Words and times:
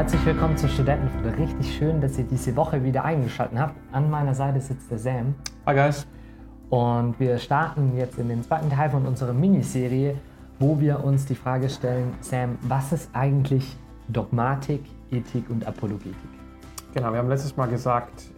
Herzlich 0.00 0.24
willkommen 0.24 0.56
zur 0.56 0.70
Studentenfutter. 0.70 1.36
Richtig 1.36 1.76
schön, 1.76 2.00
dass 2.00 2.16
ihr 2.16 2.24
diese 2.24 2.56
Woche 2.56 2.82
wieder 2.82 3.04
eingeschaltet 3.04 3.58
habt. 3.58 3.74
An 3.92 4.08
meiner 4.08 4.34
Seite 4.34 4.58
sitzt 4.58 4.90
der 4.90 4.96
Sam. 4.98 5.34
Hi 5.66 5.74
guys. 5.74 6.06
Und 6.70 7.20
wir 7.20 7.36
starten 7.36 7.94
jetzt 7.98 8.18
in 8.18 8.30
den 8.30 8.42
zweiten 8.42 8.70
Teil 8.70 8.88
von 8.88 9.04
unserer 9.04 9.34
Miniserie, 9.34 10.16
wo 10.58 10.80
wir 10.80 11.04
uns 11.04 11.26
die 11.26 11.34
Frage 11.34 11.68
stellen, 11.68 12.14
Sam, 12.22 12.56
was 12.62 12.92
ist 12.92 13.10
eigentlich 13.12 13.76
Dogmatik, 14.08 14.86
Ethik 15.10 15.50
und 15.50 15.66
Apologetik? 15.66 16.16
Genau, 16.94 17.12
wir 17.12 17.18
haben 17.18 17.28
letztes 17.28 17.54
Mal 17.58 17.68
gesagt, 17.68 18.30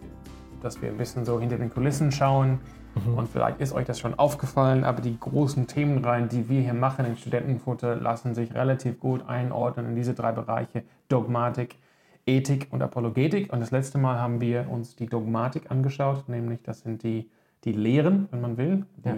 dass 0.61 0.81
wir 0.81 0.89
ein 0.89 0.97
bisschen 0.97 1.23
so 1.23 1.39
hinter 1.39 1.57
den 1.57 1.69
Kulissen 1.69 2.11
schauen. 2.11 2.59
Mhm. 2.95 3.17
Und 3.17 3.29
vielleicht 3.29 3.59
ist 3.59 3.73
euch 3.73 3.85
das 3.85 3.99
schon 3.99 4.17
aufgefallen, 4.17 4.83
aber 4.83 5.01
die 5.01 5.19
großen 5.19 5.67
Themenreihen, 5.67 6.29
die 6.29 6.49
wir 6.49 6.61
hier 6.61 6.73
machen 6.73 7.05
in 7.05 7.17
Studentenfutter, 7.17 7.95
lassen 7.95 8.35
sich 8.35 8.53
relativ 8.53 8.99
gut 8.99 9.27
einordnen 9.27 9.87
in 9.87 9.95
diese 9.95 10.13
drei 10.13 10.31
Bereiche 10.31 10.83
Dogmatik, 11.09 11.77
Ethik 12.25 12.67
und 12.71 12.81
Apologetik. 12.81 13.51
Und 13.51 13.59
das 13.59 13.71
letzte 13.71 13.97
Mal 13.97 14.19
haben 14.19 14.41
wir 14.41 14.69
uns 14.69 14.95
die 14.95 15.07
Dogmatik 15.07 15.71
angeschaut, 15.71 16.29
nämlich 16.29 16.61
das 16.63 16.81
sind 16.81 17.03
die, 17.03 17.29
die 17.63 17.73
Lehren, 17.73 18.27
wenn 18.31 18.41
man 18.41 18.57
will, 18.57 18.85
die 18.97 19.09
ja. 19.09 19.15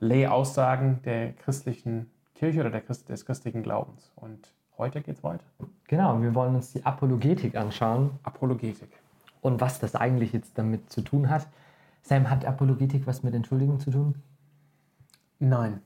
Lehraussagen 0.00 1.00
der 1.04 1.32
christlichen 1.32 2.10
Kirche 2.34 2.60
oder 2.60 2.70
der 2.70 2.80
Christ, 2.80 3.08
des 3.08 3.24
christlichen 3.26 3.62
Glaubens. 3.62 4.12
Und 4.16 4.52
heute 4.76 5.00
geht 5.00 5.16
es 5.16 5.24
weiter. 5.24 5.44
Genau, 5.88 6.20
wir 6.22 6.34
wollen 6.34 6.54
uns 6.54 6.72
die 6.72 6.84
Apologetik 6.84 7.56
anschauen. 7.56 8.10
Apologetik. 8.22 8.90
Und 9.40 9.60
was 9.60 9.80
das 9.80 9.94
eigentlich 9.94 10.32
jetzt 10.32 10.56
damit 10.56 10.90
zu 10.90 11.02
tun 11.02 11.28
hat. 11.30 11.46
Sam, 12.08 12.30
hat 12.30 12.46
Apologetik 12.46 13.06
was 13.06 13.22
mit 13.22 13.34
Entschuldigung 13.34 13.80
zu 13.80 13.90
tun? 13.90 14.14
Nein. 15.38 15.82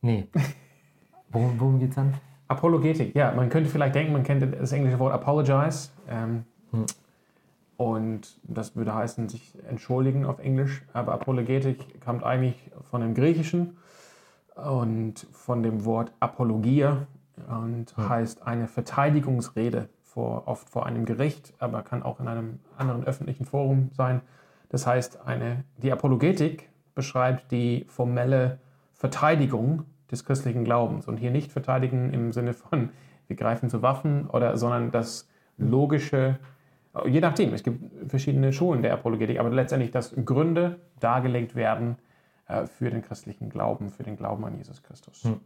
Nee. 0.00 0.28
Worum, 1.30 1.60
worum 1.60 1.78
geht 1.78 1.90
es 1.90 1.96
dann? 1.96 2.14
Apologetik, 2.48 3.14
ja. 3.14 3.32
Man 3.32 3.50
könnte 3.50 3.68
vielleicht 3.68 3.94
denken, 3.96 4.12
man 4.12 4.22
kennt 4.22 4.40
das 4.42 4.72
englische 4.72 4.98
Wort 4.98 5.12
apologize. 5.12 5.90
Ähm, 6.08 6.44
hm. 6.70 6.86
Und 7.76 8.40
das 8.44 8.76
würde 8.76 8.94
heißen, 8.94 9.28
sich 9.28 9.52
entschuldigen 9.68 10.24
auf 10.24 10.38
Englisch. 10.38 10.82
Aber 10.92 11.12
Apologetik 11.12 12.00
kommt 12.00 12.22
eigentlich 12.22 12.70
von 12.90 13.02
dem 13.02 13.12
Griechischen 13.12 13.76
und 14.54 15.26
von 15.32 15.62
dem 15.62 15.84
Wort 15.84 16.12
Apologia 16.20 17.08
und 17.48 17.94
hm. 17.96 18.08
heißt 18.08 18.42
eine 18.46 18.68
Verteidigungsrede, 18.68 19.88
vor, 20.04 20.46
oft 20.46 20.70
vor 20.70 20.86
einem 20.86 21.04
Gericht, 21.04 21.52
aber 21.58 21.82
kann 21.82 22.02
auch 22.02 22.20
in 22.20 22.28
einem 22.28 22.60
anderen 22.78 23.04
öffentlichen 23.04 23.44
Forum 23.44 23.90
sein. 23.92 24.22
Das 24.68 24.86
heißt, 24.86 25.26
eine, 25.26 25.64
die 25.78 25.92
Apologetik 25.92 26.68
beschreibt 26.94 27.52
die 27.52 27.84
formelle 27.88 28.58
Verteidigung 28.94 29.84
des 30.10 30.24
christlichen 30.24 30.64
Glaubens 30.64 31.06
und 31.06 31.18
hier 31.18 31.30
nicht 31.30 31.52
verteidigen 31.52 32.12
im 32.12 32.32
Sinne 32.32 32.54
von, 32.54 32.90
wir 33.26 33.36
greifen 33.36 33.68
zu 33.68 33.82
Waffen, 33.82 34.28
oder, 34.28 34.56
sondern 34.56 34.90
das 34.90 35.28
logische, 35.58 36.38
je 37.06 37.20
nachdem, 37.20 37.52
es 37.52 37.62
gibt 37.62 38.08
verschiedene 38.08 38.52
Schulen 38.52 38.82
der 38.82 38.92
Apologetik, 38.92 39.38
aber 39.38 39.50
letztendlich, 39.50 39.90
dass 39.90 40.14
Gründe 40.24 40.80
dargelegt 41.00 41.54
werden 41.54 41.96
äh, 42.48 42.66
für 42.66 42.90
den 42.90 43.02
christlichen 43.02 43.50
Glauben, 43.50 43.90
für 43.90 44.02
den 44.02 44.16
Glauben 44.16 44.44
an 44.44 44.56
Jesus 44.56 44.82
Christus. 44.82 45.24
Hm. 45.24 45.40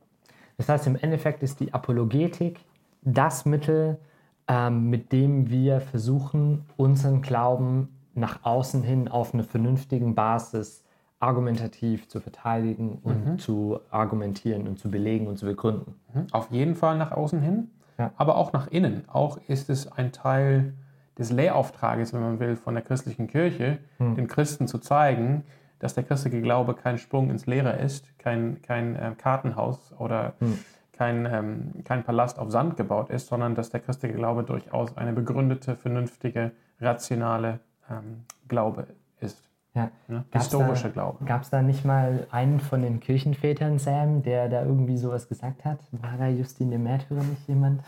Das 0.57 0.69
heißt, 0.69 0.87
im 0.87 0.97
Endeffekt 0.97 1.43
ist 1.43 1.61
die 1.61 1.73
Apologetik 1.73 2.61
das 3.03 3.47
Mittel, 3.47 3.99
ähm, 4.47 4.91
mit 4.91 5.11
dem 5.11 5.49
wir 5.49 5.81
versuchen, 5.81 6.67
unseren 6.77 7.23
Glauben 7.23 7.89
nach 8.21 8.45
außen 8.45 8.83
hin 8.83 9.09
auf 9.09 9.35
einer 9.35 9.45
vernünftigen 9.45 10.15
Basis 10.15 10.85
argumentativ 11.19 12.09
zu 12.09 12.21
verteidigen 12.21 12.99
und 13.03 13.27
mhm. 13.27 13.39
zu 13.39 13.81
argumentieren 13.91 14.67
und 14.67 14.79
zu 14.79 14.91
belegen 14.91 15.27
und 15.27 15.37
zu 15.37 15.47
begründen. 15.47 15.95
Mhm. 16.15 16.27
Auf 16.33 16.51
jeden 16.51 16.75
Fall 16.75 16.97
nach 16.97 17.13
außen 17.13 17.41
hin, 17.41 17.71
ja. 17.99 18.13
aber 18.17 18.37
auch 18.37 18.53
nach 18.53 18.69
innen. 18.69 19.05
Auch 19.09 19.39
ist 19.49 19.69
es 19.69 19.91
ein 19.93 20.13
Teil 20.13 20.75
des 21.19 21.31
Lehrauftrages, 21.31 22.15
wenn 22.15 22.23
man 22.23 22.41
will, 22.41 22.57
von 22.57 22.75
der 22.75 22.83
christlichen 22.83 23.27
Kirche, 23.27 23.79
mhm. 23.99 24.15
den 24.15 24.29
Christen 24.29 24.67
zu 24.67 24.79
zeigen, 24.79 25.45
dass 25.79 25.95
der 25.95 26.05
christliche 26.05 26.41
Glaube 26.41 26.75
kein 26.75 26.97
Sprung 26.97 27.31
ins 27.31 27.47
Leere 27.47 27.73
ist, 27.73 28.19
kein, 28.19 28.63
kein 28.63 28.97
äh, 28.97 29.13
Kartenhaus 29.17 29.95
oder 29.99 30.35
mhm. 30.41 30.59
kein, 30.93 31.27
ähm, 31.27 31.85
kein 31.85 32.03
Palast 32.03 32.39
auf 32.39 32.51
Sand 32.51 32.79
gebaut 32.79 33.11
ist, 33.11 33.27
sondern 33.27 33.55
dass 33.55 33.69
der 33.69 33.81
christliche 33.81 34.15
Glaube 34.15 34.43
durchaus 34.43 34.97
eine 34.97 35.13
begründete, 35.13 35.77
vernünftige, 35.77 36.53
rationale 36.81 37.61
ähm, 37.91 38.25
Glaube 38.49 38.87
ist. 39.21 39.43
Ja. 39.75 39.91
Ne? 40.09 40.25
Historischer 40.33 40.89
da, 40.89 40.95
Glaube. 40.95 41.25
Gab 41.25 41.43
es 41.43 41.51
da 41.51 41.63
nicht 41.63 41.85
mal 41.85 42.27
einen 42.31 42.61
von 42.61 42.83
den 42.83 43.01
Kirchenvätern, 43.01 43.79
Sam, 43.79 44.23
der 44.23 44.49
da 44.49 44.65
irgendwie 44.65 44.97
sowas 44.97 45.29
gesagt 45.29 45.65
hat? 45.65 45.79
War 45.93 46.17
da 46.19 46.29
Justin 46.29 46.71
der 46.71 46.79
Märtyrer 46.79 47.23
nicht 47.23 47.47
jemand? 47.47 47.83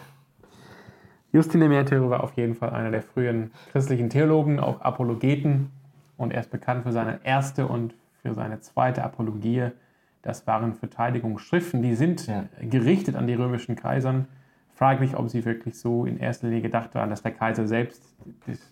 Justin 1.32 1.60
der 1.60 1.68
Märtyrer 1.70 2.10
war 2.10 2.22
auf 2.22 2.36
jeden 2.36 2.54
Fall 2.54 2.70
einer 2.70 2.90
der 2.90 3.02
frühen 3.02 3.52
christlichen 3.72 4.10
Theologen, 4.10 4.60
auch 4.60 4.80
Apologeten. 4.82 5.70
Und 6.16 6.32
er 6.32 6.40
ist 6.40 6.50
bekannt 6.50 6.84
für 6.84 6.92
seine 6.92 7.20
erste 7.24 7.66
und 7.66 7.94
für 8.20 8.34
seine 8.34 8.60
zweite 8.60 9.02
Apologie. 9.02 9.70
Das 10.20 10.46
waren 10.46 10.74
Verteidigungsschriften, 10.74 11.82
die 11.82 11.94
sind 11.94 12.26
ja. 12.26 12.44
gerichtet 12.60 13.16
an 13.16 13.26
die 13.26 13.34
römischen 13.34 13.74
Kaisern 13.74 14.28
fraglich, 14.82 15.16
ob 15.16 15.30
sie 15.30 15.44
wirklich 15.44 15.78
so 15.78 16.06
in 16.06 16.18
erster 16.18 16.48
Linie 16.48 16.60
gedacht 16.60 16.96
waren, 16.96 17.08
dass 17.08 17.22
der 17.22 17.30
Kaiser 17.30 17.68
selbst 17.68 18.02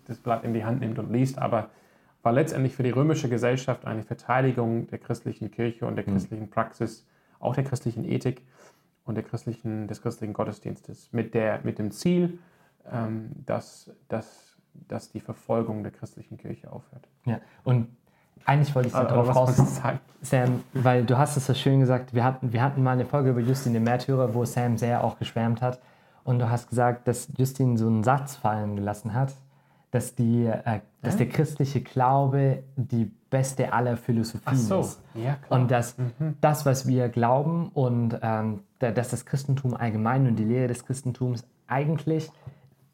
das, 0.08 0.18
Blatt 0.18 0.42
in 0.42 0.52
die 0.52 0.64
Hand 0.64 0.80
nimmt 0.80 0.98
und 0.98 1.12
liest, 1.12 1.38
aber 1.38 1.70
war 2.24 2.32
letztendlich 2.32 2.74
für 2.74 2.82
die 2.82 2.90
römische 2.90 3.28
Gesellschaft 3.28 3.84
eine 3.84 4.02
Verteidigung 4.02 4.88
der 4.88 4.98
christlichen 4.98 5.52
Kirche 5.52 5.86
und 5.86 5.94
der 5.94 6.04
mhm. 6.04 6.14
christlichen 6.14 6.50
Praxis, 6.50 7.06
auch 7.38 7.54
der 7.54 7.62
christlichen 7.62 8.04
Ethik 8.04 8.42
und 9.04 9.14
der 9.14 9.22
christlichen, 9.22 9.86
des 9.86 10.02
christlichen 10.02 10.32
Gottesdienstes, 10.32 11.12
mit, 11.12 11.32
der, 11.32 11.60
mit 11.62 11.78
dem 11.78 11.92
Ziel, 11.92 12.40
ähm, 12.90 13.30
dass, 13.46 13.92
dass, 14.08 14.56
dass 14.88 15.12
die 15.12 15.20
Verfolgung 15.20 15.84
der 15.84 15.92
christlichen 15.92 16.38
Kirche 16.38 16.72
aufhört. 16.72 17.06
Ja, 17.24 17.40
und 17.62 17.86
eigentlich 18.46 18.74
wollte 18.74 18.88
ich 18.88 18.94
so 18.94 19.02
darauf 19.04 19.32
raus, 19.36 19.80
Sam, 20.22 20.64
weil 20.72 21.04
du 21.04 21.16
hast 21.16 21.36
es 21.36 21.46
so 21.46 21.54
schön 21.54 21.78
gesagt, 21.78 22.14
wir 22.14 22.24
hatten, 22.24 22.52
wir 22.52 22.62
hatten 22.62 22.82
mal 22.82 22.94
eine 22.94 23.04
Folge 23.04 23.30
über 23.30 23.40
Justin 23.40 23.74
den 23.74 23.84
Märtyrer, 23.84 24.34
wo 24.34 24.44
Sam 24.44 24.76
sehr 24.76 25.04
auch 25.04 25.16
geschwärmt 25.16 25.62
hat 25.62 25.78
und 26.30 26.38
du 26.38 26.48
hast 26.48 26.68
gesagt, 26.68 27.08
dass 27.08 27.28
Justin 27.36 27.76
so 27.76 27.86
einen 27.86 28.04
Satz 28.04 28.36
fallen 28.36 28.76
gelassen 28.76 29.14
hat, 29.14 29.34
dass, 29.90 30.14
die, 30.14 30.46
äh, 30.46 30.80
dass 31.02 31.16
der 31.16 31.28
christliche 31.28 31.80
Glaube 31.80 32.62
die 32.76 33.10
beste 33.30 33.72
aller 33.72 33.96
Philosophien 33.96 34.56
so. 34.56 34.80
ist. 34.80 35.02
Ja, 35.14 35.38
und 35.48 35.70
dass 35.70 35.98
mhm. 35.98 36.36
das, 36.40 36.64
was 36.64 36.86
wir 36.86 37.08
glauben 37.08 37.70
und 37.74 38.18
ähm, 38.22 38.60
dass 38.78 39.10
das 39.10 39.26
Christentum 39.26 39.74
allgemein 39.74 40.26
und 40.26 40.36
die 40.36 40.44
Lehre 40.44 40.68
des 40.68 40.86
Christentums 40.86 41.44
eigentlich 41.66 42.30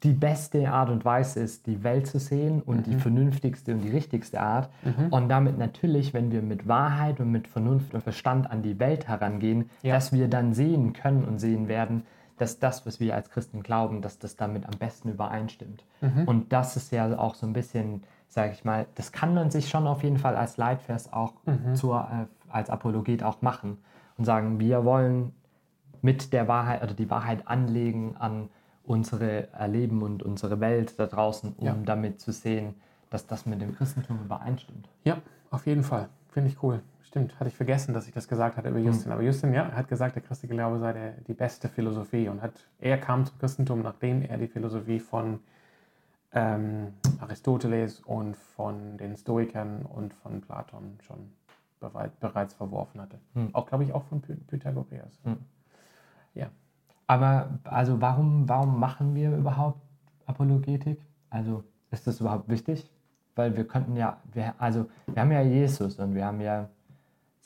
die 0.03 0.13
beste 0.13 0.71
Art 0.71 0.89
und 0.89 1.05
Weise 1.05 1.39
ist, 1.39 1.65
die 1.65 1.83
Welt 1.83 2.07
zu 2.07 2.19
sehen 2.19 2.61
und 2.61 2.87
mhm. 2.87 2.91
die 2.91 2.95
vernünftigste 2.97 3.73
und 3.73 3.81
die 3.81 3.89
richtigste 3.89 4.39
Art. 4.39 4.69
Mhm. 4.83 5.07
Und 5.09 5.29
damit 5.29 5.57
natürlich, 5.57 6.13
wenn 6.13 6.31
wir 6.31 6.41
mit 6.41 6.67
Wahrheit 6.67 7.19
und 7.19 7.31
mit 7.31 7.47
Vernunft 7.47 7.93
und 7.93 8.01
Verstand 8.01 8.49
an 8.49 8.61
die 8.61 8.79
Welt 8.79 9.07
herangehen, 9.07 9.69
ja. 9.81 9.95
dass 9.95 10.11
wir 10.11 10.27
dann 10.27 10.53
sehen 10.53 10.93
können 10.93 11.23
und 11.23 11.39
sehen 11.39 11.67
werden, 11.67 12.03
dass 12.37 12.59
das, 12.59 12.85
was 12.85 12.99
wir 12.99 13.15
als 13.15 13.29
Christen 13.29 13.63
glauben, 13.63 14.01
dass 14.01 14.19
das 14.19 14.35
damit 14.35 14.65
am 14.65 14.77
besten 14.77 15.09
übereinstimmt. 15.09 15.83
Mhm. 16.01 16.27
Und 16.27 16.53
das 16.53 16.77
ist 16.77 16.91
ja 16.91 17.17
auch 17.17 17.35
so 17.35 17.47
ein 17.47 17.53
bisschen, 17.53 18.03
sage 18.27 18.53
ich 18.53 18.63
mal, 18.63 18.85
das 18.95 19.11
kann 19.11 19.33
man 19.33 19.49
sich 19.51 19.69
schon 19.69 19.87
auf 19.87 20.03
jeden 20.03 20.17
Fall 20.17 20.35
als 20.35 20.57
Leitvers 20.57 21.11
auch 21.11 21.33
mhm. 21.45 21.75
zur, 21.75 21.99
äh, 21.99 22.51
als 22.51 22.69
Apologet 22.69 23.23
auch 23.23 23.41
machen 23.41 23.77
und 24.17 24.25
sagen, 24.25 24.59
wir 24.59 24.85
wollen 24.85 25.33
mit 26.01 26.31
der 26.31 26.47
Wahrheit 26.47 26.83
oder 26.83 26.93
die 26.93 27.09
Wahrheit 27.09 27.47
anlegen 27.47 28.15
an 28.17 28.49
unsere 28.83 29.51
Erleben 29.51 30.01
und 30.01 30.23
unsere 30.23 30.59
Welt 30.59 30.97
da 30.97 31.07
draußen, 31.07 31.53
um 31.57 31.65
ja. 31.65 31.75
damit 31.85 32.21
zu 32.21 32.31
sehen, 32.31 32.75
dass 33.09 33.27
das 33.27 33.45
mit 33.45 33.61
dem 33.61 33.75
Christentum 33.75 34.19
übereinstimmt. 34.23 34.87
Ja, 35.03 35.17
auf 35.49 35.65
jeden 35.65 35.83
Fall. 35.83 36.07
Finde 36.29 36.49
ich 36.49 36.61
cool. 36.63 36.81
Stimmt, 37.17 37.39
hatte 37.39 37.49
ich 37.49 37.55
vergessen, 37.55 37.95
dass 37.95 38.07
ich 38.07 38.13
das 38.13 38.27
gesagt 38.27 38.57
hatte 38.57 38.69
über 38.69 38.77
Justin. 38.77 39.05
Hm. 39.05 39.11
Aber 39.13 39.23
Justin, 39.23 39.53
ja, 39.53 39.71
hat 39.71 39.87
gesagt, 39.87 40.15
der 40.15 40.21
christliche 40.21 40.53
Glaube 40.53 40.77
sei 40.77 40.93
der, 40.93 41.11
die 41.27 41.33
beste 41.33 41.67
Philosophie. 41.67 42.29
Und 42.29 42.43
hat, 42.43 42.53
er 42.79 42.99
kam 42.99 43.25
zum 43.25 43.39
Christentum, 43.39 43.81
nachdem 43.81 44.21
er 44.21 44.37
die 44.37 44.47
Philosophie 44.47 44.99
von 44.99 45.39
ähm, 46.31 46.93
Aristoteles 47.19 48.01
und 48.01 48.37
von 48.37 48.97
den 48.97 49.17
Stoikern 49.17 49.81
und 49.81 50.13
von 50.13 50.41
Platon 50.41 50.99
schon 51.01 51.31
bereit, 51.79 52.19
bereits 52.19 52.53
verworfen 52.53 53.01
hatte. 53.01 53.17
Hm. 53.33 53.49
Auch, 53.53 53.65
glaube 53.65 53.83
ich, 53.83 53.93
auch 53.93 54.03
von 54.03 54.21
Py 54.21 54.35
Pythagoras. 54.35 55.19
Hm. 55.23 55.37
Ja. 56.35 56.49
Aber 57.07 57.49
also 57.63 57.99
warum, 57.99 58.47
warum 58.47 58.79
machen 58.79 59.15
wir 59.15 59.35
überhaupt 59.35 59.81
Apologetik? 60.27 61.01
Also 61.31 61.63
ist 61.89 62.05
das 62.05 62.19
überhaupt 62.19 62.47
wichtig? 62.47 62.91
Weil 63.35 63.55
wir 63.57 63.67
könnten 63.67 63.95
ja, 63.95 64.17
wir, 64.33 64.53
also 64.59 64.87
wir 65.07 65.21
haben 65.21 65.31
ja 65.31 65.41
Jesus 65.41 65.97
und 65.97 66.13
wir 66.13 66.25
haben 66.25 66.41
ja 66.41 66.69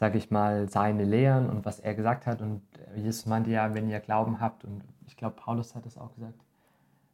sage 0.01 0.18
ich 0.18 0.31
mal, 0.31 0.68
seine 0.68 1.03
Lehren 1.03 1.48
und 1.48 1.63
was 1.63 1.80
er 1.80 1.94
gesagt 1.94 2.25
hat. 2.25 2.42
Und 2.42 2.63
Jesus 2.95 3.27
meinte 3.27 3.51
ja, 3.51 3.75
wenn 3.75 3.88
ihr 3.88 4.00
Glauben 4.00 4.42
habt, 4.42 4.65
und 4.65 4.81
ich 5.06 5.15
glaube, 5.15 5.36
Paulus 5.36 5.75
hat 5.75 5.86
es 5.86 5.95
auch 5.95 6.12
gesagt, 6.15 6.44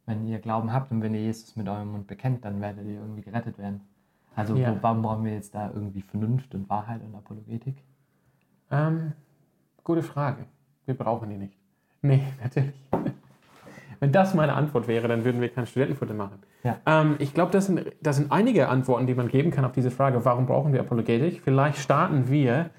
wenn 0.06 0.26
ihr 0.26 0.38
Glauben 0.38 0.72
habt 0.72 0.90
und 0.90 1.02
wenn 1.02 1.12
ihr 1.12 1.20
Jesus 1.20 1.54
mit 1.54 1.68
eurem 1.68 1.92
Mund 1.92 2.06
bekennt, 2.06 2.46
dann 2.46 2.62
werdet 2.62 2.86
ihr 2.86 2.94
irgendwie 2.94 3.20
gerettet 3.20 3.58
werden. 3.58 3.82
Also 4.34 4.56
ja. 4.56 4.74
wo, 4.74 4.78
warum 4.82 5.02
brauchen 5.02 5.24
wir 5.26 5.34
jetzt 5.34 5.54
da 5.54 5.70
irgendwie 5.70 6.00
Vernunft 6.00 6.54
und 6.54 6.70
Wahrheit 6.70 7.02
und 7.02 7.14
Apologetik? 7.14 7.76
Ähm, 8.70 9.12
gute 9.84 10.02
Frage. 10.02 10.46
Wir 10.86 10.96
brauchen 10.96 11.28
die 11.28 11.36
nicht. 11.36 11.58
Nee, 12.00 12.24
natürlich. 12.42 12.82
Wenn 14.00 14.12
das 14.12 14.34
meine 14.34 14.54
Antwort 14.54 14.88
wäre, 14.88 15.08
dann 15.08 15.24
würden 15.24 15.40
wir 15.40 15.48
kein 15.48 15.66
Studentenfutter 15.66 16.14
machen. 16.14 16.38
Ja. 16.62 16.76
Ähm, 16.86 17.16
ich 17.18 17.34
glaube, 17.34 17.50
das 17.52 17.66
sind, 17.66 17.84
das 18.00 18.16
sind 18.16 18.30
einige 18.32 18.68
Antworten, 18.68 19.06
die 19.06 19.14
man 19.14 19.28
geben 19.28 19.50
kann 19.50 19.64
auf 19.64 19.72
diese 19.72 19.90
Frage, 19.90 20.24
warum 20.24 20.46
brauchen 20.46 20.72
wir 20.72 20.80
Apologetik? 20.80 21.40
Vielleicht 21.42 21.78
starten 21.78 22.28
wir 22.30 22.70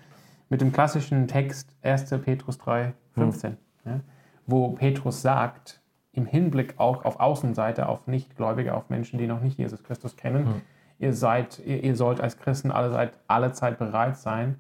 mit 0.49 0.61
dem 0.61 0.71
klassischen 0.71 1.27
Text 1.27 1.75
1. 1.83 2.09
Petrus 2.23 2.57
3, 2.57 2.93
15, 3.13 3.57
ja, 3.85 3.99
wo 4.47 4.69
Petrus 4.69 5.21
sagt, 5.21 5.81
im 6.11 6.25
Hinblick 6.25 6.73
auch 6.77 7.05
auf 7.05 7.19
Außenseite, 7.19 7.87
auf 7.87 8.07
Nichtgläubige, 8.07 8.73
auf 8.73 8.89
Menschen, 8.89 9.19
die 9.19 9.27
noch 9.27 9.41
nicht 9.41 9.57
Jesus 9.59 9.83
Christus 9.83 10.17
kennen, 10.17 10.43
Mhm. 10.45 10.61
ihr, 10.97 11.13
seid, 11.13 11.59
ihr, 11.65 11.83
ihr 11.83 11.95
sollt 11.95 12.19
als 12.19 12.37
Christen 12.39 12.71
alle, 12.71 12.91
seid, 12.91 13.11
alle 13.27 13.51
Zeit 13.53 13.77
bereit 13.77 14.17
sein, 14.17 14.57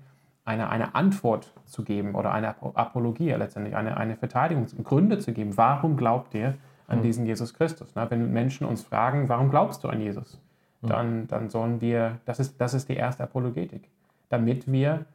eine, 0.49 0.69
eine 0.69 0.95
Antwort 0.95 1.53
zu 1.65 1.83
geben 1.83 2.15
oder 2.15 2.31
eine 2.31 2.49
Apo- 2.49 2.75
Apologie 2.75 3.31
letztendlich, 3.31 3.75
eine, 3.75 3.97
eine 3.97 4.15
Verteidigung, 4.15 4.65
Gründe 4.83 5.19
zu 5.19 5.31
geben. 5.31 5.55
Warum 5.55 5.95
glaubt 5.95 6.33
ihr 6.33 6.55
an 6.87 7.01
diesen 7.03 7.25
Jesus 7.25 7.53
Christus? 7.53 7.91
Na, 7.95 8.09
wenn 8.09 8.33
Menschen 8.33 8.65
uns 8.65 8.81
fragen, 8.83 9.29
warum 9.29 9.49
glaubst 9.49 9.83
du 9.83 9.89
an 9.89 10.01
Jesus? 10.01 10.41
Dann, 10.81 11.27
dann 11.27 11.49
sollen 11.49 11.81
wir, 11.81 12.19
das 12.25 12.39
ist, 12.39 12.59
das 12.61 12.73
ist 12.73 12.87
die 12.87 12.95
erste 12.95 13.23
Apologetik, 13.23 13.89
damit 14.29 14.71
wir 14.71 15.05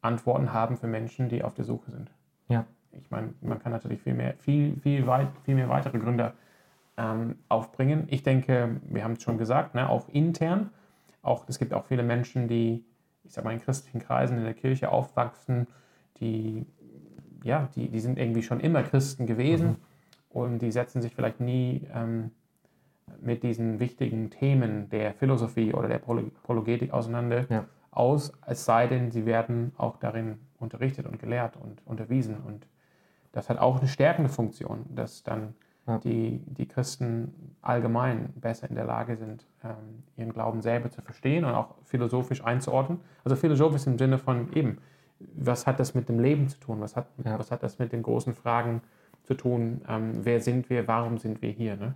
Antworten 0.00 0.52
haben 0.52 0.76
für 0.76 0.86
Menschen, 0.86 1.28
die 1.28 1.44
auf 1.44 1.54
der 1.54 1.64
Suche 1.64 1.90
sind. 1.90 2.10
Ja. 2.48 2.64
Ich 2.92 3.10
meine, 3.10 3.34
man 3.42 3.60
kann 3.60 3.70
natürlich 3.70 4.00
viel 4.00 4.14
mehr, 4.14 4.34
viel, 4.38 4.76
viel, 4.80 5.06
weit, 5.06 5.28
viel 5.44 5.54
mehr 5.54 5.68
weitere 5.68 5.98
Gründe 5.98 6.32
ähm, 6.96 7.36
aufbringen. 7.48 8.08
Ich 8.08 8.22
denke, 8.22 8.80
wir 8.88 9.04
haben 9.04 9.12
es 9.12 9.22
schon 9.22 9.38
gesagt, 9.38 9.74
ne, 9.74 9.88
auch 9.88 10.08
intern. 10.08 10.70
Auch, 11.22 11.44
es 11.48 11.58
gibt 11.58 11.74
auch 11.74 11.84
viele 11.84 12.02
Menschen, 12.02 12.48
die, 12.48 12.82
ich 13.30 13.34
sag 13.34 13.44
mal, 13.44 13.52
in 13.52 13.60
christlichen 13.60 14.00
Kreisen 14.00 14.38
in 14.38 14.42
der 14.42 14.54
Kirche 14.54 14.90
aufwachsen, 14.90 15.68
die, 16.18 16.66
ja, 17.44 17.68
die, 17.76 17.88
die 17.88 18.00
sind 18.00 18.18
irgendwie 18.18 18.42
schon 18.42 18.58
immer 18.58 18.82
Christen 18.82 19.24
gewesen 19.28 19.76
und 20.30 20.58
die 20.58 20.72
setzen 20.72 21.00
sich 21.00 21.14
vielleicht 21.14 21.38
nie 21.38 21.86
ähm, 21.94 22.32
mit 23.20 23.44
diesen 23.44 23.78
wichtigen 23.78 24.30
Themen 24.30 24.88
der 24.90 25.14
Philosophie 25.14 25.72
oder 25.72 25.86
der 25.86 26.00
Polo- 26.00 26.32
Apologetik 26.42 26.92
auseinander 26.92 27.46
Ja. 27.48 27.66
aus, 27.92 28.32
es 28.48 28.64
sei 28.64 28.88
denn, 28.88 29.12
sie 29.12 29.26
werden 29.26 29.74
auch 29.78 29.96
darin 29.98 30.40
unterrichtet 30.58 31.06
und 31.06 31.20
gelehrt 31.20 31.56
und 31.56 31.86
unterwiesen. 31.86 32.36
Und 32.38 32.66
das 33.30 33.48
hat 33.48 33.58
auch 33.58 33.78
eine 33.78 33.86
stärkende 33.86 34.28
Funktion, 34.28 34.86
dass 34.88 35.22
dann. 35.22 35.54
Die, 35.98 36.40
die 36.46 36.66
Christen 36.66 37.32
allgemein 37.62 38.30
besser 38.36 38.68
in 38.68 38.76
der 38.76 38.84
Lage 38.84 39.16
sind, 39.16 39.46
ähm, 39.64 40.02
ihren 40.16 40.32
Glauben 40.32 40.62
selber 40.62 40.90
zu 40.90 41.02
verstehen 41.02 41.44
und 41.44 41.52
auch 41.54 41.74
philosophisch 41.84 42.44
einzuordnen. 42.44 43.00
Also 43.24 43.36
philosophisch 43.36 43.86
im 43.86 43.98
Sinne 43.98 44.18
von 44.18 44.52
eben, 44.54 44.78
was 45.34 45.66
hat 45.66 45.78
das 45.80 45.94
mit 45.94 46.08
dem 46.08 46.18
Leben 46.18 46.48
zu 46.48 46.58
tun? 46.58 46.80
Was 46.80 46.96
hat, 46.96 47.06
Ja. 47.24 47.38
was 47.38 47.50
hat 47.50 47.62
das 47.62 47.78
mit 47.78 47.92
den 47.92 48.02
großen 48.02 48.34
Fragen 48.34 48.80
zu 49.24 49.34
tun? 49.34 49.82
Ähm, 49.88 50.20
wer 50.22 50.40
sind 50.40 50.70
wir? 50.70 50.88
Warum 50.88 51.18
sind 51.18 51.42
wir 51.42 51.50
hier? 51.50 51.76
Ne? 51.76 51.92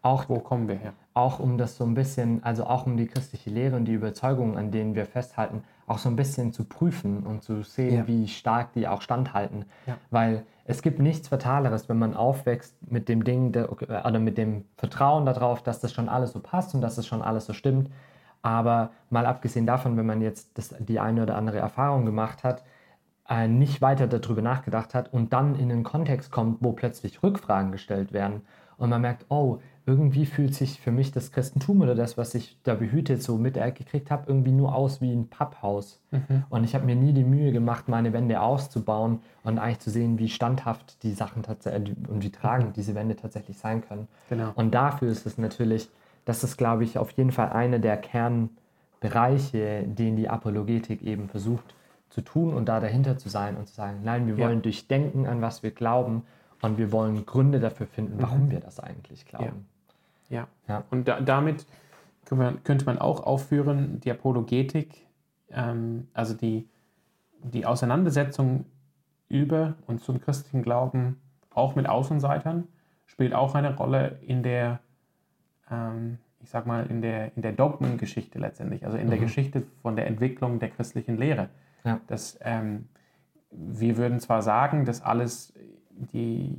Auch, 0.00 0.28
Wo 0.28 0.38
kommen 0.40 0.66
wir 0.68 0.76
her? 0.76 0.94
auch 1.14 1.38
um 1.38 1.58
das 1.58 1.76
so 1.76 1.84
ein 1.84 1.94
bisschen, 1.94 2.42
also 2.42 2.64
auch 2.64 2.86
um 2.86 2.96
die 2.96 3.06
christliche 3.06 3.50
Lehre 3.50 3.76
und 3.76 3.84
die 3.84 3.92
Überzeugungen, 3.92 4.56
an 4.56 4.70
denen 4.70 4.94
wir 4.94 5.04
festhalten, 5.06 5.62
auch 5.86 5.98
so 5.98 6.08
ein 6.08 6.16
bisschen 6.16 6.52
zu 6.52 6.64
prüfen 6.64 7.24
und 7.26 7.42
zu 7.42 7.62
sehen, 7.62 7.94
Ja. 7.98 8.06
wie 8.08 8.26
stark 8.26 8.72
die 8.72 8.88
auch 8.88 9.02
standhalten. 9.02 9.66
Ja. 9.86 9.98
Weil 10.10 10.44
es 10.64 10.82
gibt 10.82 10.98
nichts 11.00 11.28
Fataleres, 11.28 11.88
wenn 11.88 11.98
man 11.98 12.14
aufwächst 12.14 12.76
mit 12.90 13.08
dem 13.08 13.24
Ding 13.24 13.52
der, 13.52 13.72
oder 13.72 14.18
mit 14.18 14.38
dem 14.38 14.64
Vertrauen 14.76 15.26
darauf, 15.26 15.62
dass 15.62 15.80
das 15.80 15.92
schon 15.92 16.08
alles 16.08 16.32
so 16.32 16.40
passt 16.40 16.74
und 16.74 16.80
dass 16.80 16.96
das 16.96 17.06
schon 17.06 17.22
alles 17.22 17.46
so 17.46 17.52
stimmt. 17.52 17.90
Aber 18.42 18.90
mal 19.10 19.26
abgesehen 19.26 19.66
davon, 19.66 19.96
wenn 19.96 20.06
man 20.06 20.20
jetzt 20.20 20.56
das, 20.58 20.74
die 20.78 21.00
eine 21.00 21.22
oder 21.22 21.36
andere 21.36 21.58
Erfahrung 21.58 22.04
gemacht 22.04 22.44
hat, 22.44 22.64
äh, 23.28 23.48
nicht 23.48 23.80
weiter 23.80 24.06
darüber 24.06 24.42
nachgedacht 24.42 24.94
hat 24.94 25.12
und 25.12 25.32
dann 25.32 25.54
in 25.54 25.70
einen 25.70 25.84
Kontext 25.84 26.30
kommt, 26.30 26.58
wo 26.60 26.72
plötzlich 26.72 27.22
Rückfragen 27.22 27.72
gestellt 27.72 28.12
werden 28.12 28.42
und 28.76 28.90
man 28.90 29.00
merkt, 29.00 29.26
oh, 29.28 29.60
irgendwie 29.84 30.26
fühlt 30.26 30.54
sich 30.54 30.80
für 30.80 30.92
mich 30.92 31.10
das 31.10 31.32
Christentum 31.32 31.80
oder 31.80 31.94
das, 31.96 32.16
was 32.16 32.34
ich 32.36 32.56
da 32.62 32.74
behütet 32.74 33.22
so 33.22 33.36
mitgekriegt 33.36 34.10
habe, 34.12 34.24
irgendwie 34.28 34.52
nur 34.52 34.74
aus 34.76 35.00
wie 35.00 35.12
ein 35.12 35.28
Papphaus. 35.28 36.00
Und 36.50 36.62
ich 36.64 36.74
habe 36.74 36.84
mir 36.84 36.94
nie 36.94 37.12
die 37.12 37.24
Mühe 37.24 37.50
gemacht, 37.52 37.88
meine 37.88 38.12
Wände 38.12 38.40
auszubauen 38.40 39.20
und 39.42 39.58
eigentlich 39.58 39.80
zu 39.80 39.90
sehen, 39.90 40.18
wie 40.18 40.28
standhaft 40.28 41.02
die 41.02 41.12
Sachen 41.12 41.42
tatsächlich 41.42 41.96
und 42.08 42.22
wie 42.22 42.30
tragend 42.30 42.76
diese 42.76 42.94
Wände 42.94 43.16
tatsächlich 43.16 43.58
sein 43.58 43.80
können. 43.82 44.06
Genau. 44.28 44.52
Und 44.54 44.72
dafür 44.72 45.08
ist 45.10 45.26
es 45.26 45.36
natürlich, 45.36 45.88
das 46.24 46.44
ist, 46.44 46.56
glaube 46.56 46.84
ich, 46.84 46.98
auf 46.98 47.10
jeden 47.12 47.32
Fall 47.32 47.50
einer 47.50 47.80
der 47.80 47.96
Kernbereiche, 49.00 49.82
den 49.86 50.16
die 50.16 50.28
Apologetik 50.28 51.02
eben 51.02 51.28
versucht 51.28 51.74
zu 52.10 52.20
tun 52.20 52.52
und 52.54 52.66
da 52.68 52.78
dahinter 52.78 53.16
zu 53.18 53.28
sein 53.28 53.56
und 53.56 53.66
zu 53.68 53.74
sagen, 53.74 54.00
nein, 54.04 54.26
wir 54.26 54.36
Ja. 54.36 54.46
wollen 54.46 54.62
durchdenken, 54.62 55.26
an 55.26 55.40
was 55.40 55.62
wir 55.62 55.70
glauben 55.70 56.22
und 56.60 56.78
wir 56.78 56.92
wollen 56.92 57.26
Gründe 57.26 57.58
dafür 57.58 57.86
finden, 57.86 58.14
warum 58.20 58.50
wir 58.50 58.60
das 58.60 58.78
eigentlich 58.78 59.24
glauben. 59.24 59.44
Ja. 59.46 59.52
Ja. 60.32 60.84
Und 60.90 61.08
da, 61.08 61.20
damit 61.20 61.66
könnte 62.24 62.84
man, 62.86 62.98
auch 62.98 63.24
aufführen, 63.24 64.00
die 64.00 64.10
Apologetik, 64.10 65.06
ähm, 65.50 66.08
also 66.14 66.34
die, 66.34 66.68
die 67.42 67.66
Auseinandersetzung 67.66 68.64
über 69.28 69.74
und 69.86 70.00
zum 70.00 70.20
christlichen 70.20 70.62
Glauben, 70.62 71.20
auch 71.50 71.74
mit 71.74 71.88
Außenseitern, 71.88 72.68
spielt 73.06 73.34
auch 73.34 73.54
eine 73.54 73.76
Rolle 73.76 74.18
in 74.26 74.42
der, 74.42 74.80
ähm, 75.70 76.18
ich 76.40 76.48
sag 76.50 76.66
mal, 76.66 76.86
in 76.86 77.02
der, 77.02 77.36
in 77.36 77.42
der 77.42 77.52
Dogmengeschichte 77.52 78.38
letztendlich, 78.38 78.86
also 78.86 78.96
in 78.96 79.10
der 79.10 79.18
Geschichte 79.18 79.64
von 79.82 79.96
der 79.96 80.06
Entwicklung 80.06 80.58
der 80.58 80.70
christlichen 80.70 81.18
Lehre. 81.18 81.48
Ja. 81.84 82.00
Das, 82.06 82.38
ähm, 82.42 82.88
wir 83.50 83.96
würden 83.98 84.20
zwar 84.20 84.40
sagen, 84.40 84.86
dass 84.86 85.02
alles 85.02 85.52
die, 85.90 86.58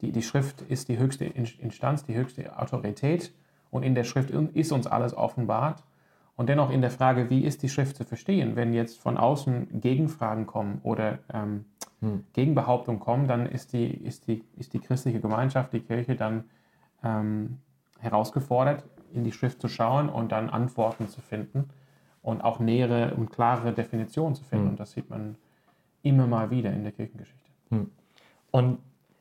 die, 0.00 0.12
die 0.12 0.22
Schrift 0.22 0.62
ist 0.62 0.88
die 0.88 0.98
höchste 0.98 1.24
In- 1.24 1.46
Instanz, 1.58 2.04
die 2.04 2.14
höchste 2.14 2.58
Autorität 2.58 3.32
und 3.70 3.82
in 3.82 3.94
der 3.94 4.04
Schrift 4.04 4.30
ist 4.30 4.72
uns 4.72 4.86
alles 4.86 5.14
offenbart. 5.14 5.82
Und 6.36 6.48
dennoch 6.48 6.70
in 6.70 6.82
der 6.82 6.92
Frage, 6.92 7.30
wie 7.30 7.44
ist 7.44 7.64
die 7.64 7.68
Schrift 7.68 7.96
zu 7.96 8.04
verstehen, 8.04 8.54
wenn 8.54 8.72
jetzt 8.72 9.00
von 9.00 9.16
außen 9.16 9.80
Gegenfragen 9.80 10.46
kommen 10.46 10.80
oder 10.84 11.18
ähm, 11.32 11.64
Gegenbehauptungen 12.32 13.00
kommen, 13.00 13.26
dann 13.26 13.46
ist 13.46 13.72
die, 13.72 13.88
ist, 13.88 14.28
die, 14.28 14.44
ist 14.56 14.72
die 14.72 14.78
christliche 14.78 15.18
Gemeinschaft, 15.20 15.72
die 15.72 15.80
Kirche 15.80 16.14
dann 16.14 16.44
ähm, 17.02 17.58
herausgefordert, 17.98 18.84
in 19.12 19.24
die 19.24 19.32
Schrift 19.32 19.60
zu 19.60 19.66
schauen 19.66 20.08
und 20.08 20.30
dann 20.30 20.48
Antworten 20.48 21.08
zu 21.08 21.20
finden 21.20 21.70
und 22.22 22.42
auch 22.42 22.60
nähere 22.60 23.14
und 23.16 23.30
klarere 23.30 23.72
Definitionen 23.72 24.36
zu 24.36 24.44
finden. 24.44 24.68
Und 24.68 24.80
das 24.80 24.92
sieht 24.92 25.10
man 25.10 25.34
immer 26.02 26.28
mal 26.28 26.50
wieder 26.52 26.72
in 26.72 26.84
der 26.84 26.92
Kirchengeschichte. 26.92 27.50
Und 28.52 28.78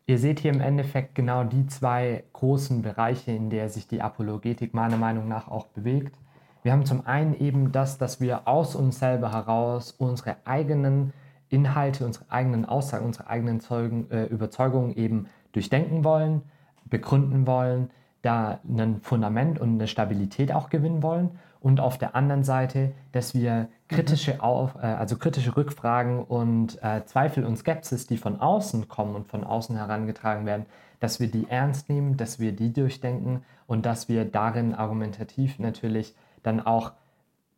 ihr 0.08 0.18
seht 0.18 0.40
hier 0.40 0.52
im 0.52 0.62
Endeffekt 0.62 1.16
genau 1.16 1.44
die 1.44 1.68
zwei 1.68 2.24
großen 2.34 2.82
Bereiche, 2.82 3.32
in 3.32 3.50
der 3.50 3.70
sich 3.70 3.88
die 3.88 4.02
Apologetik 4.02 4.74
meiner 4.74 4.98
Meinung 4.98 5.28
nach 5.28 5.50
auch 5.50 5.68
bewegt. 5.68 6.18
Wir 6.64 6.72
haben 6.72 6.86
zum 6.86 7.06
einen 7.06 7.36
eben 7.40 7.72
das, 7.72 7.98
dass 7.98 8.20
wir 8.20 8.48
aus 8.48 8.76
uns 8.76 9.00
selber 9.00 9.32
heraus 9.32 9.92
unsere 9.92 10.38
eigenen 10.46 11.14
Inhalte, 11.50 12.06
unsere 12.06 12.30
eigenen 12.32 12.66
Aussagen, 12.66 13.06
unsere 13.06 13.28
eigenen 13.28 13.60
Zeugen, 13.60 14.10
äh, 14.10 14.26
Überzeugungen 14.26 14.96
eben 14.96 15.28
durchdenken 15.52 16.04
wollen, 16.04 16.42
begründen 16.86 17.46
wollen, 17.46 17.90
da 18.22 18.60
ein 18.68 19.00
Fundament 19.02 19.60
und 19.60 19.76
eine 19.76 19.88
Stabilität 19.88 20.52
auch 20.54 20.70
gewinnen 20.70 21.04
wollen. 21.04 21.32
Und 21.60 21.80
auf 21.80 21.98
der 21.98 22.16
anderen 22.16 22.44
Seite, 22.44 22.92
dass 23.12 23.34
wir 23.34 23.68
kritische, 23.88 24.42
auf, 24.42 24.76
äh, 24.76 24.86
also 24.86 25.18
kritische 25.18 25.56
Rückfragen 25.56 26.24
und 26.24 26.82
äh, 26.84 27.04
Zweifel 27.06 27.46
und 27.46 27.58
Skepsis, 27.58 28.08
die 28.08 28.18
von 28.18 28.40
außen 28.40 28.88
kommen 28.88 29.16
und 29.16 29.28
von 29.28 29.44
außen 29.44 29.76
herangetragen 29.76 30.46
werden, 30.46 30.66
dass 31.00 31.20
wir 31.20 31.30
die 31.30 31.48
ernst 31.50 31.90
nehmen, 31.90 32.18
dass 32.18 32.40
wir 32.40 32.52
die 32.54 32.74
durchdenken 32.74 33.44
und 33.68 33.86
dass 33.86 34.10
wir 34.10 34.26
darin 34.26 34.74
argumentativ 34.74 35.60
natürlich 35.60 36.16
dann 36.44 36.60
auch 36.60 36.94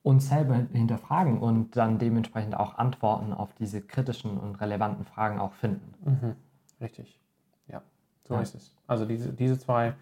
uns 0.01 0.29
selber 0.29 0.55
hinterfragen 0.71 1.39
und 1.39 1.75
dann 1.75 1.99
dementsprechend 1.99 2.55
auch 2.55 2.77
Antworten 2.77 3.33
auf 3.33 3.53
diese 3.53 3.81
kritischen 3.81 4.37
und 4.37 4.55
relevanten 4.61 5.05
Fragen 5.05 5.39
auch 5.39 5.53
finden. 5.53 5.93
Richtig. 6.81 7.19
Ja, 7.67 7.81
so 8.23 8.35
Ja. 8.35 8.41
ist 8.41 8.55
es. 8.55 8.75
Also 8.87 9.05
diese, 9.05 9.33
diese 9.33 9.59
zwei. 9.59 9.93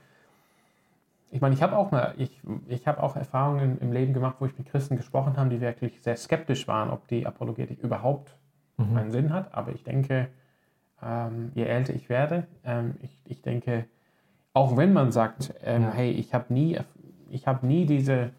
Ich 1.30 1.42
meine, 1.42 1.54
ich 1.54 1.62
habe 1.62 1.76
auch 1.76 1.92
mal, 1.92 2.14
ich, 2.18 2.42
ich 2.68 2.88
habe 2.88 3.04
auch 3.04 3.16
Erfahrungen 3.16 3.78
im 3.80 3.92
Leben 3.92 4.14
gemacht, 4.14 4.38
wo 4.40 4.46
ich 4.46 4.58
mit 4.58 4.68
Christen 4.70 4.96
gesprochen 4.96 5.36
habe, 5.38 5.50
die 5.50 5.60
wirklich 5.62 6.02
sehr 6.02 6.16
skeptisch 6.16 6.68
waren, 6.68 6.90
ob 6.90 7.08
die 7.08 7.28
Apologetik 7.28 7.80
überhaupt 7.80 8.36
einen 8.96 9.12
Sinn 9.12 9.34
hat. 9.34 9.54
Aber 9.54 9.72
ich 9.74 9.84
denke, 9.84 10.30
ähm, 11.04 11.52
je 11.54 11.64
älter 11.66 11.94
ich 11.94 12.10
werde, 12.10 12.48
ähm, 12.64 12.96
ich, 13.02 13.22
ich 13.26 13.42
denke, 13.42 13.86
auch 14.54 14.78
wenn 14.78 14.94
man 14.94 15.12
sagt, 15.12 15.54
ähm, 15.64 15.84
Ja. 15.84 15.92
hey, 15.94 16.12
ich 16.12 16.34
habe 16.34 16.54
nie, 16.54 16.80
ich 17.30 17.46
habe 17.48 17.66
nie 17.68 17.86
diese 17.86 18.32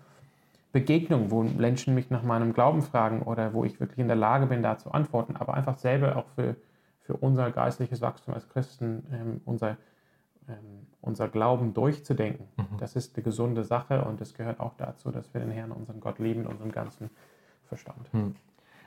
Begegnung, 0.73 1.31
wo 1.31 1.43
Menschen 1.43 1.95
mich 1.95 2.11
nach 2.11 2.23
meinem 2.23 2.53
Glauben 2.53 2.83
fragen 2.83 3.23
oder 3.23 3.53
wo 3.55 3.65
ich 3.65 3.81
wirklich 3.81 3.99
in 3.99 4.09
der 4.09 4.17
Lage 4.17 4.47
bin, 4.47 4.63
da 4.63 4.79
zu 4.79 4.93
antworten, 4.93 5.37
aber 5.37 5.55
einfach 5.55 5.77
selber 5.77 6.17
auch 6.17 6.29
für, 6.35 6.57
für 7.03 7.17
unser 7.17 7.51
geistliches 7.51 8.01
Wachstum 8.01 8.35
als 8.35 8.49
Christen, 8.49 9.07
ähm, 9.13 9.41
unser, 9.45 9.77
ähm, 10.49 10.87
unser 11.01 11.29
Glauben 11.29 11.75
durchzudenken. 11.75 12.47
Das 12.79 12.97
ist 12.97 13.17
eine 13.17 13.23
gesunde 13.23 13.65
Sache 13.65 14.05
und 14.05 14.21
es 14.21 14.35
gehört 14.35 14.61
auch 14.61 14.75
dazu, 14.77 15.11
dass 15.11 15.33
wir 15.33 15.41
den 15.41 15.51
Herrn, 15.51 15.71
unseren 15.73 16.01
Gott 16.01 16.19
lieben, 16.19 16.47
unseren 16.47 16.73
ganzen 16.73 17.11
Verstand. 17.69 18.09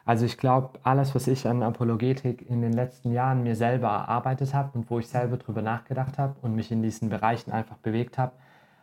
Also 0.05 0.25
ich 0.25 0.37
glaube, 0.37 0.79
alles, 0.83 1.13
was 1.13 1.27
ich 1.27 1.47
an 1.47 1.61
Apologetik 1.63 2.49
in 2.49 2.61
den 2.61 2.73
letzten 2.73 3.11
Jahren 3.11 3.43
mir 3.43 3.55
selber 3.55 3.87
erarbeitet 3.87 4.53
habe 4.53 4.71
und 4.73 4.89
wo 4.89 4.99
ich 4.99 5.07
selber 5.07 5.37
drüber 5.37 5.61
nachgedacht 5.61 6.17
habe 6.17 6.35
und 6.41 6.55
mich 6.55 6.71
in 6.71 6.81
diesen 6.81 7.09
Bereichen 7.09 7.51
einfach 7.51 7.77
bewegt 7.77 8.17
habe, 8.17 8.33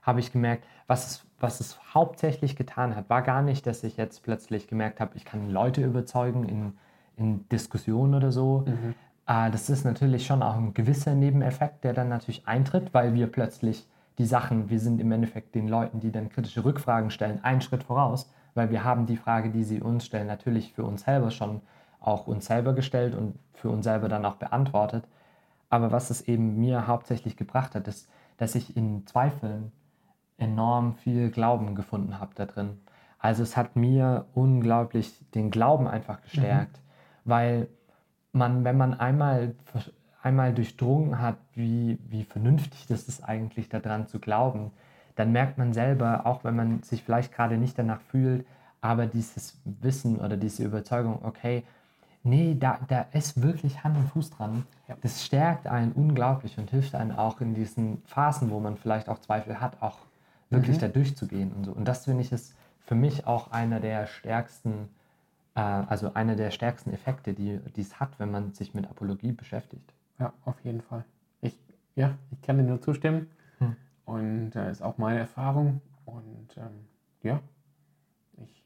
habe 0.03 0.21
ich 0.21 0.33
gemerkt, 0.33 0.65
was 0.87 1.07
es, 1.07 1.27
was 1.41 1.61
es 1.61 1.79
hauptsächlich 1.93 2.57
getan 2.57 2.95
hat, 2.97 3.11
war 3.11 3.23
gar 3.23 3.43
nicht, 3.43 3.67
dass 3.67 3.83
ich 3.85 3.97
jetzt 3.97 4.23
plötzlich 4.23 4.69
gemerkt 4.69 5.01
habe, 5.01 5.17
ich 5.17 5.25
kann 5.25 5.51
Leute 5.51 5.85
überzeugen 5.85 6.45
in, 6.45 6.79
in 7.17 7.49
Diskussionen 7.49 8.15
oder 8.15 8.33
so. 8.33 8.65
Mhm. 8.67 8.95
Äh, 9.29 9.53
das 9.53 9.71
ist 9.71 9.85
natürlich 9.85 10.27
schon 10.27 10.43
auch 10.43 10.57
ein 10.57 10.75
gewisser 10.75 11.15
Nebeneffekt, 11.15 11.85
der 11.85 11.93
dann 11.93 12.09
natürlich 12.09 12.49
eintritt, 12.49 12.93
weil 12.93 13.15
wir 13.15 13.29
plötzlich 13.29 13.87
die 14.19 14.27
Sachen, 14.27 14.69
wir 14.69 14.81
sind 14.81 15.01
im 15.01 15.13
Endeffekt 15.13 15.55
den 15.55 15.69
Leuten, 15.69 16.01
die 16.01 16.11
dann 16.11 16.29
kritische 16.29 16.65
Rückfragen 16.65 17.13
stellen, 17.13 17.45
einen 17.45 17.61
Schritt 17.61 17.85
voraus 17.85 18.29
weil 18.59 18.71
wir 18.71 18.85
haben 18.85 19.07
die 19.07 19.17
Frage, 19.17 19.51
die 19.51 19.63
sie 19.63 19.81
uns 19.81 20.05
stellen, 20.05 20.27
natürlich 20.27 20.73
für 20.73 20.85
uns 20.85 21.03
selber 21.03 21.31
schon 21.31 21.63
auch 22.01 22.27
uns 22.27 22.47
selber 22.47 22.75
gestellt 22.75 23.15
und 23.15 23.39
für 23.55 23.71
uns 23.71 23.85
selber 23.85 24.09
dann 24.09 24.25
auch 24.25 24.35
beantwortet. 24.35 25.05
Aber 25.71 25.93
was 25.93 26.11
es 26.11 26.23
eben 26.23 26.59
mir 26.59 26.89
hauptsächlich 26.89 27.37
gebracht 27.37 27.77
hat, 27.77 27.87
ist, 27.87 28.09
dass 28.37 28.57
ich 28.57 28.77
in 28.77 29.07
Zweifeln 29.07 29.71
enorm 30.39 30.95
viel 30.95 31.31
Glauben 31.31 31.77
gefunden 31.77 32.19
habe 32.21 32.35
da 32.35 32.47
drin. 32.47 32.81
Also 33.21 33.45
es 33.45 33.57
hat 33.57 33.77
mir 33.77 34.27
unglaublich 34.35 35.25
den 35.35 35.51
Glauben 35.51 35.87
einfach 35.87 36.21
gestärkt, 36.23 36.79
mhm. 36.79 37.31
weil 37.31 37.69
man, 38.33 38.65
wenn 38.65 38.77
man 38.77 38.95
einmal, 38.95 39.55
einmal 40.23 40.55
durchdrungen 40.55 41.21
hat, 41.21 41.37
wie, 41.55 41.99
wie 42.09 42.25
vernünftig 42.25 42.87
das 42.87 43.09
ist 43.09 43.23
eigentlich 43.23 43.69
daran 43.69 44.07
zu 44.07 44.19
glauben, 44.19 44.71
dann 45.17 45.33
merkt 45.33 45.59
man 45.59 45.73
selber, 45.73 46.27
auch 46.27 46.45
wenn 46.45 46.55
man 46.55 46.83
sich 46.83 47.03
vielleicht 47.03 47.33
gerade 47.33 47.59
nicht 47.59 47.79
danach 47.79 48.01
fühlt, 48.01 48.47
aber 48.81 49.07
dieses 49.07 49.61
Wissen 49.65 50.19
oder 50.19 50.37
diese 50.37 50.65
Überzeugung, 50.65 51.19
okay, 51.25 51.65
nee, 52.23 52.57
da, 52.59 52.79
da 52.87 53.07
ist 53.13 53.43
wirklich 53.43 53.83
Hand 53.83 53.97
und 53.97 54.09
Fuß 54.11 54.31
dran. 54.31 54.65
Ja. 54.87 54.97
Das 55.03 55.25
stärkt 55.25 55.67
einen 55.67 55.93
unglaublich 55.93 56.59
und 56.59 56.71
hilft 56.71 56.95
einem 56.95 57.17
auch 57.17 57.41
in 57.41 57.55
diesen 57.55 58.03
Phasen, 58.07 58.51
wo 58.51 58.61
man 58.61 58.77
vielleicht 58.77 59.09
auch 59.09 59.19
Zweifel 59.19 59.61
hat, 59.61 59.83
auch 59.83 59.99
wirklich 60.51 60.77
mhm. 60.77 60.81
da 60.81 60.89
durchzugehen 60.89 61.53
und 61.53 61.65
so. 61.65 61.73
Und 61.73 61.87
das 61.87 62.05
finde 62.05 62.23
ich 62.23 62.33
ist 62.33 62.55
für 62.87 62.95
mich 62.95 63.27
auch 63.27 63.51
einer 63.51 63.81
der 63.81 64.07
stärksten, 64.07 64.89
äh, 65.59 65.61
also 65.61 66.15
einer 66.15 66.37
der 66.37 66.51
stärksten 66.51 66.93
Effekte, 66.93 67.35
die 67.35 67.61
es 67.77 67.99
hat, 68.01 68.19
wenn 68.19 68.31
man 68.31 68.53
sich 68.55 68.75
mit 68.75 68.89
Apologie 68.89 69.33
beschäftigt. 69.33 69.93
Ja, 70.19 70.33
auf 70.45 70.61
jeden 70.65 70.81
Fall. 70.81 71.05
Ich, 71.41 71.59
ja, 71.97 72.17
ich 72.31 72.41
kann 72.43 72.57
dir 72.59 72.65
nur 72.65 72.81
zustimmen. 72.81 73.29
Und 74.05 74.53
das 74.53 74.67
äh, 74.67 74.71
ist 74.71 74.83
auch 74.83 74.97
meine 74.97 75.19
Erfahrung. 75.19 75.83
Und 76.07 76.57
ähm, 76.57 76.87
ja, 77.23 77.41
ich, 78.39 78.65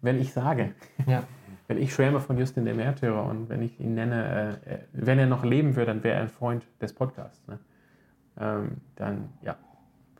wenn 0.00 0.18
ich 0.18 0.32
sage, 0.32 0.74
ja. 1.06 1.22
wenn 1.68 1.78
ich 1.78 1.94
schwärme 1.94 2.18
von 2.18 2.36
Justin 2.36 2.64
der 2.64 2.74
Märtyrer 2.74 3.24
und 3.26 3.48
wenn 3.48 3.62
ich 3.62 3.78
ihn 3.78 3.94
nenne, 3.94 4.60
äh, 4.66 4.78
wenn 4.92 5.20
er 5.20 5.26
noch 5.26 5.44
leben 5.44 5.76
würde, 5.76 5.92
dann 5.92 6.02
wäre 6.02 6.16
er 6.16 6.22
ein 6.22 6.28
Freund 6.28 6.66
des 6.80 6.92
Podcasts. 6.92 7.46
Ne? 7.46 7.60
Ähm, 8.40 8.78
dann 8.96 9.28
ja, 9.42 9.56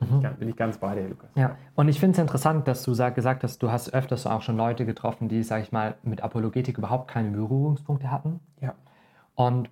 mhm. 0.00 0.22
bin, 0.38 0.48
ich, 0.48 0.56
ganz 0.56 0.78
bei 0.78 0.94
dir, 0.94 1.08
Lukas. 1.08 1.30
Ja, 1.34 1.56
und 1.74 1.88
ich 1.88 2.00
finde 2.00 2.14
es 2.14 2.18
interessant, 2.18 2.66
dass 2.68 2.82
du 2.82 2.94
sag, 2.94 3.14
gesagt 3.14 3.42
hast, 3.42 3.62
du 3.62 3.70
hast 3.70 3.92
öfters 3.92 4.26
auch 4.26 4.42
schon 4.42 4.56
Leute 4.56 4.86
getroffen, 4.86 5.28
die, 5.28 5.42
sag 5.42 5.62
ich 5.62 5.72
mal, 5.72 5.96
mit 6.02 6.22
Apologetik 6.22 6.78
überhaupt 6.78 7.08
keine 7.08 7.30
Berührungspunkte 7.30 8.10
hatten. 8.10 8.40
Ja. 8.60 8.74
Und 9.34 9.70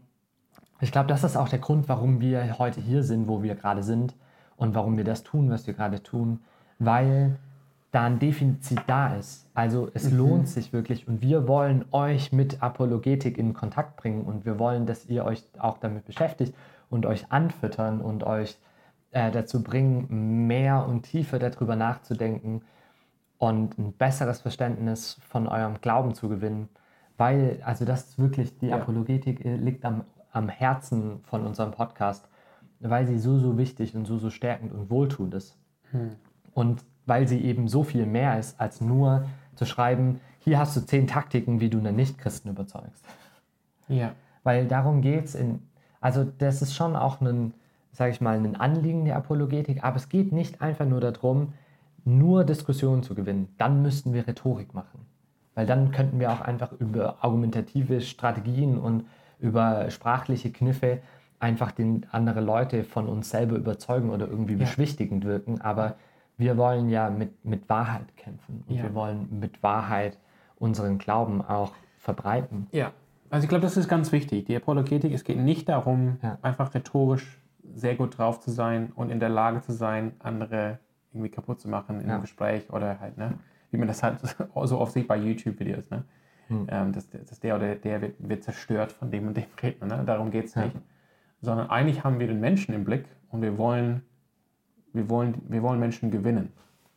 ich 0.81 0.93
glaube, 0.93 1.09
das 1.09 1.25
ist 1.25 1.37
auch 1.37 1.49
der 1.49 1.59
Grund, 1.59 1.89
warum 1.89 2.21
wir 2.21 2.59
heute 2.59 2.81
hier 2.81 3.03
sind, 3.03 3.29
wo 3.29 3.43
wir 3.43 3.55
gerade 3.55 3.83
sind 3.83 4.15
und 4.57 4.75
warum 4.75 4.97
wir 4.97 5.05
das 5.05 5.25
tun, 5.25 5.51
was 5.51 5.67
wir 5.67 5.75
gerade 5.75 6.03
tun, 6.03 6.41
weil 6.79 7.37
da 7.91 8.05
ein 8.05 8.19
Defizit 8.19 8.81
da 8.87 9.15
ist. 9.15 9.49
Also 9.55 9.91
es 9.95 10.11
mhm. 10.11 10.19
lohnt 10.19 10.49
sich 10.49 10.73
wirklich 10.73 11.09
und 11.09 11.23
wir 11.23 11.49
wollen 11.49 11.85
euch 11.91 12.33
mit 12.33 12.63
Apologetik 12.63 13.39
in 13.39 13.55
Kontakt 13.55 13.97
bringen 13.97 14.23
und 14.23 14.45
wir 14.45 14.59
wollen, 14.59 14.87
dass 14.87 15.07
ihr 15.07 15.25
euch 15.25 15.43
auch 15.59 15.79
damit 15.79 16.05
beschäftigt 16.05 16.55
und 16.91 17.07
euch 17.07 17.33
anfüttern 17.33 18.01
und 18.01 18.25
euch 18.25 18.59
äh, 19.11 19.31
dazu 19.31 19.63
bringen, 19.63 20.47
mehr 20.47 20.87
und 20.87 21.03
tiefer 21.03 21.39
darüber 21.39 21.77
nachzudenken 21.77 22.63
und 23.39 23.79
ein 23.79 23.93
besseres 23.93 24.41
Verständnis 24.41 25.19
von 25.29 25.47
eurem 25.47 25.81
Glauben 25.81 26.15
zu 26.15 26.29
gewinnen. 26.29 26.69
Weil, 27.17 27.61
also 27.65 27.85
das 27.85 28.11
ist 28.11 28.19
wirklich, 28.19 28.59
die 28.59 28.69
ja. 28.69 28.77
Apologetik 28.77 29.45
äh, 29.45 29.57
liegt 29.57 29.85
am, 29.85 30.05
am 30.33 30.49
Herzen 30.49 31.21
von 31.25 31.47
unserem 31.47 31.73
Podcast 31.73 32.29
weil 32.81 33.07
sie 33.07 33.19
so, 33.19 33.39
so 33.39 33.59
wichtig 33.59 33.95
und 33.95 34.07
so, 34.07 34.19
so 34.19 34.31
stärkend 34.31 34.73
und 34.73 34.91
wohltuend 34.91 35.35
ist. 35.35 35.57
Hm. 35.91 36.17
Und 36.53 36.85
weil 37.07 37.27
sie 37.27 37.41
eben 37.43 37.69
so 37.69 37.83
viel 37.83 38.07
mehr 38.07 38.39
ist, 38.39 38.61
als 38.61 38.81
nur 38.81 39.25
zu 39.55 39.65
schreiben, 39.65 40.21
hier 40.41 40.59
hast 40.59 40.77
du 40.77 40.81
zehn 40.81 41.07
Taktiken, 41.07 41.61
wie 41.61 41.71
du 41.71 41.79
einen 41.79 41.97
Nichtchristen 41.97 42.51
überzeugst. 42.51 43.05
Ja. 43.89 44.13
Weil 44.45 44.67
darum 44.67 45.01
geht 45.01 45.25
es 45.25 45.35
in, 45.35 45.63
also 46.01 46.25
das 46.25 46.63
ist 46.63 46.75
schon 46.75 46.95
auch 46.95 47.21
ein, 47.21 47.55
sage 47.99 48.13
ich 48.13 48.21
mal, 48.21 48.39
ein 48.39 48.55
Anliegen 48.55 49.05
der 49.05 49.17
Apologetik, 49.17 49.83
aber 49.83 49.97
es 49.97 50.09
geht 50.09 50.31
nicht 50.31 50.63
einfach 50.63 50.87
nur 50.87 51.01
darum, 51.01 51.53
nur 52.05 52.45
Diskussionen 52.45 53.03
zu 53.03 53.17
gewinnen. 53.17 53.49
Dann 53.59 53.83
müssten 53.83 54.15
wir 54.15 54.27
Rhetorik 54.27 54.73
machen. 54.73 55.01
Weil 55.57 55.67
dann 55.67 55.91
könnten 55.91 56.21
wir 56.21 56.31
auch 56.31 56.41
einfach 56.41 56.71
über 56.79 57.17
argumentative 57.25 58.01
Strategien 58.01 58.79
und 58.79 59.05
über 59.41 59.91
sprachliche 59.91 60.53
Kniffe 60.53 61.01
einfach 61.41 61.73
den 61.73 62.07
andere 62.13 62.41
Leute 62.41 62.85
von 62.85 63.09
uns 63.09 63.31
selber 63.31 63.57
überzeugen 63.57 64.11
oder 64.11 64.29
irgendwie 64.29 64.53
ja. 64.53 64.61
beschwichtigend 64.61 65.25
wirken, 65.25 65.61
aber 65.61 65.97
wir 66.37 66.57
wollen 66.57 66.89
ja 66.89 67.11
mit, 67.11 67.45
mit 67.45 67.69
Wahrheit 67.69 68.17
kämpfen 68.17 68.63
und 68.69 68.77
ja. 68.77 68.85
wir 68.85 68.95
wollen 68.95 69.27
mit 69.41 69.61
Wahrheit 69.65 70.19
unseren 70.57 70.99
Glauben 70.99 71.43
auch 71.43 71.73
verbreiten. 71.99 72.69
Ja, 72.71 72.93
also 73.29 73.43
ich 73.45 73.49
glaube, 73.49 73.63
das 73.63 73.77
ist 73.77 73.89
ganz 73.89 74.13
wichtig. 74.13 74.47
Die 74.47 74.55
Apologetik, 74.55 75.13
es 75.13 75.25
geht 75.25 75.39
nicht 75.39 75.69
darum, 75.69 76.19
ja. 76.23 76.39
einfach 76.43 76.73
rhetorisch 76.75 77.39
sehr 77.75 77.95
gut 77.97 78.19
drauf 78.19 78.41
zu 78.41 78.51
sein 78.51 78.93
und 78.95 79.11
in 79.11 79.21
der 79.21 79.29
Lage 79.29 79.61
zu 79.61 79.73
sein, 79.73 80.13
andere 80.21 80.79
irgendwie 81.13 81.31
kaputt 81.31 81.61
zu 81.61 81.69
machen 81.69 82.01
in 82.01 82.11
einem 82.11 82.23
Gespräch 82.23 82.71
oder 82.71 83.01
halt, 83.01 83.17
ne? 83.17 83.39
wie 83.71 83.77
man 83.77 83.89
das 83.89 84.03
halt 84.03 84.21
so 84.65 84.79
oft 84.79 84.93
sieht 84.93 85.09
bei 85.09 85.17
YouTube-Videos. 85.17 85.91
Ne? 85.91 86.05
Hm. 86.49 86.67
Ähm, 86.71 86.93
dass, 86.93 87.09
dass, 87.11 87.41
der 87.41 87.57
oder 87.57 87.75
der 87.75 88.01
wird, 88.01 88.15
wird, 88.19 88.45
zerstört 88.45 88.93
von 88.93 89.11
dem 89.11 89.29
und 89.29 89.37
dem 89.37 89.45
Redner. 89.63 89.99
Ne? 89.99 90.05
Darum 90.05 90.31
geht 90.31 90.47
es 90.47 90.57
nicht 90.57 90.75
sondern 91.41 91.71
eigentlich 91.71 92.05
haben 92.05 92.19
wir 92.19 92.27
den 92.27 92.41
Menschen 92.41 92.75
im 92.75 92.85
Blick 92.85 93.07
und 93.31 93.43
wir 93.43 93.59
wollen, 93.59 94.03
wir 94.93 95.09
wollen, 95.09 95.41
wir 95.49 95.63
wollen 95.63 95.79
Menschen 95.79 96.11
gewinnen. 96.11 96.53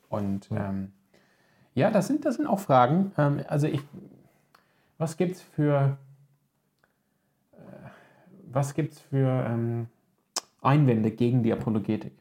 Und 0.09 0.49
ja, 0.49 0.69
ähm, 0.69 0.91
ja 1.73 1.91
das, 1.91 2.07
sind, 2.07 2.25
das 2.25 2.35
sind 2.35 2.47
auch 2.47 2.59
Fragen. 2.59 3.11
Ähm, 3.17 3.43
also 3.47 3.67
ich, 3.67 3.81
was 4.97 5.17
gibt 5.17 5.33
es 5.33 5.41
für, 5.41 5.97
äh, 7.53 7.57
was 8.51 8.73
gibt's 8.73 8.99
für 8.99 9.45
ähm, 9.47 9.87
Einwände 10.61 11.11
gegen 11.11 11.43
die 11.43 11.51
Apologetik? 11.51 12.13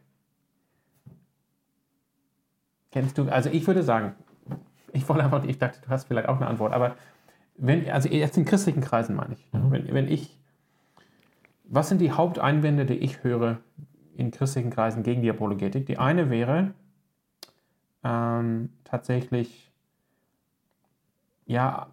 Kennst 2.90 3.18
du, 3.18 3.28
also 3.28 3.50
ich 3.50 3.66
würde 3.66 3.82
sagen, 3.82 4.14
ich 4.92 5.08
wollte 5.08 5.22
einfach, 5.22 5.44
ich 5.44 5.58
dachte, 5.58 5.80
du 5.82 5.88
hast 5.88 6.06
vielleicht 6.06 6.28
auch 6.28 6.36
eine 6.36 6.48
Antwort, 6.48 6.72
aber 6.72 6.96
wenn, 7.56 7.88
also 7.90 8.08
jetzt 8.08 8.36
in 8.36 8.44
christlichen 8.44 8.80
Kreisen 8.80 9.14
meine 9.14 9.34
ich, 9.34 9.52
mhm. 9.52 9.70
wenn, 9.70 9.94
wenn 9.94 10.08
ich 10.08 10.40
was 11.70 11.88
sind 11.88 12.00
die 12.00 12.10
Haupteinwände, 12.10 12.84
die 12.84 12.98
ich 12.98 13.22
höre 13.22 13.60
in 14.16 14.32
christlichen 14.32 14.70
Kreisen 14.70 15.04
gegen 15.04 15.22
die 15.22 15.30
Apologetik? 15.30 15.86
Die 15.86 15.98
eine 15.98 16.28
wäre 16.28 16.74
ähm, 18.02 18.70
tatsächlich, 18.82 19.70
ja, 21.46 21.86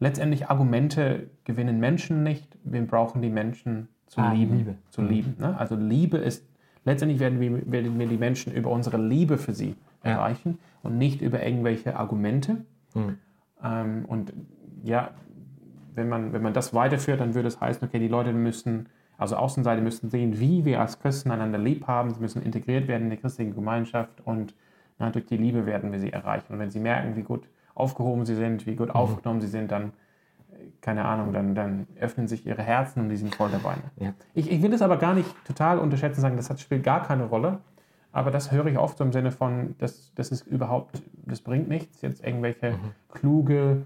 letztendlich 0.00 0.50
Argumente 0.50 1.30
gewinnen 1.44 1.78
Menschen 1.78 2.24
nicht. 2.24 2.58
Wir 2.64 2.84
brauchen 2.84 3.22
die 3.22 3.30
Menschen 3.30 3.88
zu 4.10 4.20
ah, 4.20 4.32
lieben. 4.32 4.58
Liebe. 4.58 4.74
Zu 4.90 5.02
lieben 5.02 5.36
ne? 5.38 5.56
Also 5.58 5.76
Liebe 5.76 6.18
ist, 6.18 6.44
letztendlich 6.84 7.20
werden 7.20 7.40
wir, 7.40 7.70
werden 7.70 7.98
wir 7.98 8.06
die 8.06 8.18
Menschen 8.18 8.52
über 8.52 8.70
unsere 8.70 8.98
Liebe 8.98 9.38
für 9.38 9.52
sie 9.52 9.76
ja. 10.04 10.10
erreichen 10.10 10.58
und 10.82 10.98
nicht 10.98 11.22
über 11.22 11.42
irgendwelche 11.42 11.96
Argumente. 11.96 12.64
Hm. 12.92 13.18
Ähm, 13.62 14.04
und 14.06 14.32
ja, 14.82 15.12
wenn 15.94 16.08
man, 16.08 16.32
wenn 16.32 16.42
man 16.42 16.52
das 16.52 16.74
weiterführt, 16.74 17.20
dann 17.20 17.34
würde 17.34 17.48
es 17.48 17.60
heißen, 17.60 17.86
okay, 17.86 17.98
die 17.98 18.08
Leute 18.08 18.32
müssen 18.32 18.88
also 19.20 19.36
Außenseite 19.36 19.82
müssen 19.82 20.08
sehen, 20.08 20.40
wie 20.40 20.64
wir 20.64 20.80
als 20.80 20.98
Christen 20.98 21.30
einander 21.30 21.58
lieb 21.58 21.86
haben. 21.86 22.10
Sie 22.14 22.20
müssen 22.20 22.42
integriert 22.42 22.88
werden 22.88 23.04
in 23.04 23.10
die 23.10 23.16
christliche 23.18 23.52
Gemeinschaft 23.52 24.22
und 24.24 24.54
na, 24.98 25.10
durch 25.10 25.26
die 25.26 25.36
Liebe 25.36 25.66
werden 25.66 25.92
wir 25.92 26.00
sie 26.00 26.10
erreichen. 26.10 26.54
Und 26.54 26.58
wenn 26.58 26.70
sie 26.70 26.80
merken, 26.80 27.16
wie 27.16 27.22
gut 27.22 27.46
aufgehoben 27.74 28.24
sie 28.24 28.34
sind, 28.34 28.66
wie 28.66 28.76
gut 28.76 28.88
mhm. 28.88 28.94
aufgenommen 28.94 29.42
sie 29.42 29.48
sind, 29.48 29.70
dann, 29.70 29.92
keine 30.80 31.04
Ahnung, 31.04 31.32
dann, 31.32 31.54
dann 31.54 31.86
öffnen 31.98 32.28
sich 32.28 32.46
ihre 32.46 32.62
Herzen 32.62 33.00
und 33.00 33.08
die 33.08 33.16
sind 33.16 33.34
voll 33.34 33.50
dabei. 33.50 33.76
Ja. 33.96 34.14
Ich, 34.34 34.50
ich 34.50 34.62
will 34.62 34.70
das 34.70 34.82
aber 34.82 34.96
gar 34.96 35.14
nicht 35.14 35.28
total 35.44 35.78
unterschätzen, 35.78 36.20
sagen, 36.20 36.36
das 36.36 36.50
hat, 36.50 36.60
spielt 36.60 36.84
gar 36.84 37.02
keine 37.02 37.24
Rolle. 37.24 37.58
Aber 38.12 38.30
das 38.30 38.50
höre 38.50 38.66
ich 38.66 38.78
oft 38.78 38.98
so 38.98 39.04
im 39.04 39.12
Sinne 39.12 39.30
von, 39.30 39.76
das, 39.78 40.12
das 40.14 40.32
ist 40.32 40.46
überhaupt, 40.46 41.02
das 41.26 41.40
bringt 41.40 41.68
nichts, 41.68 42.02
jetzt 42.02 42.24
irgendwelche 42.26 42.72
mhm. 42.72 42.92
kluge, 43.08 43.82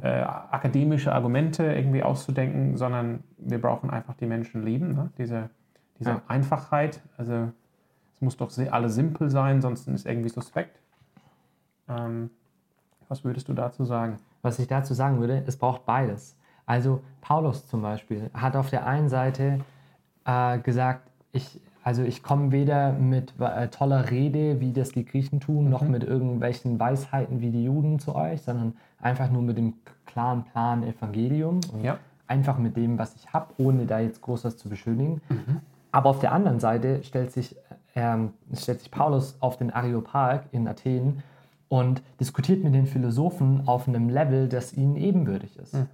äh, 0.00 0.08
akademische 0.08 1.12
Argumente 1.12 1.64
irgendwie 1.64 2.02
auszudenken, 2.02 2.76
sondern 2.76 3.24
wir 3.36 3.60
brauchen 3.60 3.90
einfach 3.90 4.14
die 4.14 4.26
Menschen 4.26 4.64
lieben. 4.64 4.94
Ne? 4.94 5.10
Diese, 5.18 5.50
diese 5.98 6.10
ja. 6.10 6.22
Einfachheit, 6.28 7.00
also 7.16 7.50
es 8.14 8.20
muss 8.20 8.36
doch 8.36 8.50
alles 8.70 8.94
simpel 8.94 9.28
sein, 9.28 9.60
sonst 9.60 9.86
ist 9.88 9.94
es 9.94 10.06
irgendwie 10.06 10.28
suspekt. 10.28 10.80
Ähm, 11.88 12.30
was 13.08 13.24
würdest 13.24 13.48
du 13.48 13.54
dazu 13.54 13.84
sagen? 13.84 14.18
Was 14.42 14.58
ich 14.58 14.68
dazu 14.68 14.94
sagen 14.94 15.20
würde, 15.20 15.42
es 15.46 15.56
braucht 15.56 15.84
beides. 15.86 16.36
Also 16.66 17.00
Paulus 17.20 17.66
zum 17.66 17.82
Beispiel 17.82 18.30
hat 18.34 18.54
auf 18.56 18.70
der 18.70 18.86
einen 18.86 19.08
Seite 19.08 19.60
äh, 20.24 20.58
gesagt, 20.58 21.10
ich, 21.32 21.60
also 21.82 22.02
ich 22.02 22.22
komme 22.22 22.52
weder 22.52 22.92
mit 22.92 23.32
äh, 23.40 23.68
toller 23.68 24.10
Rede, 24.10 24.60
wie 24.60 24.72
das 24.72 24.90
die 24.90 25.04
Griechen 25.04 25.40
tun, 25.40 25.64
mhm. 25.64 25.70
noch 25.70 25.82
mit 25.82 26.04
irgendwelchen 26.04 26.78
Weisheiten 26.78 27.40
wie 27.40 27.50
die 27.50 27.64
Juden 27.64 27.98
zu 27.98 28.14
euch, 28.14 28.42
sondern 28.42 28.74
einfach 29.00 29.30
nur 29.30 29.42
mit 29.42 29.56
dem 29.56 29.74
klaren 30.04 30.44
Plan 30.44 30.82
Evangelium 30.82 31.60
und 31.72 31.84
ja. 31.84 31.98
einfach 32.26 32.58
mit 32.58 32.76
dem, 32.76 32.98
was 32.98 33.14
ich 33.14 33.32
habe, 33.32 33.54
ohne 33.58 33.86
da 33.86 34.00
jetzt 34.00 34.20
groß 34.20 34.44
was 34.44 34.56
zu 34.56 34.68
beschönigen. 34.68 35.20
Mhm. 35.28 35.60
Aber 35.90 36.10
auf 36.10 36.18
der 36.18 36.32
anderen 36.32 36.60
Seite 36.60 37.02
stellt 37.02 37.32
sich, 37.32 37.56
ähm, 37.94 38.34
stellt 38.54 38.80
sich 38.80 38.90
Paulus 38.90 39.36
auf 39.40 39.56
den 39.56 39.70
Areopag 39.70 40.42
in 40.52 40.68
Athen 40.68 41.22
und 41.68 42.02
diskutiert 42.20 42.64
mit 42.64 42.74
den 42.74 42.86
Philosophen 42.86 43.66
auf 43.66 43.88
einem 43.88 44.08
Level, 44.08 44.48
das 44.48 44.72
ihnen 44.72 44.96
ebenbürtig 44.96 45.56
ist. 45.58 45.74
Mhm. 45.74 45.88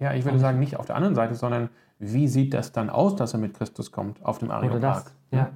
Ja, 0.00 0.12
ich 0.12 0.24
würde 0.24 0.38
sagen, 0.38 0.58
nicht 0.58 0.76
auf 0.76 0.86
der 0.86 0.96
anderen 0.96 1.14
Seite, 1.14 1.34
sondern 1.34 1.70
wie 1.98 2.28
sieht 2.28 2.54
das 2.54 2.72
dann 2.72 2.90
aus, 2.90 3.16
dass 3.16 3.32
er 3.32 3.40
mit 3.40 3.54
Christus 3.54 3.90
kommt 3.90 4.24
auf 4.24 4.38
dem 4.38 4.50
Areopag? 4.50 4.76
Oder 4.76 4.80
das, 4.80 5.14
ja. 5.32 5.50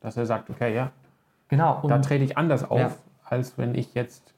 Dass 0.00 0.16
er 0.16 0.26
sagt, 0.26 0.50
okay, 0.50 0.74
ja, 0.74 0.90
genau, 1.48 1.82
da 1.86 1.98
trete 1.98 2.24
ich 2.24 2.36
anders 2.36 2.68
auf, 2.68 2.78
ja. 2.78 2.90
als 3.24 3.56
wenn 3.58 3.74
ich 3.74 3.94
jetzt 3.94 4.34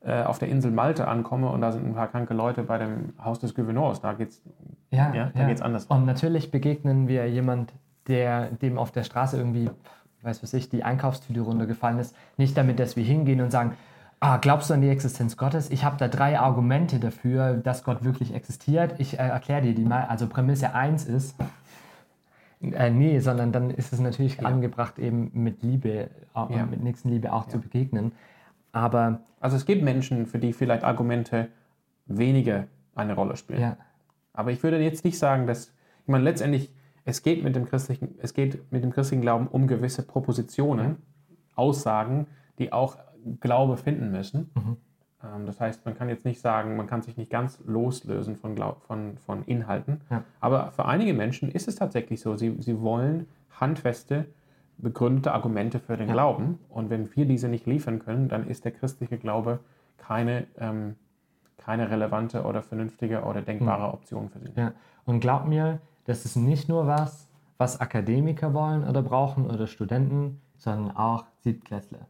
äh, 0.00 0.22
auf 0.22 0.38
der 0.38 0.48
Insel 0.48 0.70
Malte 0.70 1.08
ankomme 1.08 1.50
und 1.50 1.60
da 1.60 1.72
sind 1.72 1.84
ein 1.86 1.94
paar 1.94 2.08
kranke 2.08 2.32
Leute 2.32 2.62
bei 2.62 2.78
dem 2.78 3.12
Haus 3.22 3.40
des 3.40 3.54
Gouverneurs. 3.54 4.00
Da 4.00 4.14
geht 4.14 4.30
es 4.30 4.42
ja, 4.90 5.12
ja, 5.12 5.30
ja. 5.34 5.54
anders. 5.60 5.86
Und 5.86 6.06
natürlich 6.06 6.50
begegnen 6.50 7.08
wir 7.08 7.28
jemand, 7.28 7.72
der 8.06 8.46
dem 8.46 8.78
auf 8.78 8.90
der 8.90 9.02
Straße 9.02 9.36
irgendwie, 9.36 9.70
weiß 10.28 10.42
was 10.42 10.54
ich, 10.54 10.68
die 10.68 10.84
Einkaufstüte 10.84 11.40
runtergefallen 11.40 11.98
ist. 11.98 12.14
Nicht 12.36 12.56
damit, 12.56 12.78
dass 12.78 12.96
wir 12.96 13.04
hingehen 13.04 13.40
und 13.40 13.50
sagen, 13.50 13.76
ah, 14.20 14.36
glaubst 14.36 14.70
du 14.70 14.74
an 14.74 14.80
die 14.80 14.88
Existenz 14.88 15.36
Gottes? 15.36 15.70
Ich 15.70 15.84
habe 15.84 15.96
da 15.96 16.08
drei 16.08 16.38
Argumente 16.38 16.98
dafür, 16.98 17.54
dass 17.54 17.84
Gott 17.84 18.04
wirklich 18.04 18.34
existiert. 18.34 18.94
Ich 18.98 19.14
äh, 19.14 19.28
erkläre 19.28 19.62
dir 19.62 19.74
die 19.74 19.84
mal. 19.84 20.04
Also 20.04 20.26
Prämisse 20.26 20.74
1 20.74 21.06
ist, 21.06 21.34
äh, 22.60 22.90
nee, 22.90 23.20
sondern 23.20 23.52
dann 23.52 23.70
ist 23.70 23.92
es 23.92 24.00
natürlich 24.00 24.38
ja. 24.38 24.48
angebracht, 24.48 24.98
eben 24.98 25.30
mit 25.34 25.62
Liebe, 25.62 25.88
äh, 25.90 26.08
ja. 26.34 26.66
mit 26.66 26.82
Nächstenliebe 26.82 27.32
auch 27.32 27.46
ja. 27.46 27.52
zu 27.52 27.60
begegnen. 27.60 28.12
Aber 28.72 29.20
also 29.40 29.56
es 29.56 29.66
gibt 29.66 29.82
Menschen, 29.82 30.26
für 30.26 30.38
die 30.38 30.52
vielleicht 30.52 30.84
Argumente 30.84 31.48
weniger 32.06 32.66
eine 32.94 33.14
Rolle 33.14 33.36
spielen. 33.36 33.76
Aber 34.32 34.52
ich 34.52 34.62
würde 34.62 34.78
jetzt 34.78 35.04
nicht 35.04 35.18
sagen, 35.18 35.46
dass, 35.46 35.72
ich 36.02 36.08
meine, 36.08 36.24
letztendlich, 36.24 36.70
es 37.08 37.22
geht 37.22 37.42
mit 37.42 37.56
dem 37.56 37.64
christlichen, 37.64 38.16
es 38.18 38.34
geht 38.34 38.70
mit 38.70 38.84
dem 38.84 38.92
christlichen 38.92 39.22
Glauben 39.22 39.46
um 39.46 39.66
gewisse 39.66 40.02
Propositionen, 40.02 40.98
Aussagen, 41.54 42.26
die 42.58 42.70
auch 42.70 42.98
Glaube 43.40 43.78
finden 43.78 44.10
müssen. 44.10 44.50
Mhm. 44.54 44.76
Ähm, 45.24 45.46
das 45.46 45.58
heißt, 45.58 45.86
man 45.86 45.96
kann 45.96 46.10
jetzt 46.10 46.26
nicht 46.26 46.42
sagen, 46.42 46.76
man 46.76 46.86
kann 46.86 47.00
sich 47.00 47.16
nicht 47.16 47.30
ganz 47.30 47.60
loslösen 47.64 48.36
von, 48.36 48.54
Glaub, 48.54 48.82
von, 48.82 49.16
von 49.16 49.42
Inhalten. 49.44 50.02
Ja. 50.10 50.22
Aber 50.40 50.70
für 50.72 50.84
einige 50.84 51.14
Menschen 51.14 51.50
ist 51.50 51.66
es 51.66 51.76
tatsächlich 51.76 52.20
so, 52.20 52.36
sie, 52.36 52.54
sie 52.60 52.78
wollen 52.82 53.26
handfeste, 53.58 54.26
begründete 54.76 55.32
Argumente 55.32 55.80
für 55.80 55.96
den 55.96 56.08
ja. 56.08 56.12
Glauben. 56.12 56.58
Und 56.68 56.90
wenn 56.90 57.16
wir 57.16 57.24
diese 57.24 57.48
nicht 57.48 57.64
liefern 57.64 58.00
können, 58.00 58.28
dann 58.28 58.46
ist 58.46 58.66
der 58.66 58.72
christliche 58.72 59.16
Glaube 59.16 59.60
keine, 59.96 60.46
ähm, 60.58 60.96
keine 61.56 61.90
relevante 61.90 62.42
oder 62.42 62.60
vernünftige 62.60 63.22
oder 63.22 63.40
denkbare 63.40 63.88
mhm. 63.88 63.94
Option 63.94 64.28
für 64.28 64.40
sie. 64.40 64.52
Ja. 64.54 64.72
Und 65.06 65.20
glaub 65.20 65.46
mir, 65.46 65.80
das 66.08 66.24
ist 66.24 66.36
nicht 66.36 66.70
nur 66.70 66.86
was, 66.86 67.28
was 67.58 67.80
Akademiker 67.80 68.54
wollen 68.54 68.88
oder 68.88 69.02
brauchen 69.02 69.44
oder 69.50 69.66
Studenten, 69.66 70.40
sondern 70.56 70.96
auch 70.96 71.26
Siebtklässler. 71.40 72.06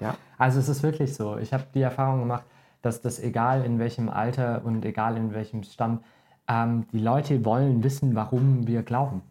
Ja. 0.00 0.16
Also 0.38 0.58
es 0.58 0.68
ist 0.68 0.82
wirklich 0.82 1.14
so. 1.14 1.38
Ich 1.38 1.52
habe 1.52 1.64
die 1.72 1.82
Erfahrung 1.82 2.18
gemacht, 2.18 2.44
dass 2.82 3.00
das 3.00 3.20
egal 3.20 3.64
in 3.64 3.78
welchem 3.78 4.08
Alter 4.08 4.62
und 4.64 4.84
egal 4.84 5.16
in 5.16 5.32
welchem 5.32 5.62
Stand, 5.62 6.02
ähm, 6.48 6.86
die 6.92 6.98
Leute 6.98 7.44
wollen 7.44 7.84
wissen, 7.84 8.16
warum 8.16 8.66
wir 8.66 8.82
glauben. 8.82 9.22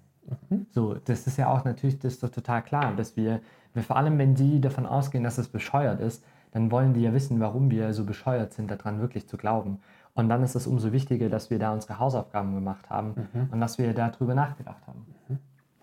Mhm. 0.49 0.65
So, 0.71 0.93
das 0.93 1.27
ist 1.27 1.37
ja 1.37 1.49
auch 1.49 1.65
natürlich, 1.65 1.99
das 1.99 2.13
ist 2.13 2.33
total 2.33 2.61
klar, 2.61 2.93
dass 2.95 3.17
wir, 3.17 3.41
wir, 3.73 3.83
vor 3.83 3.97
allem 3.97 4.17
wenn 4.17 4.35
die 4.35 4.61
davon 4.61 4.85
ausgehen, 4.85 5.25
dass 5.25 5.37
es 5.37 5.49
bescheuert 5.49 5.99
ist, 5.99 6.23
dann 6.51 6.71
wollen 6.71 6.93
die 6.93 7.01
ja 7.01 7.13
wissen, 7.13 7.41
warum 7.41 7.71
wir 7.71 7.93
so 7.93 8.05
bescheuert 8.05 8.53
sind, 8.53 8.71
daran 8.71 9.01
wirklich 9.01 9.27
zu 9.27 9.35
glauben. 9.35 9.79
Und 10.17 10.29
dann 10.29 10.41
ist 10.41 10.55
es 10.55 10.65
umso 10.65 10.91
wichtiger, 10.91 11.29
dass 11.29 11.51
wir 11.51 11.59
da 11.59 11.71
unsere 11.71 11.99
Hausaufgaben 11.99 12.55
gemacht 12.55 12.89
haben 12.89 13.27
mhm. 13.33 13.49
und 13.51 13.61
dass 13.61 13.77
wir 13.77 13.93
darüber 13.93 14.33
nachgedacht 14.33 14.81
haben. 14.87 15.05
Mhm. 15.29 15.37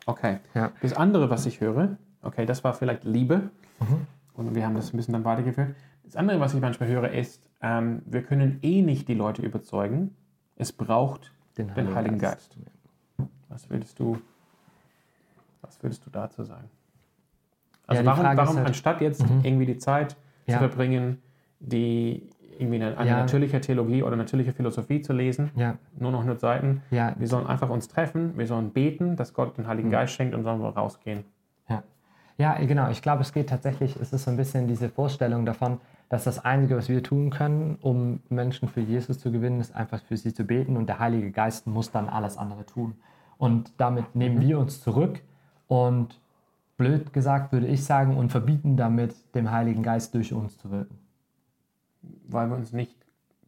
Okay. 0.07 0.41
Ja. 0.55 0.73
Das 0.83 0.93
andere, 0.93 1.31
was 1.31 1.47
ich 1.47 1.61
höre, 1.61 1.97
okay, 2.21 2.45
das 2.45 2.65
war 2.65 2.75
vielleicht 2.75 3.05
Liebe. 3.05 3.51
Mhm. 3.79 4.07
Und 4.35 4.55
wir 4.57 4.67
haben 4.67 4.75
das 4.75 4.93
ein 4.93 4.97
bisschen 4.97 5.13
dann 5.13 5.25
weitergeführt. 5.25 5.77
Das 6.03 6.17
andere, 6.17 6.41
was 6.41 6.53
ich 6.53 6.61
manchmal 6.61 6.89
höre, 6.89 7.13
ist, 7.13 7.49
ähm, 7.63 8.03
wir 8.07 8.25
können 8.25 8.59
eh 8.63 8.83
nicht 8.83 9.07
die 9.07 9.15
Leute 9.15 9.41
überzeugen. 9.41 10.17
Es 10.57 10.73
braucht 10.73 11.31
den 11.57 11.71
Heiligen, 11.71 11.87
den 11.87 11.95
Heiligen 11.95 12.19
Geist. 12.19 12.57
Geist. 12.57 13.31
Was 13.49 13.71
würdest 13.71 14.01
du, 14.01 14.19
was 15.63 15.81
würdest 15.81 16.05
du 16.07 16.11
dazu 16.11 16.43
sagen? 16.43 16.69
Also 17.87 18.03
ja, 18.03 18.07
warum, 18.07 18.37
warum 18.37 18.57
halt, 18.57 18.67
anstatt 18.67 19.01
jetzt 19.01 19.23
mhm. 19.23 19.45
irgendwie 19.45 19.67
die 19.67 19.79
Zeit 19.79 20.17
ja. 20.47 20.55
zu 20.55 20.59
verbringen, 20.59 21.23
die 21.61 22.29
irgendwie 22.59 22.77
eine, 22.77 22.97
eine 22.97 23.11
ja. 23.11 23.19
natürliche 23.19 23.61
Theologie 23.61 24.03
oder 24.03 24.17
natürliche 24.17 24.53
Philosophie 24.53 25.01
zu 25.01 25.13
lesen, 25.13 25.51
ja. 25.57 25.77
nur 25.99 26.11
noch 26.11 26.21
100 26.21 26.41
Seiten. 26.41 26.83
Ja. 26.91 27.15
Wir 27.19 27.29
sollen 27.29 27.47
einfach 27.47 27.71
uns 27.71 27.89
treffen, 27.89 28.37
wir 28.37 28.47
sollen 28.47 28.71
beten, 28.71 29.17
dass 29.17 29.35
Gott 29.35 29.57
den 29.59 29.67
Heiligen 29.67 29.89
mhm. 29.89 29.93
Geist 29.93 30.15
schenkt 30.15 30.35
und 30.35 30.43
sollen 30.43 30.61
wir 30.61 30.71
rausgehen. 30.71 31.25
Ja, 32.37 32.55
genau. 32.55 32.91
Ich 32.91 33.01
glaube, 33.01 33.23
es 33.23 33.33
geht 33.33 33.49
tatsächlich, 33.49 33.97
es 33.97 34.13
ist 34.13 34.25
so 34.25 34.31
ein 34.31 34.37
bisschen 34.37 34.67
diese 34.67 34.89
Vorstellung 34.89 35.47
davon, 35.47 35.79
dass 36.09 36.25
das 36.25 36.45
Einzige, 36.45 36.77
was 36.77 36.89
wir 36.89 37.03
tun 37.03 37.31
können, 37.31 37.79
um 37.81 38.21
Menschen 38.29 38.69
für 38.69 38.81
Jesus 38.81 39.19
zu 39.21 39.31
gewinnen, 39.31 39.61
ist 39.61 39.75
einfach 39.75 40.03
für 40.03 40.17
sie 40.17 40.35
zu 40.35 40.45
beten 40.45 40.77
und 40.77 40.87
der 40.89 40.99
Heilige 40.99 41.31
Geist 41.31 41.67
muss 41.67 41.91
dann 41.91 42.09
alles 42.09 42.37
andere 42.37 42.67
tun. 42.67 42.95
Und 43.39 43.73
damit 43.79 44.15
nehmen 44.15 44.37
mhm. 44.37 44.41
wir 44.43 44.59
uns 44.59 44.81
zurück 44.81 45.21
und 45.69 46.21
blöd 46.77 47.13
gesagt 47.13 47.53
würde 47.53 47.69
ich 47.69 47.85
sagen 47.85 48.17
und 48.17 48.31
verbieten 48.31 48.77
damit 48.77 49.15
dem 49.35 49.51
Heiligen 49.51 49.83
Geist 49.83 50.15
durch 50.15 50.33
uns 50.33 50.59
zu 50.59 50.71
wirken. 50.71 50.99
Weil 52.27 52.49
wir 52.49 52.57
uns 52.57 52.73
nicht 52.73 52.97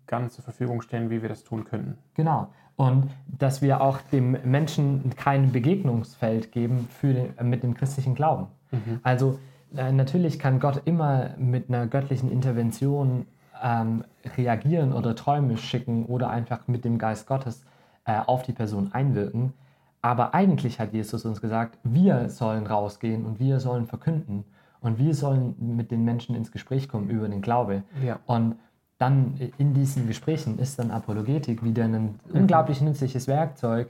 ganz 0.06 0.34
zur 0.34 0.44
Verfügung 0.44 0.82
stellen, 0.82 1.10
wie 1.10 1.22
wir 1.22 1.28
das 1.28 1.44
tun 1.44 1.64
könnten. 1.64 1.98
Genau. 2.14 2.48
Und 2.76 3.10
dass 3.26 3.62
wir 3.62 3.80
auch 3.80 4.00
dem 4.12 4.36
Menschen 4.44 5.10
kein 5.16 5.52
Begegnungsfeld 5.52 6.52
geben 6.52 6.88
für 6.90 7.14
den, 7.14 7.34
mit 7.48 7.62
dem 7.62 7.74
christlichen 7.74 8.14
Glauben. 8.14 8.48
Mhm. 8.70 9.00
Also 9.02 9.38
äh, 9.74 9.92
natürlich 9.92 10.38
kann 10.38 10.60
Gott 10.60 10.82
immer 10.84 11.30
mit 11.38 11.68
einer 11.68 11.86
göttlichen 11.86 12.30
Intervention 12.30 13.26
ähm, 13.62 14.04
reagieren 14.36 14.92
oder 14.92 15.14
Träume 15.16 15.56
schicken 15.56 16.04
oder 16.04 16.28
einfach 16.30 16.68
mit 16.68 16.84
dem 16.84 16.98
Geist 16.98 17.26
Gottes 17.26 17.64
äh, 18.04 18.18
auf 18.18 18.42
die 18.42 18.52
Person 18.52 18.92
einwirken. 18.92 19.54
Aber 20.02 20.34
eigentlich 20.34 20.78
hat 20.78 20.92
Jesus 20.92 21.24
uns 21.24 21.40
gesagt, 21.40 21.78
wir 21.82 22.28
sollen 22.28 22.66
rausgehen 22.66 23.24
und 23.24 23.40
wir 23.40 23.58
sollen 23.58 23.86
verkünden 23.86 24.44
und 24.80 24.98
wir 24.98 25.14
sollen 25.14 25.54
mit 25.58 25.90
den 25.90 26.04
Menschen 26.04 26.34
ins 26.34 26.52
Gespräch 26.52 26.88
kommen 26.88 27.10
über 27.10 27.28
den 27.28 27.42
Glaube. 27.42 27.82
Ja. 28.04 28.20
Und 28.26 28.56
dann 28.98 29.34
in 29.58 29.74
diesen 29.74 30.06
Gesprächen 30.06 30.58
ist 30.58 30.78
dann 30.78 30.90
Apologetik 30.90 31.62
wieder 31.62 31.84
ein 31.84 31.92
mhm. 31.92 32.18
unglaublich 32.32 32.80
nützliches 32.80 33.28
Werkzeug, 33.28 33.88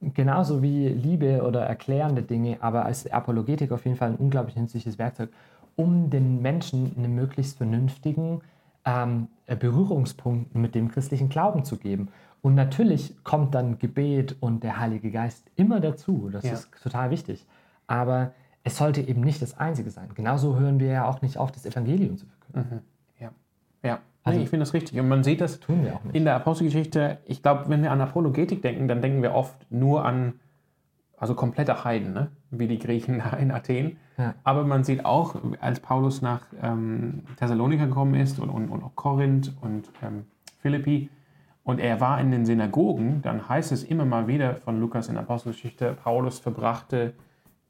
genauso 0.00 0.62
wie 0.62 0.88
Liebe 0.88 1.42
oder 1.42 1.62
erklärende 1.62 2.22
Dinge, 2.22 2.58
aber 2.60 2.84
als 2.84 3.10
Apologetik 3.10 3.72
auf 3.72 3.84
jeden 3.84 3.96
Fall 3.96 4.10
ein 4.10 4.16
unglaublich 4.16 4.56
nützliches 4.56 4.98
Werkzeug, 4.98 5.30
um 5.74 6.10
den 6.10 6.42
Menschen 6.42 6.92
einen 6.96 7.14
möglichst 7.14 7.56
vernünftigen 7.58 8.40
ähm, 8.84 9.28
Berührungspunkt 9.46 10.54
mit 10.54 10.74
dem 10.74 10.90
christlichen 10.90 11.28
Glauben 11.28 11.64
zu 11.64 11.76
geben. 11.76 12.08
Und 12.42 12.54
natürlich 12.54 13.14
kommt 13.24 13.54
dann 13.54 13.78
Gebet 13.78 14.36
und 14.40 14.62
der 14.62 14.78
Heilige 14.78 15.10
Geist 15.10 15.50
immer 15.56 15.80
dazu. 15.80 16.28
Das 16.30 16.44
ja. 16.44 16.52
ist 16.52 16.70
total 16.82 17.10
wichtig. 17.10 17.46
Aber 17.86 18.32
es 18.66 18.78
sollte 18.78 19.00
eben 19.00 19.20
nicht 19.20 19.40
das 19.40 19.56
Einzige 19.56 19.90
sein. 19.90 20.08
Genauso 20.14 20.58
hören 20.58 20.80
wir 20.80 20.88
ja 20.88 21.06
auch 21.06 21.22
nicht 21.22 21.38
auf, 21.38 21.52
das 21.52 21.64
Evangelium 21.64 22.16
zu 22.16 22.26
verkünden. 22.26 22.78
Mhm. 22.78 23.22
Ja. 23.22 23.30
Ja. 23.84 23.98
Also, 24.24 24.38
nee, 24.38 24.44
ich 24.44 24.50
finde 24.50 24.64
das 24.64 24.74
richtig. 24.74 24.98
Und 24.98 25.08
man 25.08 25.22
sieht 25.22 25.40
das 25.40 25.60
in 26.12 26.24
der 26.24 26.34
Apostelgeschichte. 26.34 27.18
Ich 27.26 27.44
glaube, 27.44 27.66
wenn 27.68 27.84
wir 27.84 27.92
an 27.92 28.00
Apologetik 28.00 28.62
denken, 28.62 28.88
dann 28.88 29.00
denken 29.00 29.22
wir 29.22 29.34
oft 29.34 29.54
nur 29.70 30.04
an 30.04 30.40
also 31.16 31.36
komplette 31.36 31.84
Heiden, 31.84 32.12
ne? 32.12 32.32
wie 32.50 32.66
die 32.66 32.80
Griechen 32.80 33.22
in 33.40 33.52
Athen. 33.52 33.98
Ja. 34.18 34.34
Aber 34.42 34.64
man 34.64 34.82
sieht 34.82 35.04
auch, 35.04 35.36
als 35.60 35.78
Paulus 35.78 36.20
nach 36.20 36.40
ähm, 36.60 37.22
Thessalonika 37.36 37.84
gekommen 37.84 38.14
ist 38.14 38.40
und, 38.40 38.50
und, 38.50 38.68
und 38.68 38.82
auch 38.82 38.96
Korinth 38.96 39.54
und 39.60 39.88
ähm, 40.02 40.24
Philippi 40.60 41.08
und 41.62 41.78
er 41.78 42.00
war 42.00 42.20
in 42.20 42.32
den 42.32 42.44
Synagogen, 42.44 43.22
dann 43.22 43.48
heißt 43.48 43.70
es 43.70 43.84
immer 43.84 44.04
mal 44.04 44.26
wieder 44.26 44.56
von 44.56 44.80
Lukas 44.80 45.06
in 45.06 45.14
der 45.14 45.22
Apostelgeschichte, 45.22 45.96
Paulus 46.02 46.40
verbrachte 46.40 47.14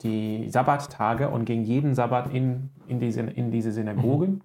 die 0.02 0.48
Sabbattage 0.50 1.28
und 1.28 1.44
ging 1.44 1.62
jeden 1.62 1.94
Sabbat 1.94 2.32
in, 2.32 2.70
in, 2.86 3.00
diese, 3.00 3.22
in 3.22 3.50
diese 3.50 3.72
Synagogen 3.72 4.30
mhm. 4.30 4.40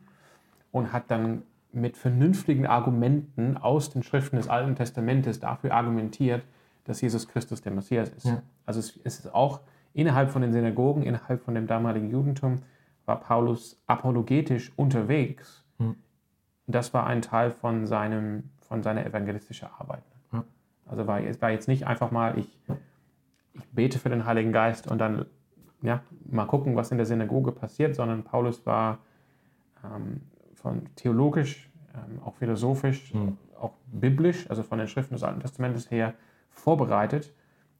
und 0.71 0.93
hat 0.93 1.11
dann 1.11 1.43
mit 1.73 1.97
vernünftigen 1.97 2.65
Argumenten 2.65 3.57
aus 3.57 3.89
den 3.89 4.03
Schriften 4.03 4.37
des 4.37 4.49
Alten 4.49 4.75
Testamentes 4.75 5.39
dafür 5.39 5.73
argumentiert, 5.73 6.43
dass 6.85 7.01
Jesus 7.01 7.27
Christus 7.27 7.61
der 7.61 7.71
Messias 7.71 8.09
ist. 8.09 8.25
Ja. 8.25 8.41
Also 8.65 8.79
es, 8.79 8.97
ist 8.97 9.33
auch 9.33 9.61
innerhalb 9.93 10.31
von 10.31 10.41
den 10.41 10.51
Synagogen, 10.53 11.03
innerhalb 11.03 11.41
von 11.43 11.55
dem 11.55 11.67
damaligen 11.67 12.09
Judentum, 12.09 12.57
war 13.05 13.19
Paulus 13.19 13.81
apologetisch 13.87 14.71
unterwegs, 14.75 15.65
hm. 15.79 15.95
das 16.67 16.93
war 16.93 17.07
ein 17.07 17.21
Teil 17.21 17.51
von, 17.51 17.85
seinem, 17.85 18.49
von 18.61 18.83
seiner 18.83 19.05
evangelistischen 19.05 19.69
Arbeit. 19.77 20.03
Ja. 20.31 20.43
Also 20.85 21.07
war, 21.07 21.21
es 21.21 21.41
war 21.41 21.51
jetzt 21.51 21.67
nicht 21.67 21.87
einfach 21.87 22.11
mal, 22.11 22.37
ich, 22.37 22.59
ich 23.53 23.67
bete 23.69 23.99
für 23.99 24.09
den 24.09 24.25
Heiligen 24.25 24.51
Geist 24.51 24.89
und 24.89 24.99
dann 24.99 25.25
ja, 25.81 26.01
mal 26.29 26.45
gucken, 26.45 26.75
was 26.75 26.91
in 26.91 26.97
der 26.97 27.05
Synagoge 27.05 27.51
passiert, 27.51 27.95
sondern 27.95 28.23
Paulus 28.23 28.65
war 28.65 28.99
ähm, 29.83 30.21
von 30.53 30.87
theologisch, 30.95 31.69
ähm, 31.95 32.21
auch 32.23 32.35
philosophisch, 32.35 33.13
mhm. 33.13 33.37
auch 33.59 33.73
biblisch, 33.91 34.49
also 34.49 34.63
von 34.63 34.77
den 34.77 34.87
Schriften 34.87 35.15
des 35.15 35.23
Alten 35.23 35.39
Testamentes 35.39 35.89
her 35.89 36.13
vorbereitet, 36.49 37.33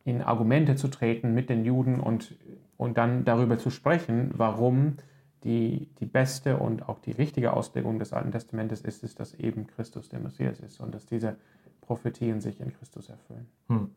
in 0.04 0.22
Argumente 0.22 0.76
zu 0.76 0.88
treten 0.88 1.34
mit 1.34 1.50
den 1.50 1.64
Juden 1.64 2.00
und, 2.00 2.36
und 2.78 2.98
dann 2.98 3.24
darüber 3.24 3.58
zu 3.60 3.70
sprechen, 3.70 4.32
warum 4.36 4.98
die, 5.44 5.90
die 6.00 6.06
beste 6.06 6.58
und 6.58 6.88
auch 6.88 7.00
die 7.00 7.12
richtige 7.12 7.54
Auslegung 7.54 8.00
des 8.00 8.14
Alten 8.14 8.32
Testamentes 8.32 8.82
ist, 8.82 9.04
ist, 9.04 9.20
dass 9.20 9.34
eben 9.36 9.68
Christus 9.68 10.10
der 10.10 10.20
Messias 10.20 10.60
ist 10.60 10.80
und 10.80 10.94
dass 10.94 11.06
diese 11.06 11.38
Prophetien 11.82 12.42
sich 12.42 12.60
in 12.60 12.74
Christus 12.74 13.10
erfüllen. 13.10 13.48
Hm. 13.68 13.92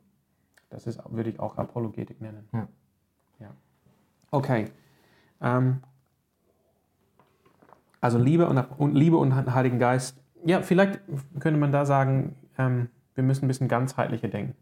Das 0.71 0.87
ist, 0.87 1.01
würde 1.11 1.31
ich 1.31 1.41
auch 1.41 1.57
Apologetik 1.57 2.21
nennen. 2.21 2.49
Ja. 2.53 2.69
ja. 3.41 3.55
Okay. 4.35 4.67
Ähm, 5.41 5.81
also 8.01 8.19
Liebe 8.19 8.47
und, 8.47 8.59
und, 8.79 8.95
Liebe 8.95 9.17
und 9.17 9.55
Heiligen 9.55 9.79
Geist. 9.79 10.21
Ja, 10.45 10.61
vielleicht 10.61 11.01
könnte 11.41 11.59
man 11.59 11.73
da 11.73 11.87
sagen, 11.87 12.35
ähm, 12.59 12.89
wir 13.15 13.25
müssen 13.25 13.45
ein 13.45 13.49
bisschen 13.49 13.69
ganzheitlicher 13.69 14.29
denken. 14.29 14.55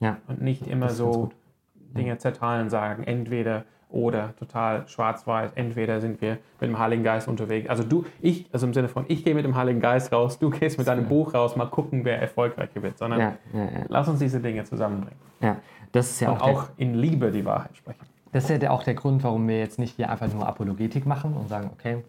Ja. 0.00 0.18
Und 0.26 0.40
nicht 0.40 0.66
immer 0.66 0.90
so 0.90 1.30
Dinge 1.74 2.16
zerteilen 2.18 2.70
sagen, 2.70 3.04
entweder 3.04 3.64
oder 3.90 4.36
total 4.36 4.86
schwarz-weiß. 4.86 5.52
Entweder 5.54 6.00
sind 6.00 6.20
wir 6.20 6.38
mit 6.60 6.70
dem 6.70 6.78
Heiligen 6.78 7.02
Geist 7.02 7.26
unterwegs. 7.26 7.68
Also 7.68 7.82
du, 7.82 8.04
ich, 8.20 8.46
also 8.52 8.66
im 8.66 8.74
Sinne 8.74 8.88
von, 8.88 9.06
ich 9.08 9.24
gehe 9.24 9.34
mit 9.34 9.44
dem 9.44 9.56
Heiligen 9.56 9.80
Geist 9.80 10.12
raus, 10.12 10.38
du 10.38 10.50
gehst 10.50 10.78
mit 10.78 10.86
deinem 10.86 11.04
ja. 11.04 11.08
Buch 11.08 11.34
raus, 11.34 11.56
mal 11.56 11.66
gucken, 11.66 12.04
wer 12.04 12.20
erfolgreicher 12.20 12.82
wird. 12.82 12.98
Sondern 12.98 13.20
ja, 13.20 13.34
ja, 13.52 13.68
lass 13.88 14.08
uns 14.08 14.18
diese 14.18 14.40
Dinge 14.40 14.64
zusammenbringen. 14.64 15.18
Ja, 15.40 15.56
das 15.92 16.10
ist 16.10 16.20
ja 16.20 16.32
und 16.32 16.40
auch, 16.40 16.48
auch 16.48 16.68
in 16.76 16.94
Liebe 16.94 17.30
die 17.30 17.44
Wahrheit 17.44 17.76
sprechen. 17.76 18.06
Das 18.32 18.48
ist 18.48 18.62
ja 18.62 18.70
auch 18.70 18.82
der 18.82 18.94
Grund, 18.94 19.22
warum 19.24 19.48
wir 19.48 19.58
jetzt 19.58 19.78
nicht 19.78 19.96
hier 19.96 20.10
einfach 20.10 20.32
nur 20.32 20.46
Apologetik 20.46 21.06
machen 21.06 21.34
und 21.34 21.48
sagen, 21.48 21.70
okay, 21.72 22.04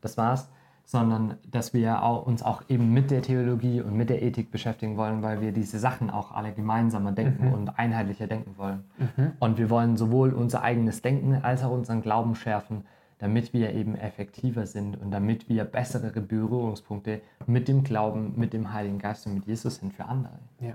das 0.00 0.16
war's, 0.16 0.48
sondern 0.84 1.36
dass 1.48 1.72
wir 1.72 2.02
auch, 2.02 2.26
uns 2.26 2.42
auch 2.42 2.62
eben 2.68 2.92
mit 2.92 3.12
der 3.12 3.22
Theologie 3.22 3.80
und 3.80 3.94
mit 3.94 4.10
der 4.10 4.22
Ethik 4.22 4.50
beschäftigen 4.50 4.96
wollen, 4.96 5.22
weil 5.22 5.40
wir 5.40 5.52
diese 5.52 5.78
Sachen 5.78 6.10
auch 6.10 6.32
alle 6.32 6.52
gemeinsamer 6.52 7.12
denken 7.12 7.46
mhm. 7.46 7.54
und 7.54 7.78
einheitlicher 7.78 8.26
denken 8.26 8.56
wollen. 8.56 8.84
Mhm. 8.98 9.32
Und 9.38 9.58
wir 9.58 9.70
wollen 9.70 9.96
sowohl 9.96 10.32
unser 10.32 10.62
eigenes 10.62 11.00
Denken 11.00 11.36
als 11.42 11.62
auch 11.62 11.70
unseren 11.70 12.02
Glauben 12.02 12.34
schärfen, 12.34 12.84
damit 13.20 13.52
wir 13.52 13.72
eben 13.72 13.94
effektiver 13.94 14.66
sind 14.66 15.00
und 15.00 15.12
damit 15.12 15.48
wir 15.48 15.64
bessere 15.64 16.10
Berührungspunkte 16.20 17.20
mit 17.46 17.68
dem 17.68 17.84
Glauben, 17.84 18.32
mit 18.36 18.52
dem 18.52 18.72
Heiligen 18.72 18.98
Geist 18.98 19.26
und 19.26 19.34
mit 19.34 19.46
Jesus 19.46 19.76
sind 19.76 19.92
für 19.92 20.06
andere. 20.06 20.40
Ja. 20.58 20.72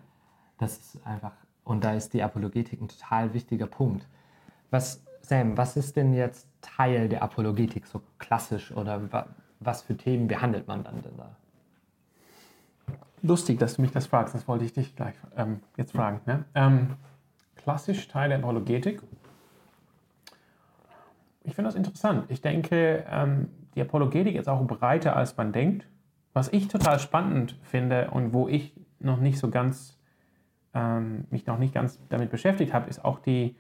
Das 0.60 0.78
ist 0.78 1.06
einfach, 1.06 1.34
und 1.66 1.84
da 1.84 1.94
ist 1.94 2.14
die 2.14 2.24
Apologetik 2.24 2.80
ein 2.80 2.88
total 2.88 3.34
wichtiger 3.34 3.68
Punkt. 3.68 4.08
Was, 4.72 5.04
Sam, 5.22 5.58
was 5.58 5.78
ist 5.78 5.96
denn 5.96 6.14
jetzt 6.14 6.48
Teil 6.62 7.10
der 7.10 7.24
Apologetik 7.24 7.86
so 7.86 8.02
klassisch 8.18 8.72
oder 8.72 9.28
was 9.60 9.82
für 9.82 9.96
Themen 9.96 10.28
behandelt 10.28 10.68
man 10.68 10.84
dann 10.84 11.02
denn 11.02 11.18
da? 11.18 11.36
Lustig, 13.22 13.58
dass 13.58 13.76
du 13.76 13.82
mich 13.82 13.92
das 13.92 14.08
fragst. 14.08 14.36
Das 14.36 14.48
wollte 14.48 14.66
ich 14.66 14.74
dich 14.74 14.96
gleich 14.96 15.16
ähm, 15.36 15.62
jetzt 15.78 15.94
fragen. 15.94 16.22
Ne? 16.26 16.46
Ähm, 16.54 16.96
klassisch 17.56 18.08
Teil 18.08 18.30
der 18.30 18.40
Apologetik. 18.40 19.02
Ich 21.44 21.56
finde 21.56 21.70
das 21.70 21.76
interessant. 21.76 22.26
Ich 22.30 22.42
denke, 22.42 23.06
ähm, 23.10 23.50
die 23.76 23.82
Apologetik 23.82 24.36
ist 24.36 24.48
auch 24.48 24.66
breiter, 24.66 25.16
als 25.16 25.36
man 25.38 25.52
denkt. 25.52 25.88
Was 26.34 26.50
ich 26.50 26.68
total 26.68 27.00
spannend 27.00 27.58
finde 27.64 28.12
und 28.12 28.34
wo 28.34 28.48
ich 28.48 28.76
noch 29.00 29.20
nicht 29.20 29.40
so 29.40 29.50
ganz, 29.50 29.98
ähm, 30.74 31.26
mich 31.30 31.46
noch 31.46 31.58
nicht 31.58 31.74
ganz 31.74 32.00
damit 32.10 32.30
beschäftigt 32.30 32.74
habe, 32.74 32.90
ist 32.90 33.04
auch 33.04 33.20
die, 33.20 33.56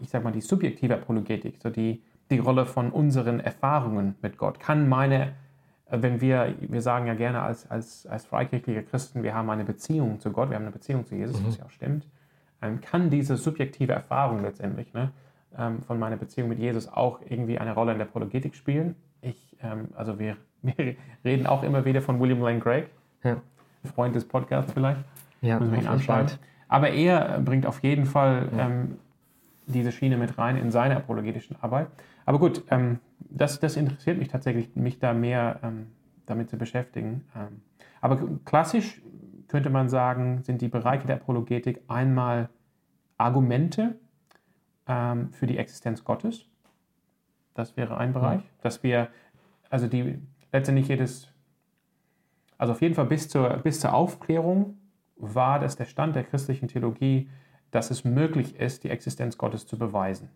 ich 0.00 0.10
sag 0.10 0.24
mal, 0.24 0.32
die 0.32 0.40
subjektive 0.40 0.94
Apologetik, 0.94 1.56
so 1.62 1.70
die, 1.70 2.02
die 2.30 2.38
Rolle 2.38 2.66
von 2.66 2.90
unseren 2.90 3.40
Erfahrungen 3.40 4.14
mit 4.22 4.38
Gott. 4.38 4.60
Kann 4.60 4.88
meine 4.88 5.34
wenn 5.90 6.20
wir, 6.20 6.54
wir 6.60 6.82
sagen 6.82 7.06
ja 7.06 7.14
gerne 7.14 7.42
als, 7.42 7.70
als, 7.70 8.06
als 8.06 8.24
freikirchliche 8.24 8.82
Christen, 8.82 9.22
wir 9.22 9.34
haben 9.34 9.50
eine 9.50 9.64
Beziehung 9.64 10.20
zu 10.20 10.32
Gott, 10.32 10.50
wir 10.50 10.56
haben 10.56 10.64
eine 10.64 10.72
Beziehung 10.72 11.04
zu 11.06 11.14
Jesus, 11.14 11.40
mhm. 11.40 11.46
was 11.46 11.58
ja 11.58 11.64
auch 11.64 11.70
stimmt, 11.70 12.06
ähm, 12.62 12.80
kann 12.80 13.10
diese 13.10 13.36
subjektive 13.36 13.92
Erfahrung 13.92 14.42
letztendlich 14.42 14.92
ne, 14.94 15.10
ähm, 15.58 15.82
von 15.82 15.98
meiner 15.98 16.16
Beziehung 16.16 16.48
mit 16.48 16.58
Jesus 16.58 16.88
auch 16.88 17.20
irgendwie 17.28 17.58
eine 17.58 17.74
Rolle 17.74 17.92
in 17.92 17.98
der 17.98 18.06
Apologetik 18.06 18.54
spielen. 18.54 18.96
Ich, 19.20 19.56
ähm, 19.62 19.88
also 19.94 20.18
wir, 20.18 20.36
wir 20.62 20.96
reden 21.24 21.46
auch 21.46 21.62
immer 21.62 21.84
wieder 21.84 22.00
von 22.00 22.18
William 22.20 22.40
Lane 22.40 22.60
Craig, 22.60 22.88
ja. 23.22 23.36
Freund 23.94 24.14
des 24.14 24.26
Podcasts 24.26 24.72
vielleicht, 24.72 25.00
ja, 25.42 25.58
müssen 25.58 25.72
wir 25.72 25.80
ihn 25.80 25.86
anschauen. 25.86 26.26
Aber 26.68 26.88
er 26.88 27.38
bringt 27.40 27.66
auf 27.66 27.82
jeden 27.82 28.06
Fall 28.06 28.48
ja. 28.56 28.66
ähm, 28.66 28.96
diese 29.66 29.92
Schiene 29.92 30.16
mit 30.16 30.38
rein 30.38 30.56
in 30.56 30.70
seine 30.70 30.96
apologetischen 30.96 31.56
Arbeit. 31.60 31.88
Aber 32.26 32.38
gut, 32.38 32.64
ähm, 32.70 33.00
das, 33.18 33.60
das 33.60 33.76
interessiert 33.76 34.18
mich 34.18 34.28
tatsächlich, 34.28 34.74
mich 34.76 34.98
da 34.98 35.12
mehr 35.14 35.60
ähm, 35.62 35.86
damit 36.26 36.50
zu 36.50 36.56
beschäftigen. 36.56 37.24
Ähm, 37.34 37.60
aber 38.00 38.18
klassisch 38.44 39.02
könnte 39.48 39.70
man 39.70 39.88
sagen, 39.88 40.42
sind 40.42 40.60
die 40.62 40.68
Bereiche 40.68 41.06
der 41.06 41.16
Apologetik 41.16 41.82
einmal 41.88 42.48
Argumente 43.16 43.96
ähm, 44.86 45.32
für 45.32 45.46
die 45.46 45.58
Existenz 45.58 46.04
Gottes. 46.04 46.46
Das 47.54 47.76
wäre 47.76 47.96
ein 47.96 48.12
Bereich, 48.12 48.40
ja. 48.40 48.50
dass 48.62 48.82
wir, 48.82 49.08
also 49.70 49.86
die 49.86 50.18
letztendlich 50.52 50.88
jedes, 50.88 51.28
also 52.58 52.72
auf 52.72 52.82
jeden 52.82 52.94
Fall 52.94 53.06
bis 53.06 53.28
zur, 53.28 53.48
bis 53.58 53.80
zur 53.80 53.94
Aufklärung 53.94 54.78
war 55.16 55.60
das 55.60 55.76
der 55.76 55.84
Stand 55.84 56.16
der 56.16 56.24
christlichen 56.24 56.68
Theologie, 56.68 57.28
dass 57.74 57.90
es 57.90 58.04
möglich 58.04 58.60
ist, 58.60 58.84
die 58.84 58.90
Existenz 58.90 59.36
Gottes 59.36 59.66
zu 59.66 59.76
beweisen 59.76 60.30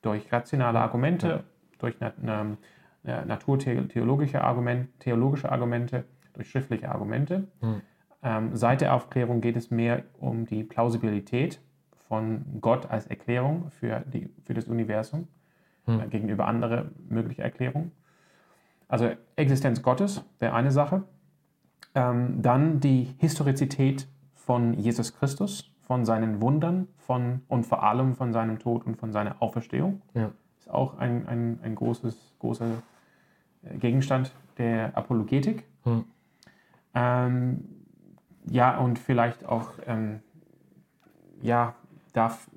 durch 0.00 0.32
rationale 0.32 0.80
Argumente, 0.80 1.28
ja. 1.28 1.40
durch 1.78 1.96
eine, 2.00 2.56
eine 3.04 3.26
naturtheologische 3.26 4.42
Argument, 4.42 4.88
theologische 4.98 5.52
Argumente, 5.52 6.04
durch 6.32 6.50
schriftliche 6.50 6.90
Argumente. 6.90 7.46
Mhm. 7.60 7.82
Ähm, 8.22 8.56
seit 8.56 8.80
der 8.80 8.94
Aufklärung 8.94 9.40
geht 9.40 9.56
es 9.56 9.70
mehr 9.70 10.04
um 10.18 10.46
die 10.46 10.64
Plausibilität 10.64 11.60
von 12.08 12.44
Gott 12.60 12.90
als 12.90 13.06
Erklärung 13.06 13.70
für, 13.70 14.00
die, 14.00 14.30
für 14.44 14.54
das 14.54 14.66
Universum 14.66 15.28
mhm. 15.86 16.00
äh, 16.00 16.06
gegenüber 16.06 16.46
andere 16.46 16.90
mögliche 17.08 17.42
Erklärungen. 17.42 17.92
Also 18.88 19.10
Existenz 19.36 19.82
Gottes 19.82 20.24
wäre 20.38 20.54
eine 20.54 20.70
Sache. 20.70 21.04
Ähm, 21.94 22.40
dann 22.40 22.80
die 22.80 23.14
Historizität 23.18 24.08
von 24.34 24.74
Jesus 24.74 25.14
Christus, 25.14 25.71
von 25.92 26.06
seinen 26.06 26.40
Wundern 26.40 26.88
von, 26.96 27.42
und 27.48 27.66
vor 27.66 27.82
allem 27.82 28.14
von 28.14 28.32
seinem 28.32 28.58
Tod 28.58 28.86
und 28.86 28.96
von 28.96 29.12
seiner 29.12 29.42
Auferstehung. 29.42 30.00
Ja. 30.14 30.30
Ist 30.58 30.70
auch 30.70 30.96
ein, 30.96 31.28
ein, 31.28 31.60
ein 31.62 31.74
großes, 31.74 32.32
großer 32.38 32.82
äh, 33.62 33.76
Gegenstand 33.76 34.32
der 34.56 34.96
Apologetik. 34.96 35.64
Hm. 35.84 36.06
Ähm, 36.94 37.64
ja, 38.46 38.78
und 38.78 38.98
vielleicht 38.98 39.44
auch 39.44 39.72
ähm, 39.86 40.20
ja, 41.42 41.74
darf 42.14 42.48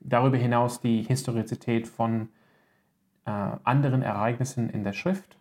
darüber 0.00 0.38
hinaus 0.38 0.80
die 0.80 1.02
Historizität 1.02 1.88
von 1.88 2.30
äh, 3.26 3.30
anderen 3.64 4.00
Ereignissen 4.00 4.70
in 4.70 4.82
der 4.82 4.94
Schrift 4.94 5.36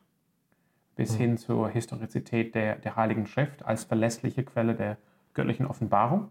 bis 0.98 1.12
hm. 1.12 1.18
hin 1.18 1.38
zur 1.38 1.70
Historizität 1.70 2.56
der, 2.56 2.76
der 2.76 2.98
Heiligen 2.98 3.26
Schrift 3.26 3.64
als 3.64 3.86
verlässliche 3.86 4.44
Quelle 4.44 4.76
der 4.76 4.98
göttlichen 5.34 5.66
Offenbarung. 5.66 6.30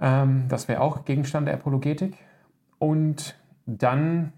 Ähm, 0.00 0.46
das 0.48 0.68
wäre 0.68 0.80
auch 0.80 1.04
Gegenstand 1.04 1.46
der 1.46 1.54
Apologetik. 1.54 2.16
Und 2.78 3.38
dann, 3.66 4.32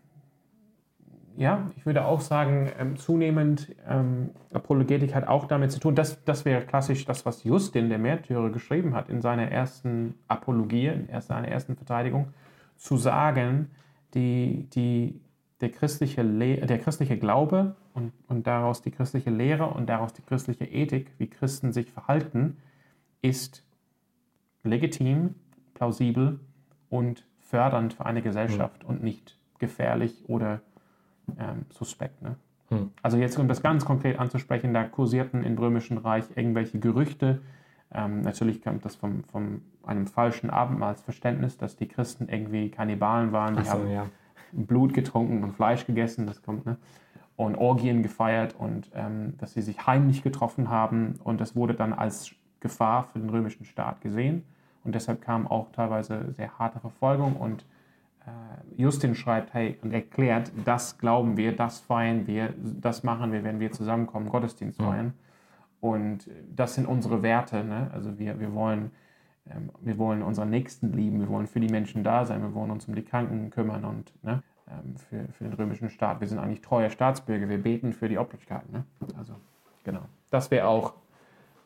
ja, 1.37 1.71
ich 1.77 1.87
würde 1.87 2.05
auch 2.05 2.21
sagen, 2.21 2.71
ähm, 2.79 2.97
zunehmend 2.97 3.75
ähm, 3.89 4.31
Apologetik 4.53 5.15
hat 5.15 5.27
auch 5.27 5.47
damit 5.47 5.73
zu 5.73 5.81
tun, 5.81 5.95
das, 5.95 6.23
das 6.25 6.45
wäre 6.45 6.63
klassisch 6.63 7.05
das, 7.05 7.27
was 7.27 7.45
Justin, 7.45 7.89
der 7.89 7.99
Märtyrer, 7.99 8.51
geschrieben 8.51 8.95
hat 8.95 9.09
in 9.09 9.21
seiner 9.21 9.51
ersten 9.51 10.15
Apologie, 10.29 10.89
in 10.89 11.21
seiner 11.21 11.49
ersten 11.49 11.77
Verteidigung, 11.77 12.29
zu 12.77 12.97
sagen, 12.97 13.71
die, 14.15 14.69
die, 14.75 15.21
der, 15.61 15.71
christliche 15.71 16.25
der 16.25 16.79
christliche 16.79 17.19
Glaube 17.19 17.77
und, 17.95 18.13
und 18.29 18.47
daraus 18.47 18.83
die 18.83 18.91
christliche 18.91 19.31
Lehre 19.31 19.67
und 19.67 19.89
daraus 19.89 20.13
die 20.13 20.23
christliche 20.23 20.65
Ethik, 20.65 21.13
wie 21.19 21.29
Christen 21.29 21.73
sich 21.73 21.91
verhalten, 21.91 22.59
ist 23.23 23.65
legitim, 24.63 25.35
plausibel 25.77 26.41
und 26.91 27.25
fördernd 27.41 27.95
für 27.95 28.07
eine 28.07 28.23
Gesellschaft 28.23 28.83
mhm. 28.83 28.89
und 28.89 29.03
nicht 29.03 29.39
gefährlich 29.59 30.25
oder 30.27 30.61
ähm, 31.39 31.67
suspekt. 31.71 32.23
Ne? 32.23 32.37
Mhm. 32.71 32.91
Also 33.03 33.17
jetzt, 33.17 33.39
um 33.39 33.49
das 33.49 33.63
ganz 33.63 33.85
konkret 33.85 34.19
anzusprechen, 34.19 34.75
da 34.75 34.85
kursierten 34.85 35.45
im 35.45 35.57
Römischen 35.57 35.99
Reich 35.99 36.25
irgendwelche 36.35 36.79
Gerüchte. 36.79 37.41
Ähm, 37.93 38.23
natürlich 38.23 38.63
kommt 38.63 38.85
das 38.85 38.97
von 38.97 39.23
vom 39.25 39.63
einem 39.85 40.09
falschen 40.09 40.51
Abendmahlsverständnis, 40.51 41.59
dass 41.59 41.77
die 41.77 41.87
Christen 41.87 42.29
irgendwie 42.29 42.71
Kannibalen 42.71 43.31
waren, 43.31 43.57
die 43.57 43.63
so, 43.63 43.71
haben 43.71 43.91
ja. 43.91 44.07
Blut 44.51 44.95
getrunken 44.95 45.45
und 45.45 45.53
Fleisch 45.53 45.87
gegessen, 45.87 46.27
das 46.27 46.43
kommt. 46.43 46.67
Ne? 46.67 46.77
und 47.37 47.55
Orgien 47.57 48.03
gefeiert 48.03 48.55
und 48.59 48.91
ähm, 48.95 49.35
dass 49.37 49.53
sie 49.53 49.61
sich 49.61 49.87
heimlich 49.87 50.23
getroffen 50.23 50.71
haben 50.71 51.17
und 51.23 51.41
das 51.41 51.55
wurde 51.55 51.75
dann 51.75 51.93
als 51.93 52.31
Gefahr 52.61 53.05
für 53.05 53.19
den 53.19 53.29
römischen 53.29 53.67
Staat 53.67 54.01
gesehen 54.01 54.43
und 54.87 54.95
deshalb 54.95 55.21
kam 55.21 55.47
auch 55.47 55.71
teilweise 55.73 56.33
sehr 56.33 56.59
harte 56.59 56.81
Verfolgung 56.81 57.37
und 57.37 57.65
äh, 58.27 58.81
Justin 58.81 59.15
schreibt, 59.15 59.53
hey, 59.55 59.79
und 59.83 59.93
erklärt, 59.93 60.53
das 60.65 60.99
glauben 60.99 61.37
wir, 61.37 61.55
das 61.55 61.81
feiern 61.81 62.27
wir, 62.27 62.55
das 62.57 63.03
machen 63.03 63.33
wir, 63.33 63.45
wenn 63.45 63.61
wir 63.61 63.73
zusammenkommen, 63.73 64.29
Gottesdienst 64.29 64.81
feiern. 64.81 65.15
Und 65.81 66.31
das 66.55 66.75
sind 66.75 66.87
unsere 66.87 67.23
Werte. 67.23 67.63
Ne? 67.63 67.91
Also 67.93 68.19
wir, 68.19 68.41
wir, 68.41 68.55
wollen, 68.55 68.91
ähm, 69.51 69.71
wir 69.81 69.99
wollen 69.99 70.23
unseren 70.23 70.51
Nächsten 70.51 70.93
lieben, 70.93 71.21
wir 71.21 71.29
wollen 71.29 71.47
für 71.47 71.61
die 71.61 71.69
Menschen 71.69 72.03
da 72.03 72.25
sein, 72.25 72.43
wir 72.43 72.55
wollen 72.55 72.71
uns 72.71 72.87
um 72.87 72.95
die 72.95 73.05
Kranken 73.05 73.51
kümmern 73.51 73.85
und 73.85 74.13
ne? 74.25 74.43
ähm, 74.69 74.97
für, 74.97 75.33
für 75.33 75.45
den 75.45 75.53
römischen 75.53 75.91
Staat. 75.91 76.21
Wir 76.21 76.29
sind 76.29 76.39
eigentlich 76.39 76.63
treue 76.63 76.91
Staatsbürger, 76.91 77.49
wir 77.49 77.63
beten 77.63 77.93
für 77.93 78.09
die 78.09 78.19
Obrigkeit. 78.19 78.71
Ne? 78.73 78.85
Also 79.17 79.35
genau, 79.85 80.03
das 80.31 80.51
wäre 80.51 80.67
auch 80.67 80.95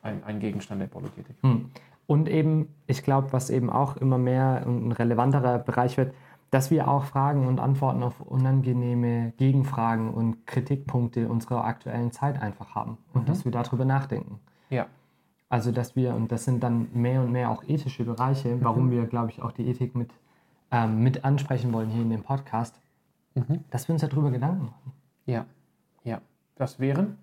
ein, 0.03 0.23
ein 0.25 0.41
Gegenstand 0.41 0.81
der 0.81 0.89
Apologetik. 0.89 1.37
Hm. 1.43 1.71
Und 2.11 2.29
eben, 2.29 2.75
ich 2.89 3.05
glaube, 3.05 3.33
was 3.33 3.51
eben 3.51 3.71
auch 3.71 3.97
immer 3.97 4.19
mehr 4.19 4.67
ein 4.67 4.91
relevanterer 4.91 5.61
Bereich 5.61 5.97
wird, 5.97 6.13
dass 6.51 6.73
wir 6.73 6.89
auch 6.89 7.05
Fragen 7.05 7.47
und 7.47 7.61
Antworten 7.61 8.03
auf 8.03 8.21
unangenehme 8.21 9.33
Gegenfragen 9.37 10.13
und 10.13 10.45
Kritikpunkte 10.45 11.29
unserer 11.29 11.65
aktuellen 11.65 12.11
Zeit 12.11 12.43
einfach 12.43 12.75
haben 12.75 12.99
und 13.13 13.23
mhm. 13.23 13.27
dass 13.27 13.45
wir 13.45 13.53
darüber 13.53 13.85
nachdenken. 13.85 14.41
Ja. 14.71 14.87
Also, 15.49 15.71
dass 15.71 15.95
wir, 15.95 16.17
und 16.17 16.33
das 16.33 16.45
sind 16.45 16.65
dann 16.65 16.89
mehr 16.95 17.23
und 17.23 17.31
mehr 17.31 17.49
auch 17.49 17.63
ethische 17.63 18.03
Bereiche, 18.03 18.59
warum 18.61 18.87
mhm. 18.87 18.91
wir, 18.91 19.07
glaube 19.07 19.31
ich, 19.31 19.41
auch 19.41 19.53
die 19.53 19.69
Ethik 19.69 19.95
mit, 19.95 20.11
ähm, 20.73 21.05
mit 21.05 21.25
ansprechen 21.25 21.73
wollen 21.73 21.91
hier 21.91 22.03
in 22.03 22.11
dem 22.11 22.25
Podcast, 22.25 22.81
mhm. 23.37 23.63
dass 23.71 23.87
wir 23.87 23.93
uns 23.93 24.03
darüber 24.03 24.33
Gedanken 24.33 24.65
machen. 24.65 24.93
Ja, 25.27 25.47
ja. 26.03 26.21
Das 26.57 26.81
wären 26.81 27.19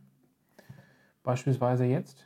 beispielsweise 1.24 1.84
jetzt? 1.84 2.26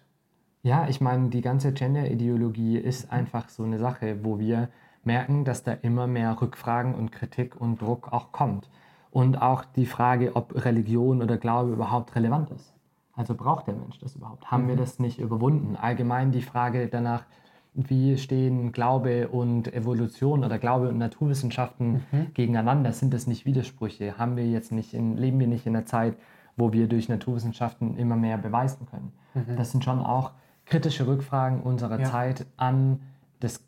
Ja, 0.64 0.88
ich 0.88 1.02
meine, 1.02 1.30
die 1.30 1.42
ganze 1.42 1.74
Gender-Ideologie 1.74 2.78
ist 2.78 3.12
einfach 3.12 3.50
so 3.50 3.64
eine 3.64 3.80
Sache, 3.80 4.24
wo 4.24 4.38
wir 4.38 4.70
merken, 5.04 5.44
dass 5.44 5.64
da 5.64 5.74
immer 5.74 6.06
mehr 6.06 6.40
Rückfragen 6.40 6.94
und 6.94 7.12
Kritik 7.12 7.60
und 7.60 7.82
Druck 7.82 8.14
auch 8.14 8.32
kommt. 8.32 8.70
Und 9.10 9.42
auch 9.42 9.66
die 9.66 9.88
Frage, 9.88 10.36
ob 10.36 10.64
Religion 10.64 11.22
oder 11.22 11.38
Glaube 11.38 11.72
überhaupt 11.72 12.16
relevant 12.16 12.52
ist. 12.52 12.74
Also 13.14 13.36
braucht 13.36 13.68
der 13.68 13.76
Mensch 13.76 14.00
das 14.00 14.16
überhaupt? 14.16 14.50
Haben 14.50 14.66
mhm. 14.66 14.70
wir 14.70 14.76
das 14.78 15.00
nicht 15.00 15.20
überwunden? 15.20 15.76
Allgemein 15.76 16.32
die 16.32 16.42
Frage 16.42 16.88
danach, 16.88 17.26
wie 17.74 18.18
stehen 18.18 18.72
Glaube 18.72 19.30
und 19.30 19.74
Evolution 19.74 20.44
oder 20.44 20.60
Glaube 20.60 20.90
und 20.90 20.98
Naturwissenschaften 20.98 22.04
mhm. 22.12 22.34
gegeneinander? 22.34 22.94
Sind 22.94 23.14
das 23.14 23.28
nicht 23.28 23.46
Widersprüche? 23.46 24.18
Haben 24.18 24.38
wir 24.38 24.48
jetzt 24.48 24.72
nicht 24.72 24.94
in, 24.94 25.18
leben 25.18 25.40
wir 25.40 25.48
nicht 25.48 25.66
in 25.66 25.76
einer 25.76 25.86
Zeit, 25.86 26.16
wo 26.56 26.72
wir 26.72 26.88
durch 26.88 27.10
Naturwissenschaften 27.10 27.98
immer 27.98 28.16
mehr 28.16 28.38
beweisen 28.38 28.86
können? 28.86 29.12
Mhm. 29.34 29.58
Das 29.58 29.72
sind 29.72 29.84
schon 29.84 30.00
auch 30.00 30.32
kritische 30.66 31.08
Rückfragen 31.08 31.62
unserer 31.62 32.00
ja. 32.00 32.10
Zeit 32.10 32.46
an 32.58 33.02
das 33.40 33.62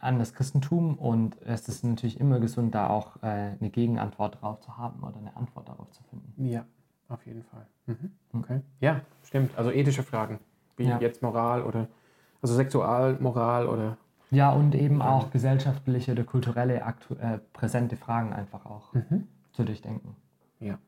an 0.00 0.18
das 0.18 0.34
Christentum 0.34 0.98
und 0.98 1.40
es 1.42 1.66
ist 1.68 1.84
natürlich 1.84 2.20
immer 2.20 2.38
gesund, 2.38 2.74
da 2.74 2.88
auch 2.88 3.16
äh, 3.22 3.26
eine 3.58 3.70
Gegenantwort 3.70 4.42
drauf 4.42 4.60
zu 4.60 4.76
haben 4.76 5.02
oder 5.02 5.16
eine 5.16 5.34
Antwort 5.36 5.68
darauf 5.68 5.90
zu 5.90 6.02
finden. 6.04 6.34
Ja, 6.44 6.66
auf 7.08 7.24
jeden 7.24 7.44
Fall. 7.44 7.66
Mhm. 7.86 8.10
Okay. 8.34 8.60
Ja, 8.80 9.00
stimmt. 9.24 9.56
Also 9.56 9.70
ethische 9.70 10.02
Fragen, 10.02 10.38
wie 10.76 10.84
ja. 10.84 10.98
jetzt 11.00 11.22
Moral 11.22 11.62
oder 11.62 11.88
also 12.42 12.54
Sexualmoral 12.54 13.66
oder. 13.66 13.96
Ja, 14.30 14.52
und 14.52 14.74
eben 14.74 15.02
auch 15.02 15.30
gesellschaftliche 15.30 16.12
oder 16.12 16.24
kulturelle 16.24 16.74
äh, 17.20 17.38
präsente 17.52 17.96
Fragen 17.96 18.32
einfach 18.32 18.64
auch 18.64 18.92
mhm. 18.92 19.26
zu 19.52 19.64
durchdenken. 19.64 20.14
Ja. 20.60 20.78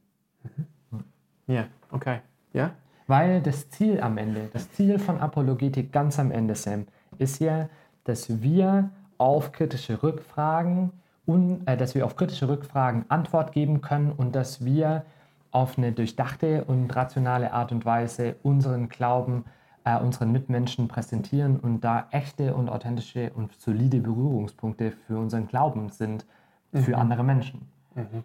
Mhm. 0.90 1.04
Ja, 1.46 1.66
okay. 1.90 2.20
Ja? 2.52 2.70
Weil 3.06 3.40
das 3.40 3.70
Ziel 3.70 4.00
am 4.00 4.18
Ende, 4.18 4.48
das 4.52 4.70
Ziel 4.72 4.98
von 4.98 5.20
Apologetik 5.20 5.92
ganz 5.92 6.18
am 6.18 6.30
Ende, 6.30 6.54
Sam, 6.54 6.86
ist 7.18 7.40
ja, 7.40 7.68
dass 8.04 8.42
wir 8.42 8.90
auf 9.18 9.52
kritische 9.52 10.02
Rückfragen 10.02 10.90
und 11.26 11.66
äh, 11.66 11.76
dass 11.76 11.94
wir 11.94 12.04
auf 12.04 12.16
kritische 12.16 12.48
Rückfragen 12.48 13.04
Antwort 13.08 13.52
geben 13.52 13.80
können 13.80 14.12
und 14.12 14.34
dass 14.34 14.64
wir 14.64 15.04
auf 15.50 15.76
eine 15.78 15.92
durchdachte 15.92 16.64
und 16.64 16.94
rationale 16.96 17.52
Art 17.52 17.72
und 17.72 17.84
Weise 17.84 18.36
unseren 18.42 18.88
Glauben 18.88 19.44
äh, 19.84 19.98
unseren 19.98 20.32
Mitmenschen 20.32 20.88
präsentieren 20.88 21.58
und 21.58 21.80
da 21.80 22.06
echte 22.10 22.54
und 22.54 22.68
authentische 22.68 23.32
und 23.34 23.52
solide 23.60 24.00
Berührungspunkte 24.00 24.92
für 24.92 25.18
unseren 25.18 25.48
Glauben 25.48 25.90
sind 25.90 26.24
für 26.72 26.92
mhm. 26.92 27.02
andere 27.02 27.24
Menschen. 27.24 27.68
Mhm. 27.94 28.24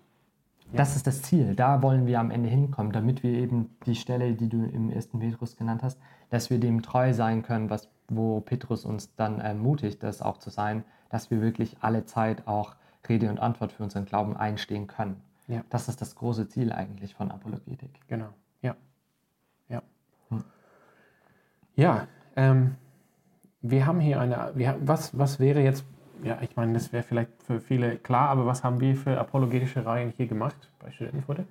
Ja. 0.72 0.78
Das 0.78 0.96
ist 0.96 1.08
das 1.08 1.22
Ziel. 1.22 1.56
Da 1.56 1.82
wollen 1.82 2.08
wir 2.08 2.20
am 2.20 2.30
Ende 2.30 2.50
hinkommen, 2.50 2.92
damit 2.92 3.24
wir 3.24 3.32
eben 3.32 3.78
die 3.86 3.96
Stelle, 3.96 4.34
die 4.34 4.50
du 4.50 4.66
im 4.66 4.90
ersten 4.90 5.20
Petrus 5.20 5.56
genannt 5.56 5.84
hast, 5.84 6.00
dass 6.30 6.50
wir 6.50 6.60
dem 6.60 6.82
treu 6.82 7.14
sein 7.14 7.42
können, 7.44 7.70
was 7.70 7.90
wo 8.10 8.40
Petrus 8.40 8.86
uns 8.86 9.16
dann 9.16 9.40
ermutigt, 9.40 10.04
das 10.04 10.22
auch 10.22 10.38
zu 10.38 10.50
sein, 10.50 10.84
dass 11.10 11.32
wir 11.32 11.42
wirklich 11.42 11.78
alle 11.82 12.06
Zeit 12.06 12.48
auch 12.48 12.76
Rede 13.08 13.30
und 13.30 13.40
Antwort 13.40 13.72
für 13.72 13.84
unseren 13.84 14.06
Glauben 14.06 14.36
einstehen 14.36 14.88
können. 14.88 15.22
Ja. 15.48 15.64
Das 15.70 15.88
ist 15.88 16.02
das 16.02 16.16
große 16.16 16.50
Ziel 16.50 16.74
eigentlich 16.74 17.16
von 17.16 17.32
Apologetik. 17.32 17.90
Genau, 18.08 18.30
ja. 18.62 18.76
Ja, 19.70 19.82
hm. 20.30 20.44
ja 21.76 22.08
ähm, 22.36 22.76
wir 23.62 23.86
haben 23.86 24.00
hier 24.00 24.20
eine, 24.20 24.52
wir, 24.56 24.78
was, 24.82 25.18
was 25.18 25.40
wäre 25.40 25.62
jetzt, 25.62 25.86
ja, 26.24 26.38
ich 26.42 26.56
meine, 26.56 26.74
das 26.74 26.92
wäre 26.94 27.04
vielleicht 27.04 27.32
für 27.44 27.60
viele 27.60 27.98
klar, 27.98 28.30
aber 28.30 28.46
was 28.46 28.64
haben 28.64 28.80
wir 28.80 28.96
für 28.96 29.20
apologetische 29.20 29.86
Reihen 29.86 30.14
hier 30.16 30.28
gemacht 30.28 30.70
bei 30.80 30.92
Studentenfutter? 30.92 31.44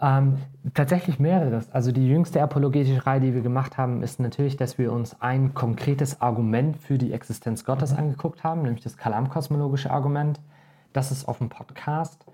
Ähm, 0.00 0.36
tatsächlich 0.74 1.18
mehreres. 1.18 1.70
Also 1.72 1.90
die 1.90 2.06
jüngste 2.06 2.42
apologetische 2.42 3.06
Reihe, 3.06 3.20
die 3.20 3.34
wir 3.34 3.40
gemacht 3.40 3.78
haben, 3.78 4.02
ist 4.02 4.20
natürlich, 4.20 4.56
dass 4.56 4.76
wir 4.76 4.92
uns 4.92 5.20
ein 5.22 5.54
konkretes 5.54 6.20
Argument 6.20 6.76
für 6.76 6.98
die 6.98 7.12
Existenz 7.12 7.64
Gottes 7.64 7.92
mhm. 7.92 8.00
angeguckt 8.00 8.44
haben, 8.44 8.62
nämlich 8.62 8.82
das 8.82 8.98
Kalam-kosmologische 8.98 9.90
Argument. 9.90 10.40
Das 10.92 11.12
ist 11.12 11.26
auf 11.26 11.38
dem 11.38 11.48
Podcast. 11.48 12.26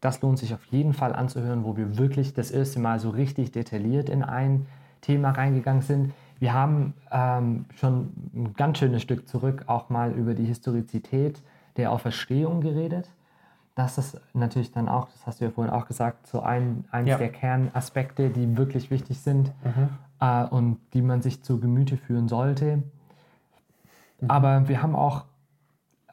Das 0.00 0.22
lohnt 0.22 0.38
sich 0.38 0.54
auf 0.54 0.64
jeden 0.66 0.94
Fall 0.94 1.14
anzuhören, 1.14 1.64
wo 1.64 1.76
wir 1.76 1.98
wirklich 1.98 2.32
das 2.32 2.50
erste 2.50 2.80
Mal 2.80 2.98
so 3.00 3.10
richtig 3.10 3.52
detailliert 3.52 4.08
in 4.08 4.22
ein 4.22 4.66
Thema 5.02 5.30
reingegangen 5.30 5.82
sind. 5.82 6.12
Wir 6.40 6.52
haben 6.52 6.94
ähm, 7.12 7.66
schon 7.76 8.12
ein 8.34 8.54
ganz 8.54 8.78
schönes 8.78 9.02
Stück 9.02 9.28
zurück 9.28 9.64
auch 9.66 9.88
mal 9.88 10.12
über 10.12 10.34
die 10.34 10.46
Historizität 10.46 11.42
der 11.76 11.92
Auferstehung 11.92 12.60
geredet 12.60 13.10
das 13.80 13.98
ist 13.98 14.20
natürlich 14.34 14.72
dann 14.72 14.88
auch, 14.88 15.08
das 15.08 15.26
hast 15.26 15.40
du 15.40 15.46
ja 15.46 15.50
vorhin 15.50 15.72
auch 15.72 15.86
gesagt, 15.86 16.26
so 16.26 16.40
ein, 16.40 16.84
eins 16.90 17.08
ja. 17.08 17.18
der 17.18 17.30
Kernaspekte, 17.30 18.30
die 18.30 18.56
wirklich 18.56 18.90
wichtig 18.90 19.20
sind 19.20 19.52
mhm. 19.64 19.88
äh, 20.20 20.44
und 20.44 20.78
die 20.92 21.02
man 21.02 21.22
sich 21.22 21.42
zu 21.42 21.60
Gemüte 21.60 21.96
führen 21.96 22.28
sollte. 22.28 22.82
Mhm. 24.20 24.30
Aber 24.30 24.68
wir 24.68 24.82
haben 24.82 24.94
auch, 24.94 25.24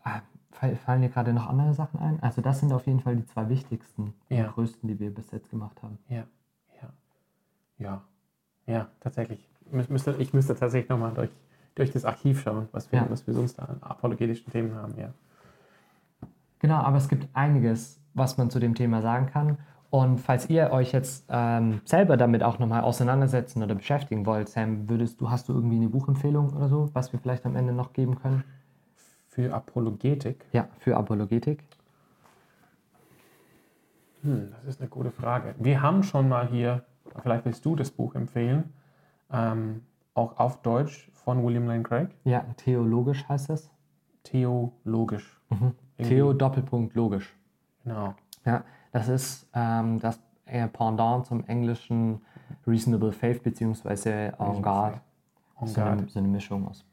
äh, 0.05 0.75
fallen 0.75 1.01
dir 1.01 1.09
gerade 1.09 1.33
noch 1.33 1.49
andere 1.49 1.73
Sachen 1.73 1.99
ein? 1.99 2.21
Also 2.21 2.41
das 2.41 2.59
sind 2.59 2.71
auf 2.71 2.87
jeden 2.87 2.99
Fall 2.99 3.15
die 3.15 3.25
zwei 3.25 3.49
wichtigsten 3.49 4.13
ja. 4.29 4.45
und 4.45 4.53
größten, 4.53 4.87
die 4.87 4.99
wir 4.99 5.13
bis 5.13 5.31
jetzt 5.31 5.49
gemacht 5.49 5.81
haben. 5.83 5.97
Ja, 6.07 6.23
ja, 6.81 6.89
ja, 7.79 8.01
ja, 8.65 8.87
tatsächlich. 8.99 9.47
Ich 9.71 9.89
müsste, 9.89 10.15
ich 10.19 10.33
müsste 10.33 10.55
tatsächlich 10.55 10.89
nochmal 10.89 11.11
durch, 11.13 11.29
durch 11.75 11.91
das 11.91 12.05
Archiv 12.05 12.41
schauen, 12.41 12.67
was 12.71 12.91
wir, 12.91 12.99
ja. 12.99 13.07
was 13.09 13.27
wir 13.27 13.33
sonst 13.33 13.59
da 13.59 13.63
an 13.63 13.77
apologetischen 13.81 14.51
Themen 14.51 14.75
haben, 14.75 14.93
ja. 14.97 15.13
Genau, 16.59 16.77
aber 16.77 16.97
es 16.97 17.07
gibt 17.07 17.27
einiges, 17.33 17.99
was 18.13 18.37
man 18.37 18.49
zu 18.49 18.59
dem 18.59 18.73
Thema 18.73 19.01
sagen 19.01 19.27
kann. 19.27 19.57
Und 19.89 20.19
falls 20.19 20.49
ihr 20.49 20.71
euch 20.71 20.91
jetzt 20.91 21.25
ähm, 21.29 21.81
selber 21.85 22.17
damit 22.17 22.43
auch 22.43 22.59
nochmal 22.59 22.81
auseinandersetzen 22.81 23.63
oder 23.63 23.75
beschäftigen 23.75 24.25
wollt, 24.25 24.49
Sam, 24.49 24.89
würdest 24.89 25.21
du, 25.21 25.29
hast 25.29 25.47
du 25.47 25.53
irgendwie 25.53 25.77
eine 25.77 25.87
Buchempfehlung 25.87 26.53
oder 26.53 26.67
so, 26.67 26.89
was 26.93 27.13
wir 27.13 27.19
vielleicht 27.19 27.45
am 27.45 27.55
Ende 27.55 27.73
noch 27.73 27.93
geben 27.93 28.19
können? 28.19 28.43
Für 29.29 29.53
Apologetik? 29.53 30.45
Ja, 30.51 30.67
für 30.79 30.97
Apologetik. 30.97 31.63
Hm, 34.23 34.51
das 34.51 34.75
ist 34.75 34.81
eine 34.81 34.89
gute 34.89 35.11
Frage. 35.11 35.55
Wir 35.57 35.81
haben 35.81 36.03
schon 36.03 36.27
mal 36.27 36.47
hier, 36.47 36.83
vielleicht 37.21 37.45
willst 37.45 37.63
du 37.63 37.75
das 37.75 37.91
Buch 37.91 38.15
empfehlen, 38.15 38.73
ähm, 39.31 39.83
auch 40.13 40.37
auf 40.39 40.61
Deutsch 40.61 41.11
von 41.13 41.43
William 41.43 41.67
Lane 41.67 41.83
Craig. 41.83 42.09
Ja, 42.23 42.45
theologisch 42.57 43.27
heißt 43.27 43.49
es. 43.49 43.69
Theologisch. 44.23 45.39
Mhm. 45.49 45.73
Theo 45.97 46.33
Doppelpunkt 46.33 46.95
logisch. 46.95 47.35
Genau. 47.83 48.15
Ja, 48.45 48.63
das 48.91 49.07
ist 49.07 49.49
ähm, 49.53 49.99
das 49.99 50.19
Pendant 50.45 51.25
zum 51.25 51.43
englischen 51.45 52.21
Reasonable 52.65 53.11
Faith 53.11 53.43
bzw. 53.43 54.31
En 54.39 54.61
Garde. 54.61 55.01
So 55.65 55.81
eine, 55.81 56.07
so 56.07 56.19
eine 56.19 56.27
Mischung 56.27 56.67
aus. 56.67 56.85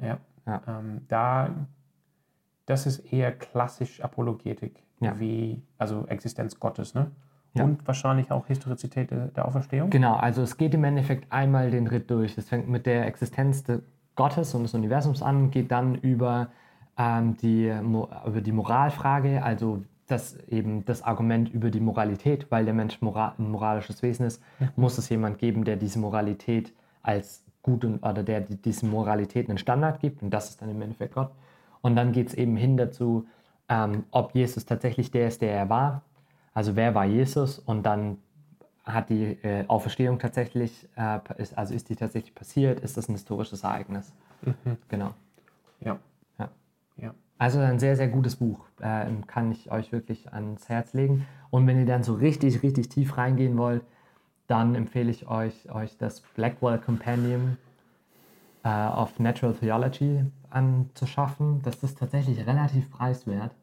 Ja. 0.00 0.18
ja. 0.46 0.62
Ähm, 0.66 1.02
da, 1.08 1.50
das 2.66 2.86
ist 2.86 3.00
eher 3.12 3.32
klassisch 3.32 4.00
Apologetik, 4.00 4.82
ja. 5.00 5.18
wie, 5.18 5.62
also 5.76 6.06
Existenz 6.06 6.58
Gottes, 6.58 6.94
ne? 6.94 7.10
Ja. 7.58 7.64
Und 7.64 7.86
wahrscheinlich 7.86 8.30
auch 8.30 8.46
Historizität 8.46 9.10
der 9.10 9.46
Auferstehung. 9.46 9.90
Genau, 9.90 10.14
also 10.14 10.42
es 10.42 10.56
geht 10.56 10.74
im 10.74 10.84
Endeffekt 10.84 11.30
einmal 11.32 11.70
den 11.70 11.86
Ritt 11.86 12.10
durch. 12.10 12.36
Es 12.38 12.48
fängt 12.48 12.68
mit 12.68 12.86
der 12.86 13.06
Existenz 13.06 13.64
Gottes 14.16 14.54
und 14.54 14.64
des 14.64 14.74
Universums 14.74 15.22
an, 15.22 15.50
geht 15.50 15.70
dann 15.70 15.94
über 15.94 16.48
ähm, 16.98 17.36
die, 17.36 17.72
über 18.26 18.40
die 18.40 18.52
Moralfrage, 18.52 19.42
also 19.42 19.82
das 20.08 20.36
eben 20.48 20.84
das 20.84 21.02
Argument 21.02 21.52
über 21.52 21.70
die 21.70 21.80
Moralität, 21.80 22.50
weil 22.50 22.64
der 22.64 22.74
Mensch 22.74 23.00
moral, 23.00 23.34
ein 23.38 23.50
moralisches 23.50 24.02
Wesen 24.02 24.26
ist, 24.26 24.42
mhm. 24.58 24.68
muss 24.76 24.98
es 24.98 25.08
jemand 25.08 25.38
geben, 25.38 25.64
der 25.64 25.76
diese 25.76 25.98
Moralität 25.98 26.72
als 27.02 27.44
gut 27.62 27.84
und, 27.84 28.02
oder 28.02 28.22
der 28.22 28.40
diese 28.40 28.86
Moralität 28.86 29.48
einen 29.48 29.58
Standard 29.58 30.00
gibt 30.00 30.22
und 30.22 30.30
das 30.30 30.50
ist 30.50 30.62
dann 30.62 30.70
im 30.70 30.80
Endeffekt 30.82 31.14
Gott. 31.14 31.30
Und 31.80 31.94
dann 31.94 32.12
geht 32.12 32.28
es 32.28 32.34
eben 32.34 32.56
hin 32.56 32.76
dazu, 32.76 33.26
ähm, 33.68 34.04
ob 34.10 34.34
Jesus 34.34 34.64
tatsächlich 34.64 35.10
der 35.10 35.28
ist, 35.28 35.42
der 35.42 35.52
er 35.52 35.68
war. 35.68 36.02
Also 36.54 36.76
wer 36.76 36.94
war 36.94 37.04
Jesus 37.04 37.58
und 37.58 37.84
dann 37.84 38.18
hat 38.84 39.10
die 39.10 39.38
äh, 39.42 39.64
Auferstehung 39.68 40.18
tatsächlich, 40.18 40.88
äh, 40.96 41.18
ist, 41.36 41.56
also 41.56 41.74
ist 41.74 41.88
die 41.88 41.96
tatsächlich 41.96 42.34
passiert, 42.34 42.80
ist 42.80 42.96
das 42.96 43.08
ein 43.08 43.12
historisches 43.12 43.62
Ereignis. 43.62 44.12
Mhm. 44.42 44.78
Genau. 44.88 45.14
Ja. 45.80 45.98
ja. 46.38 46.48
ja. 46.96 47.14
Also 47.36 47.58
ein 47.60 47.78
sehr, 47.78 47.96
sehr 47.96 48.08
gutes 48.08 48.36
Buch. 48.36 48.66
Äh, 48.80 49.06
kann 49.26 49.52
ich 49.52 49.70
euch 49.70 49.92
wirklich 49.92 50.32
ans 50.32 50.68
Herz 50.68 50.94
legen. 50.94 51.26
Und 51.50 51.66
wenn 51.66 51.78
ihr 51.78 51.86
dann 51.86 52.02
so 52.02 52.14
richtig, 52.14 52.62
richtig 52.62 52.88
tief 52.88 53.16
reingehen 53.16 53.56
wollt, 53.58 53.82
dann 54.46 54.74
empfehle 54.74 55.10
ich 55.10 55.28
euch, 55.28 55.70
euch 55.70 55.96
das 55.98 56.22
Blackwell 56.34 56.78
Compendium 56.78 57.58
äh, 58.64 58.88
of 58.88 59.18
Natural 59.18 59.54
Theology 59.54 60.24
anzuschaffen. 60.50 61.60
Das 61.62 61.82
ist 61.82 61.98
tatsächlich 61.98 62.46
relativ 62.46 62.90
preiswert, 62.90 63.54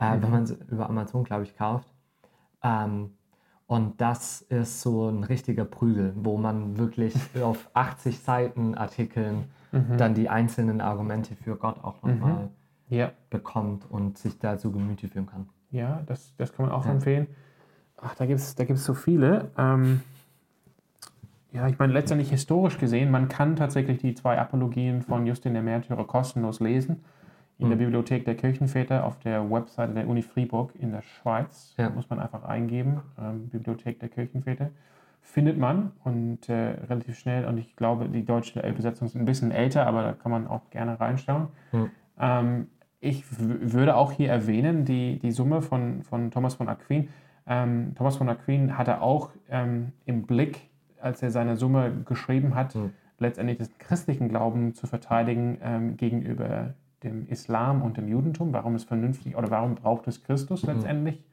äh, 0.00 0.16
mhm. 0.16 0.22
wenn 0.22 0.30
man 0.30 0.42
es 0.44 0.52
über 0.52 0.88
Amazon, 0.88 1.24
glaube 1.24 1.44
ich, 1.44 1.56
kauft. 1.56 1.88
Ähm, 2.62 3.10
und 3.66 4.00
das 4.00 4.40
ist 4.40 4.80
so 4.80 5.08
ein 5.08 5.24
richtiger 5.24 5.64
Prügel, 5.64 6.14
wo 6.16 6.38
man 6.38 6.78
wirklich 6.78 7.14
auf 7.42 7.68
80 7.74 8.20
Seiten 8.20 8.74
Artikeln 8.74 9.44
mhm. 9.72 9.96
dann 9.98 10.14
die 10.14 10.28
einzelnen 10.28 10.80
Argumente 10.80 11.34
für 11.34 11.56
Gott 11.56 11.84
auch 11.84 12.02
nochmal 12.02 12.50
mhm. 12.88 12.96
ja. 12.96 13.12
bekommt 13.30 13.84
und 13.90 14.16
sich 14.16 14.38
da 14.38 14.56
zu 14.56 14.72
Gemüte 14.72 15.08
führen 15.08 15.26
kann. 15.26 15.48
Ja, 15.70 16.02
das, 16.06 16.34
das 16.38 16.52
kann 16.52 16.66
man 16.66 16.74
auch 16.74 16.86
ja. 16.86 16.92
empfehlen. 16.92 17.26
Ach, 18.00 18.14
da 18.14 18.26
gibt 18.26 18.40
es 18.40 18.54
da 18.54 18.64
gibt's 18.64 18.84
so 18.84 18.94
viele. 18.94 19.50
Ähm, 19.58 20.00
ja, 21.52 21.68
ich 21.68 21.78
meine, 21.78 21.92
letztendlich 21.92 22.30
historisch 22.30 22.78
gesehen, 22.78 23.10
man 23.10 23.28
kann 23.28 23.56
tatsächlich 23.56 23.98
die 23.98 24.14
zwei 24.14 24.38
Apologien 24.38 25.02
von 25.02 25.26
Justin 25.26 25.54
der 25.54 25.62
Märtyrer 25.62 26.06
kostenlos 26.06 26.60
lesen 26.60 27.04
in 27.58 27.66
mhm. 27.66 27.70
der 27.70 27.76
Bibliothek 27.76 28.24
der 28.24 28.36
Kirchenväter 28.36 29.04
auf 29.04 29.18
der 29.18 29.50
Webseite 29.50 29.92
der 29.92 30.08
Uni 30.08 30.22
Fribourg 30.22 30.72
in 30.78 30.92
der 30.92 31.02
Schweiz. 31.02 31.74
Ja. 31.76 31.90
Muss 31.90 32.08
man 32.08 32.20
einfach 32.20 32.44
eingeben, 32.44 33.00
ähm, 33.20 33.48
Bibliothek 33.48 33.98
der 33.98 34.08
Kirchenväter. 34.08 34.70
Findet 35.22 35.58
man 35.58 35.92
und 36.04 36.48
äh, 36.48 36.76
relativ 36.88 37.18
schnell. 37.18 37.44
Und 37.44 37.58
ich 37.58 37.76
glaube, 37.76 38.08
die 38.08 38.24
deutsche 38.24 38.60
Übersetzung 38.60 39.08
ist 39.08 39.16
ein 39.16 39.24
bisschen 39.24 39.50
älter, 39.50 39.86
aber 39.86 40.02
da 40.02 40.12
kann 40.12 40.30
man 40.30 40.46
auch 40.46 40.70
gerne 40.70 40.98
reinschauen. 40.98 41.48
Mhm. 41.72 41.90
Ähm, 42.18 42.66
ich 43.00 43.24
würde 43.38 43.96
auch 43.96 44.12
hier 44.12 44.30
erwähnen, 44.30 44.84
die, 44.84 45.18
die 45.18 45.30
Summe 45.30 45.60
von, 45.60 46.02
von 46.02 46.30
Thomas 46.30 46.54
von 46.54 46.68
Aquin. 46.68 47.08
Ähm, 47.46 47.94
Thomas 47.96 48.16
von 48.16 48.28
Aquin 48.28 48.78
hatte 48.78 49.00
auch 49.00 49.30
ähm, 49.50 49.92
im 50.04 50.22
Blick, 50.22 50.68
als 51.00 51.22
er 51.22 51.30
seine 51.30 51.56
Summe 51.56 51.92
geschrieben 52.04 52.54
hat, 52.54 52.74
mhm. 52.74 52.92
letztendlich 53.18 53.58
den 53.58 53.68
christlichen 53.78 54.28
Glauben 54.28 54.74
zu 54.74 54.86
verteidigen 54.86 55.58
ähm, 55.62 55.96
gegenüber 55.96 56.74
dem 57.02 57.26
Islam 57.28 57.82
und 57.82 57.96
dem 57.96 58.08
Judentum. 58.08 58.52
Warum 58.52 58.74
ist 58.74 58.84
vernünftig 58.84 59.36
oder 59.36 59.50
warum 59.50 59.74
braucht 59.74 60.08
es 60.08 60.22
Christus 60.22 60.62
mhm. 60.62 60.72
letztendlich? 60.72 61.24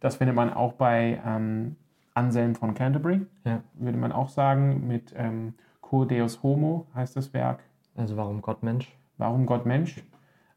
Das 0.00 0.16
findet 0.16 0.34
man 0.34 0.52
auch 0.52 0.72
bei 0.72 1.20
ähm, 1.24 1.76
Anselm 2.14 2.54
von 2.54 2.74
Canterbury, 2.74 3.24
ja. 3.44 3.62
würde 3.74 3.98
man 3.98 4.12
auch 4.12 4.28
sagen, 4.28 4.86
mit 4.86 5.14
ähm, 5.16 5.54
Cur 5.80 6.06
Deus 6.06 6.42
Homo 6.42 6.86
heißt 6.94 7.16
das 7.16 7.32
Werk. 7.32 7.60
Also 7.96 8.16
warum 8.16 8.42
Gott 8.42 8.62
Mensch? 8.62 8.96
Warum 9.18 9.46
Gott 9.46 9.66
Mensch? 9.66 10.02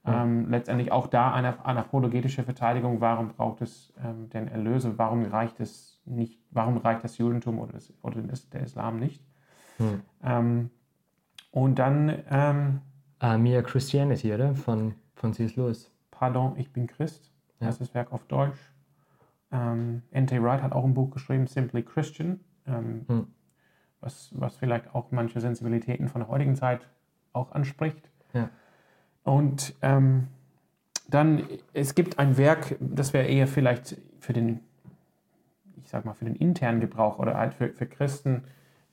Ja. 0.06 0.24
Ähm, 0.24 0.50
letztendlich 0.50 0.92
auch 0.92 1.08
da 1.08 1.34
eine, 1.34 1.66
eine 1.66 1.80
apologetische 1.80 2.44
Verteidigung, 2.44 3.02
warum 3.02 3.30
braucht 3.30 3.62
es 3.62 3.94
ähm, 4.04 4.30
den 4.30 4.48
Erlöser, 4.48 4.98
warum 4.98 5.26
reicht 5.26 5.60
es 5.60 6.02
nicht, 6.06 6.40
warum 6.52 6.78
reicht 6.78 7.04
das 7.04 7.18
Judentum 7.18 7.60
oder, 7.60 7.74
das, 7.74 7.94
oder 8.02 8.22
der 8.22 8.62
Islam 8.62 8.98
nicht? 8.98 9.24
Hm. 9.78 10.02
Ähm, 10.24 10.70
und 11.52 11.80
dann 11.80 12.14
ähm, 12.30 12.82
Uh, 13.26 13.38
Mere 13.40 13.64
Christianity, 13.64 14.32
oder? 14.34 14.54
Von, 14.54 14.94
von 15.16 15.34
C.S. 15.34 15.56
Lewis. 15.56 15.92
Pardon, 16.12 16.56
ich 16.58 16.72
bin 16.72 16.86
Christ. 16.86 17.32
Ja. 17.60 17.68
Das 17.68 17.76
ist 17.76 17.90
das 17.90 17.94
Werk 17.96 18.12
auf 18.12 18.24
Deutsch. 18.26 18.60
Ähm, 19.52 20.04
N.T. 20.12 20.42
Wright 20.44 20.62
hat 20.62 20.74
auch 20.74 20.84
ein 20.84 20.94
Buch 20.94 21.10
geschrieben, 21.12 21.48
Simply 21.48 21.82
Christian, 21.82 22.40
ähm, 22.68 23.06
hm. 23.08 23.28
was, 24.00 24.30
was 24.34 24.58
vielleicht 24.58 24.94
auch 24.94 25.12
manche 25.12 25.40
Sensibilitäten 25.40 26.08
von 26.08 26.22
der 26.22 26.28
heutigen 26.28 26.56
Zeit 26.56 26.88
auch 27.34 27.52
anspricht. 27.52 28.10
Ja. 28.34 28.50
Und 29.24 29.74
ähm, 29.82 30.28
dann, 31.08 31.44
es 31.74 31.96
gibt 31.96 32.20
ein 32.20 32.38
Werk, 32.38 32.76
das 32.80 33.14
wäre 33.14 33.26
eher 33.26 33.48
vielleicht 33.48 33.98
für 34.20 34.34
den, 34.34 34.60
ich 35.84 35.90
sag 35.90 36.06
mal, 36.06 36.14
für 36.14 36.26
den 36.26 36.36
internen 36.36 36.80
Gebrauch 36.80 37.18
oder 37.18 37.36
halt 37.38 37.56
für, 37.56 37.70
für 37.70 37.88
Christen. 37.88 38.44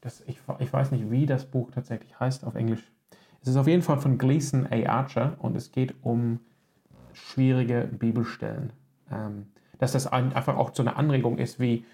Das, 0.00 0.22
ich, 0.26 0.40
ich 0.58 0.72
weiß 0.72 0.90
nicht, 0.90 1.10
wie 1.10 1.26
das 1.26 1.44
Buch 1.44 1.70
tatsächlich 1.70 2.18
heißt 2.18 2.44
auf 2.44 2.54
Englisch. 2.54 2.90
Es 3.42 3.48
ist 3.48 3.56
auf 3.56 3.66
jeden 3.66 3.82
Fall 3.82 3.98
von 3.98 4.18
Gleason 4.18 4.66
A. 4.70 4.86
Archer 4.88 5.34
und 5.38 5.56
es 5.56 5.72
geht 5.72 5.94
um 6.02 6.40
schwierige 7.12 7.88
Bibelstellen. 7.90 8.72
Ähm, 9.10 9.46
dass 9.78 9.92
das 9.92 10.06
einfach 10.06 10.56
auch 10.56 10.72
so 10.72 10.82
eine 10.82 10.94
Anregung 10.96 11.38
ist, 11.38 11.58
wie, 11.58 11.84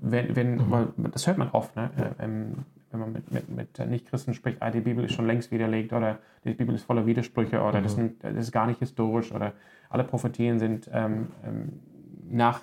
wenn, 0.00 0.34
wenn 0.34 0.56
mhm. 0.56 0.70
weil 0.70 0.88
das 1.12 1.26
hört 1.26 1.38
man 1.38 1.50
oft, 1.50 1.76
ne? 1.76 1.90
Äh, 2.18 2.24
ähm, 2.24 2.64
wenn 2.90 3.00
man 3.00 3.12
mit, 3.12 3.30
mit, 3.30 3.48
mit 3.48 3.78
Nicht-Christen 3.78 4.34
spricht, 4.34 4.62
ah, 4.62 4.70
die 4.70 4.80
Bibel 4.80 5.04
ist 5.04 5.12
schon 5.12 5.26
längst 5.26 5.50
widerlegt 5.50 5.92
oder 5.92 6.18
die 6.44 6.54
Bibel 6.54 6.74
ist 6.74 6.84
voller 6.84 7.06
Widersprüche 7.06 7.60
oder 7.60 7.80
mhm. 7.80 7.84
das, 7.84 7.94
sind, 7.94 8.24
das, 8.24 8.34
ist 8.34 8.52
gar 8.52 8.66
nicht 8.66 8.78
historisch 8.78 9.32
oder 9.32 9.52
alle 9.90 10.04
Prophetien 10.04 10.58
sind 10.58 10.88
ähm, 10.92 11.28
ähm, 11.44 11.80
nach, 12.28 12.60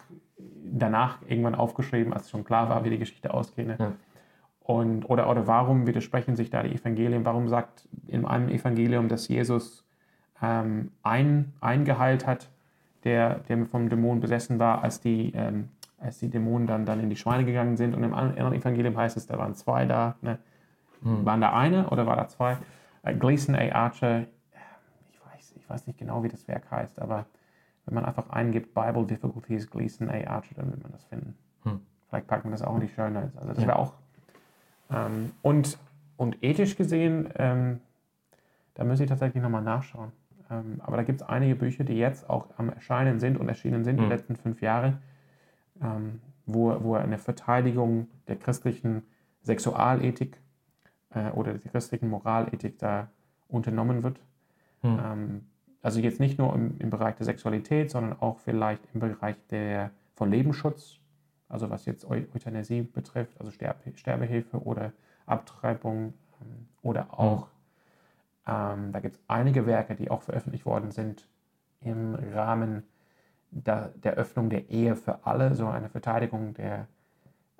danach 0.65 1.19
irgendwann 1.27 1.55
aufgeschrieben, 1.55 2.13
als 2.13 2.29
schon 2.29 2.43
klar 2.43 2.69
war, 2.69 2.83
wie 2.83 2.89
die 2.89 2.99
Geschichte 2.99 3.33
ausgeht. 3.33 3.67
Ne? 3.67 3.77
Ja. 3.79 3.93
Und, 4.63 5.09
oder, 5.09 5.29
oder 5.29 5.45
warum 5.45 5.85
widersprechen 5.87 6.35
sich 6.35 6.49
da 6.49 6.63
die 6.63 6.73
Evangelien? 6.73 7.25
Warum 7.25 7.49
sagt 7.49 7.87
in 8.07 8.25
einem 8.25 8.47
Evangelium, 8.47 9.09
dass 9.09 9.27
Jesus 9.27 9.85
ähm, 10.41 10.91
ein, 11.03 11.51
eingeheilt 11.59 12.25
hat, 12.25 12.49
der, 13.03 13.39
der 13.49 13.65
vom 13.65 13.89
Dämon 13.89 14.21
besessen 14.21 14.59
war, 14.59 14.81
als 14.81 15.01
die, 15.01 15.33
ähm, 15.35 15.69
als 15.99 16.19
die 16.19 16.29
Dämonen 16.29 16.65
dann, 16.65 16.85
dann 16.85 17.01
in 17.01 17.09
die 17.09 17.17
Schweine 17.17 17.43
gegangen 17.43 17.75
sind? 17.75 17.93
Und 17.93 18.03
im 18.03 18.13
anderen 18.13 18.53
Evangelium 18.53 18.95
heißt 18.95 19.17
es, 19.17 19.27
da 19.27 19.37
waren 19.37 19.53
zwei 19.53 19.85
da. 19.85 20.15
Ne? 20.21 20.39
Hm. 21.03 21.25
Waren 21.25 21.41
da 21.41 21.51
eine 21.51 21.89
oder 21.89 22.07
war 22.07 22.15
da 22.15 22.29
zwei? 22.29 22.57
Äh, 23.03 23.15
Gleason 23.15 23.55
A. 23.55 23.69
Archer, 23.73 24.21
ich 24.21 25.19
weiß, 25.25 25.53
ich 25.57 25.69
weiß 25.69 25.87
nicht 25.87 25.99
genau, 25.99 26.23
wie 26.23 26.29
das 26.29 26.47
Werk 26.47 26.71
heißt, 26.71 27.01
aber 27.01 27.25
wenn 27.85 27.95
man 27.95 28.05
einfach 28.05 28.29
eingibt, 28.29 28.73
Bible 28.73 29.05
Difficulties 29.05 29.69
Gleason 29.69 30.09
A. 30.09 30.13
Archer, 30.25 30.55
dann 30.55 30.71
wird 30.71 30.81
man 30.81 30.93
das 30.93 31.03
finden. 31.03 31.35
Hm. 31.63 31.81
Vielleicht 32.07 32.27
packt 32.27 32.45
man 32.45 32.53
das 32.53 32.61
auch 32.61 32.75
in 32.75 32.81
die 32.81 32.87
Show 32.87 33.09
Notes. 33.09 33.35
Also 33.35 33.49
das 33.49 33.67
wäre 33.67 33.77
auch 33.77 33.93
ähm, 34.93 35.31
und, 35.41 35.77
und 36.17 36.43
ethisch 36.43 36.75
gesehen, 36.75 37.29
ähm, 37.35 37.79
da 38.75 38.83
müsste 38.83 39.03
ich 39.03 39.09
tatsächlich 39.09 39.41
nochmal 39.41 39.61
nachschauen. 39.61 40.11
Ähm, 40.49 40.81
aber 40.83 40.97
da 40.97 41.03
gibt 41.03 41.21
es 41.21 41.27
einige 41.27 41.55
Bücher, 41.55 41.83
die 41.83 41.97
jetzt 41.97 42.29
auch 42.29 42.47
am 42.57 42.69
Erscheinen 42.69 43.19
sind 43.19 43.37
und 43.37 43.47
erschienen 43.47 43.83
sind 43.83 43.97
mhm. 43.97 44.03
die 44.03 44.09
letzten 44.09 44.35
fünf 44.35 44.61
Jahre, 44.61 44.97
ähm, 45.81 46.21
wo, 46.45 46.75
wo 46.83 46.95
eine 46.95 47.17
Verteidigung 47.17 48.07
der 48.27 48.35
christlichen 48.35 49.03
Sexualethik 49.43 50.37
äh, 51.13 51.29
oder 51.31 51.53
der 51.53 51.71
christlichen 51.71 52.09
Moralethik 52.09 52.79
da 52.79 53.09
unternommen 53.47 54.03
wird. 54.03 54.19
Mhm. 54.85 55.45
also 55.81 56.01
jetzt 56.01 56.19
nicht 56.19 56.37
nur 56.37 56.53
im, 56.53 56.75
im 56.79 56.89
Bereich 56.89 57.15
der 57.15 57.25
Sexualität, 57.25 57.89
sondern 57.89 58.19
auch 58.19 58.39
vielleicht 58.39 58.81
im 58.93 58.99
Bereich 58.99 59.37
der, 59.49 59.91
von 60.13 60.29
Lebensschutz 60.29 60.99
also 61.49 61.69
was 61.69 61.85
jetzt 61.85 62.05
Euthanasie 62.05 62.81
betrifft, 62.81 63.39
also 63.39 63.51
Sterbe, 63.51 63.95
Sterbehilfe 63.95 64.61
oder 64.63 64.93
Abtreibung 65.25 66.13
ähm, 66.41 66.67
oder 66.81 67.19
auch, 67.19 67.47
ähm, 68.47 68.91
da 68.91 68.99
gibt 68.99 69.15
es 69.15 69.21
einige 69.27 69.65
Werke, 69.65 69.95
die 69.95 70.09
auch 70.09 70.21
veröffentlicht 70.21 70.65
worden 70.65 70.91
sind 70.91 71.27
im 71.81 72.15
Rahmen 72.15 72.83
der, 73.51 73.89
der 73.89 74.13
Öffnung 74.13 74.49
der 74.49 74.69
Ehe 74.69 74.95
für 74.95 75.25
alle, 75.25 75.55
so 75.55 75.67
eine 75.67 75.89
Verteidigung 75.89 76.53
der, 76.55 76.87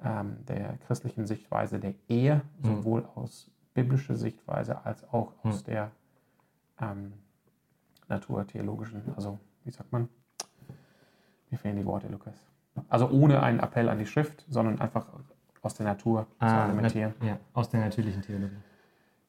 ähm, 0.04 0.38
der 0.48 0.78
christlichen 0.88 1.25
Sichtweise 1.25 1.79
der 1.79 1.94
Ehe, 2.10 2.42
mhm. 2.62 2.67
sowohl 2.67 3.06
aus 3.15 3.52
biblischer 3.73 4.15
Sichtweise 4.15 4.86
als 4.86 5.04
auch 5.13 5.34
aus 5.44 5.62
mhm. 5.62 5.65
der 5.65 5.92
ähm, 6.81 7.13
naturtheologischen, 8.08 9.02
also 9.15 9.40
wie 9.63 9.71
sagt 9.71 9.92
man? 9.92 10.10
Mir 11.50 11.58
fehlen 11.58 11.77
die 11.77 11.86
Worte, 11.86 12.08
Lukas. 12.08 12.52
Also 12.90 13.10
ohne 13.10 13.44
einen 13.44 13.60
Appell 13.60 13.90
an 13.90 14.00
die 14.00 14.06
Schrift, 14.06 14.46
sondern 14.50 14.82
einfach 14.82 15.06
aus 15.62 15.76
der 15.76 15.86
Natur 15.86 16.28
ah, 16.40 16.48
zu 16.48 16.56
argumentieren. 16.56 17.13
Ja, 17.21 17.38
aus 17.54 17.69
der 17.69 17.82
natürlichen 17.82 18.21
Theologie. 18.21 18.56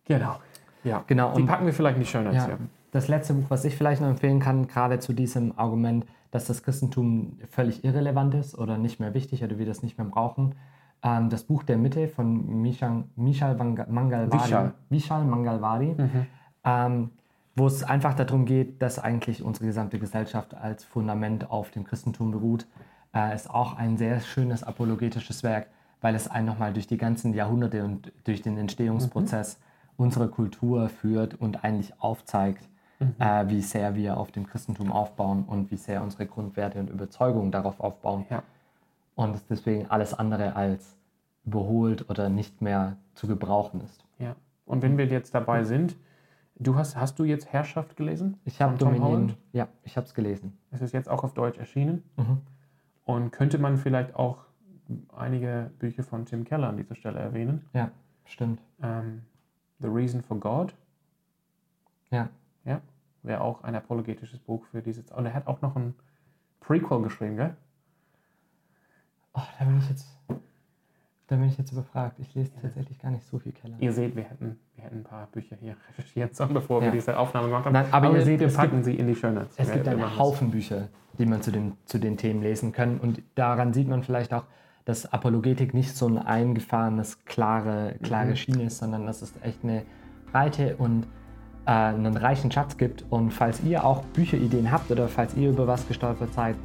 Genau. 0.07 0.37
Ja, 0.83 1.05
genau. 1.07 1.35
Die 1.35 1.45
packen 1.45 1.67
wir 1.67 1.73
vielleicht 1.73 1.99
nicht 1.99 2.11
schön 2.11 2.31
ja, 2.33 2.59
Das 2.93 3.09
letzte 3.09 3.35
Buch, 3.35 3.47
was 3.49 3.65
ich 3.65 3.77
vielleicht 3.77 4.03
noch 4.03 4.09
empfehlen 4.09 4.41
kann, 4.41 4.67
gerade 4.67 4.99
zu 4.99 5.13
diesem 5.13 5.59
Argument, 5.59 6.05
dass 6.31 6.47
das 6.47 6.63
Christentum 6.63 7.39
völlig 7.49 7.85
irrelevant 7.85 8.35
ist 8.35 8.59
oder 8.59 8.77
nicht 8.77 9.01
mehr 9.01 9.15
wichtig 9.15 9.45
oder 9.45 9.59
wir 9.59 9.67
das 9.67 9.83
nicht 9.83 9.97
mehr 9.99 10.07
brauchen. 10.07 10.55
Ähm, 11.03 11.31
das 11.31 11.45
Buch 11.45 11.63
der 11.63 11.77
Mitte 11.79 12.09
von 12.09 12.61
Mishal, 12.61 13.05
Mishal 13.17 13.57
Mangalwadi. 13.57 14.33
Vishal, 14.33 14.75
Vishal 14.91 15.25
Mangalwadi. 15.25 15.95
Mhm. 15.97 16.27
Ähm, 16.65 17.11
wo 17.57 17.67
es 17.67 17.85
einfach 17.85 18.15
darum 18.15 18.47
geht, 18.47 18.83
dass 18.83 18.99
eigentlich 18.99 19.43
unsere 19.43 19.67
gesamte 19.67 19.99
Gesellschaft 19.99 20.55
als 20.55 20.85
Fundament 20.85 21.51
auf 21.51 21.71
dem 21.71 21.85
Christentum 21.85 22.33
beruht. 22.33 22.67
Äh, 23.15 23.35
ist 23.35 23.49
auch 23.49 23.77
ein 23.77 23.97
sehr 23.97 24.21
schönes 24.21 24.65
apologetisches 24.65 25.43
Werk, 25.43 25.69
weil 26.01 26.15
es 26.15 26.29
einen 26.29 26.47
nochmal 26.47 26.73
durch 26.73 26.87
die 26.87 26.99
ganzen 26.99 27.33
Jahrhunderte 27.33 27.85
und 27.85 28.13
durch 28.25 28.43
den 28.43 28.59
Entstehungsprozess 28.59 29.59
mhm. 29.59 30.05
unserer 30.05 30.29
Kultur 30.29 30.89
führt 30.89 31.35
und 31.35 31.65
eigentlich 31.65 32.01
aufzeigt, 32.01 32.69
mhm. 32.99 33.15
äh, 33.19 33.49
wie 33.49 33.63
sehr 33.63 33.95
wir 33.95 34.17
auf 34.17 34.33
dem 34.33 34.47
Christentum 34.47 34.91
aufbauen 34.91 35.45
und 35.45 35.71
wie 35.71 35.77
sehr 35.77 36.03
unsere 36.03 36.27
Grundwerte 36.27 36.81
und 36.81 36.91
Überzeugungen 36.91 37.53
darauf 37.53 37.81
aufbauen. 37.81 38.27
Ja. 38.31 38.43
Und 39.15 39.37
es 39.37 39.47
deswegen 39.47 39.87
alles 39.91 40.13
andere 40.13 40.57
als 40.57 40.97
überholt 41.47 42.11
oder 42.11 42.29
nicht 42.29 42.63
mehr 42.63 42.97
zu 43.15 43.29
gebrauchen 43.29 43.81
ist. 43.83 44.05
Ja. 44.19 44.35
Und 44.67 44.83
wenn 44.83 44.99
wir 44.99 45.07
jetzt 45.07 45.35
dabei 45.35 45.63
sind, 45.63 45.95
du 46.57 46.75
hast, 46.75 46.97
hast 46.97 47.19
du 47.19 47.25
jetzt 47.25 47.53
Herrschaft 47.53 47.97
gelesen? 47.97 48.41
Ich 48.45 48.61
habe 48.61 48.77
Dominion. 48.77 49.35
Ja, 49.53 49.69
ich 49.85 49.97
habe 49.97 50.07
es 50.07 50.15
gelesen. 50.15 50.59
Es 50.71 50.81
ist 50.81 50.93
jetzt 50.93 51.09
auch 51.09 51.23
auf 51.23 51.35
Deutsch 51.35 51.59
erschienen. 51.59 52.03
Mhm. 52.17 52.41
Und 53.05 53.31
könnte 53.33 53.59
man 53.59 53.77
vielleicht 53.77 54.15
auch 54.15 54.45
einige 55.15 55.71
Bücher 55.79 56.03
von 56.03 56.25
Tim 56.27 56.45
Keller 56.45 56.69
an 56.69 56.77
dieser 56.77 56.95
Stelle 56.95 57.19
erwähnen? 57.19 57.69
Ja, 57.73 57.91
stimmt. 58.25 58.61
Ähm, 58.83 59.23
The 59.79 59.89
Reason 59.89 60.23
for 60.23 60.39
God. 60.39 60.75
Ja. 62.11 62.31
Ja, 62.65 62.81
wäre 63.23 63.43
auch 63.43 63.63
ein 63.63 63.75
apologetisches 63.75 64.39
Buch 64.39 64.65
für 64.67 64.81
dieses. 64.81 65.11
Und 65.11 65.27
er 65.27 65.35
hat 65.35 65.47
auch 65.47 65.61
noch 65.61 65.77
ein 65.77 65.95
Prequel 66.61 67.03
geschrieben, 67.03 67.37
gell? 67.37 67.57
Oh, 69.35 69.43
da 69.59 69.65
bin 69.65 69.79
ich 69.79 69.89
jetzt, 69.91 70.14
da 71.27 71.37
bin 71.37 71.47
ich 71.49 71.57
jetzt 71.57 71.73
überfragt. 71.73 72.19
Ich 72.19 72.35
lese 72.35 72.51
tatsächlich 72.61 72.99
gar 72.99 73.11
nicht 73.11 73.25
so 73.25 73.39
viel 73.39 73.53
Keller. 73.53 73.77
Ihr 73.79 73.93
seht, 73.93 74.15
wir 74.15 74.25
hätten, 74.25 74.59
wir 74.75 74.85
hätten 74.85 74.99
ein 74.99 75.05
paar 75.05 75.27
Bücher 75.29 75.57
hier 75.57 75.77
recherchiert, 75.89 76.37
bevor 76.53 76.81
ja. 76.81 76.87
wir 76.87 76.93
diese 76.93 77.19
Aufnahme 77.19 77.49
gemacht 77.49 77.65
haben. 77.65 77.73
Nein, 77.73 77.87
aber, 77.91 78.09
aber 78.09 78.19
ihr 78.19 78.25
seht, 78.25 78.41
wir 78.41 78.49
packen 78.49 78.77
gibt, 78.77 78.85
sie 78.85 78.95
in 78.95 79.07
die 79.07 79.15
Shownotes. 79.15 79.55
Es 79.57 79.73
gibt 79.73 79.89
einen 79.89 80.19
Haufen 80.19 80.51
Bücher, 80.51 80.89
die 81.19 81.27
man 81.27 81.41
zu 81.41 81.51
den, 81.51 81.73
zu 81.87 81.99
den 81.99 82.19
Themen 82.19 82.43
lesen 82.43 82.73
kann. 82.73 82.99
Und 82.99 83.23
daran 83.35 83.73
sieht 83.73 83.89
man 83.89 84.03
vielleicht 84.03 84.35
auch, 84.35 84.45
dass 84.85 85.11
Apologetik 85.11 85.73
nicht 85.73 85.97
so 85.97 86.07
ein 86.07 86.19
eingefahrenes, 86.19 87.25
klare, 87.25 87.97
klare 88.03 88.31
mhm. 88.31 88.37
Schiene 88.37 88.63
ist, 88.65 88.79
sondern 88.79 89.07
dass 89.07 89.23
es 89.23 89.33
echt 89.43 89.65
eine 89.65 89.83
breite 90.31 90.77
und 90.77 91.07
äh, 91.65 91.71
einen 91.71 92.19
reichen 92.19 92.51
Schatz 92.51 92.77
gibt. 92.77 93.07
Und 93.09 93.31
falls 93.31 93.63
ihr 93.65 93.85
auch 93.85 94.05
Bücherideen 94.05 94.71
habt 94.71 94.91
oder 94.91 95.09
falls 95.09 95.35
ihr 95.35 95.49
über 95.49 95.67
was 95.67 95.89
gestolpert 95.89 96.35
seid, 96.35 96.57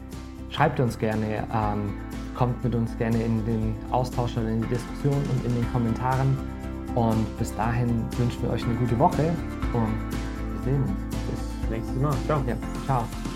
schreibt 0.49 0.79
uns 0.79 0.97
gerne, 0.97 1.47
ähm, 1.53 1.93
kommt 2.35 2.63
mit 2.63 2.75
uns 2.75 2.97
gerne 2.97 3.21
in 3.21 3.45
den 3.45 3.75
Austausch 3.91 4.37
oder 4.37 4.49
in 4.49 4.61
die 4.61 4.67
Diskussion 4.67 5.13
und 5.13 5.45
in 5.45 5.55
den 5.55 5.71
Kommentaren. 5.71 6.37
Und 6.95 7.37
bis 7.37 7.55
dahin 7.55 8.05
wünschen 8.17 8.41
wir 8.41 8.51
euch 8.51 8.63
eine 8.63 8.75
gute 8.75 8.97
Woche 8.97 9.31
und 9.73 9.93
wir 10.53 10.63
sehen 10.63 10.83
uns. 10.83 10.91
Bis 11.29 11.69
nächstes 11.69 12.01
Mal. 12.01 12.15
Ciao. 12.25 12.43
Ja, 12.47 12.55
ciao. 12.85 13.28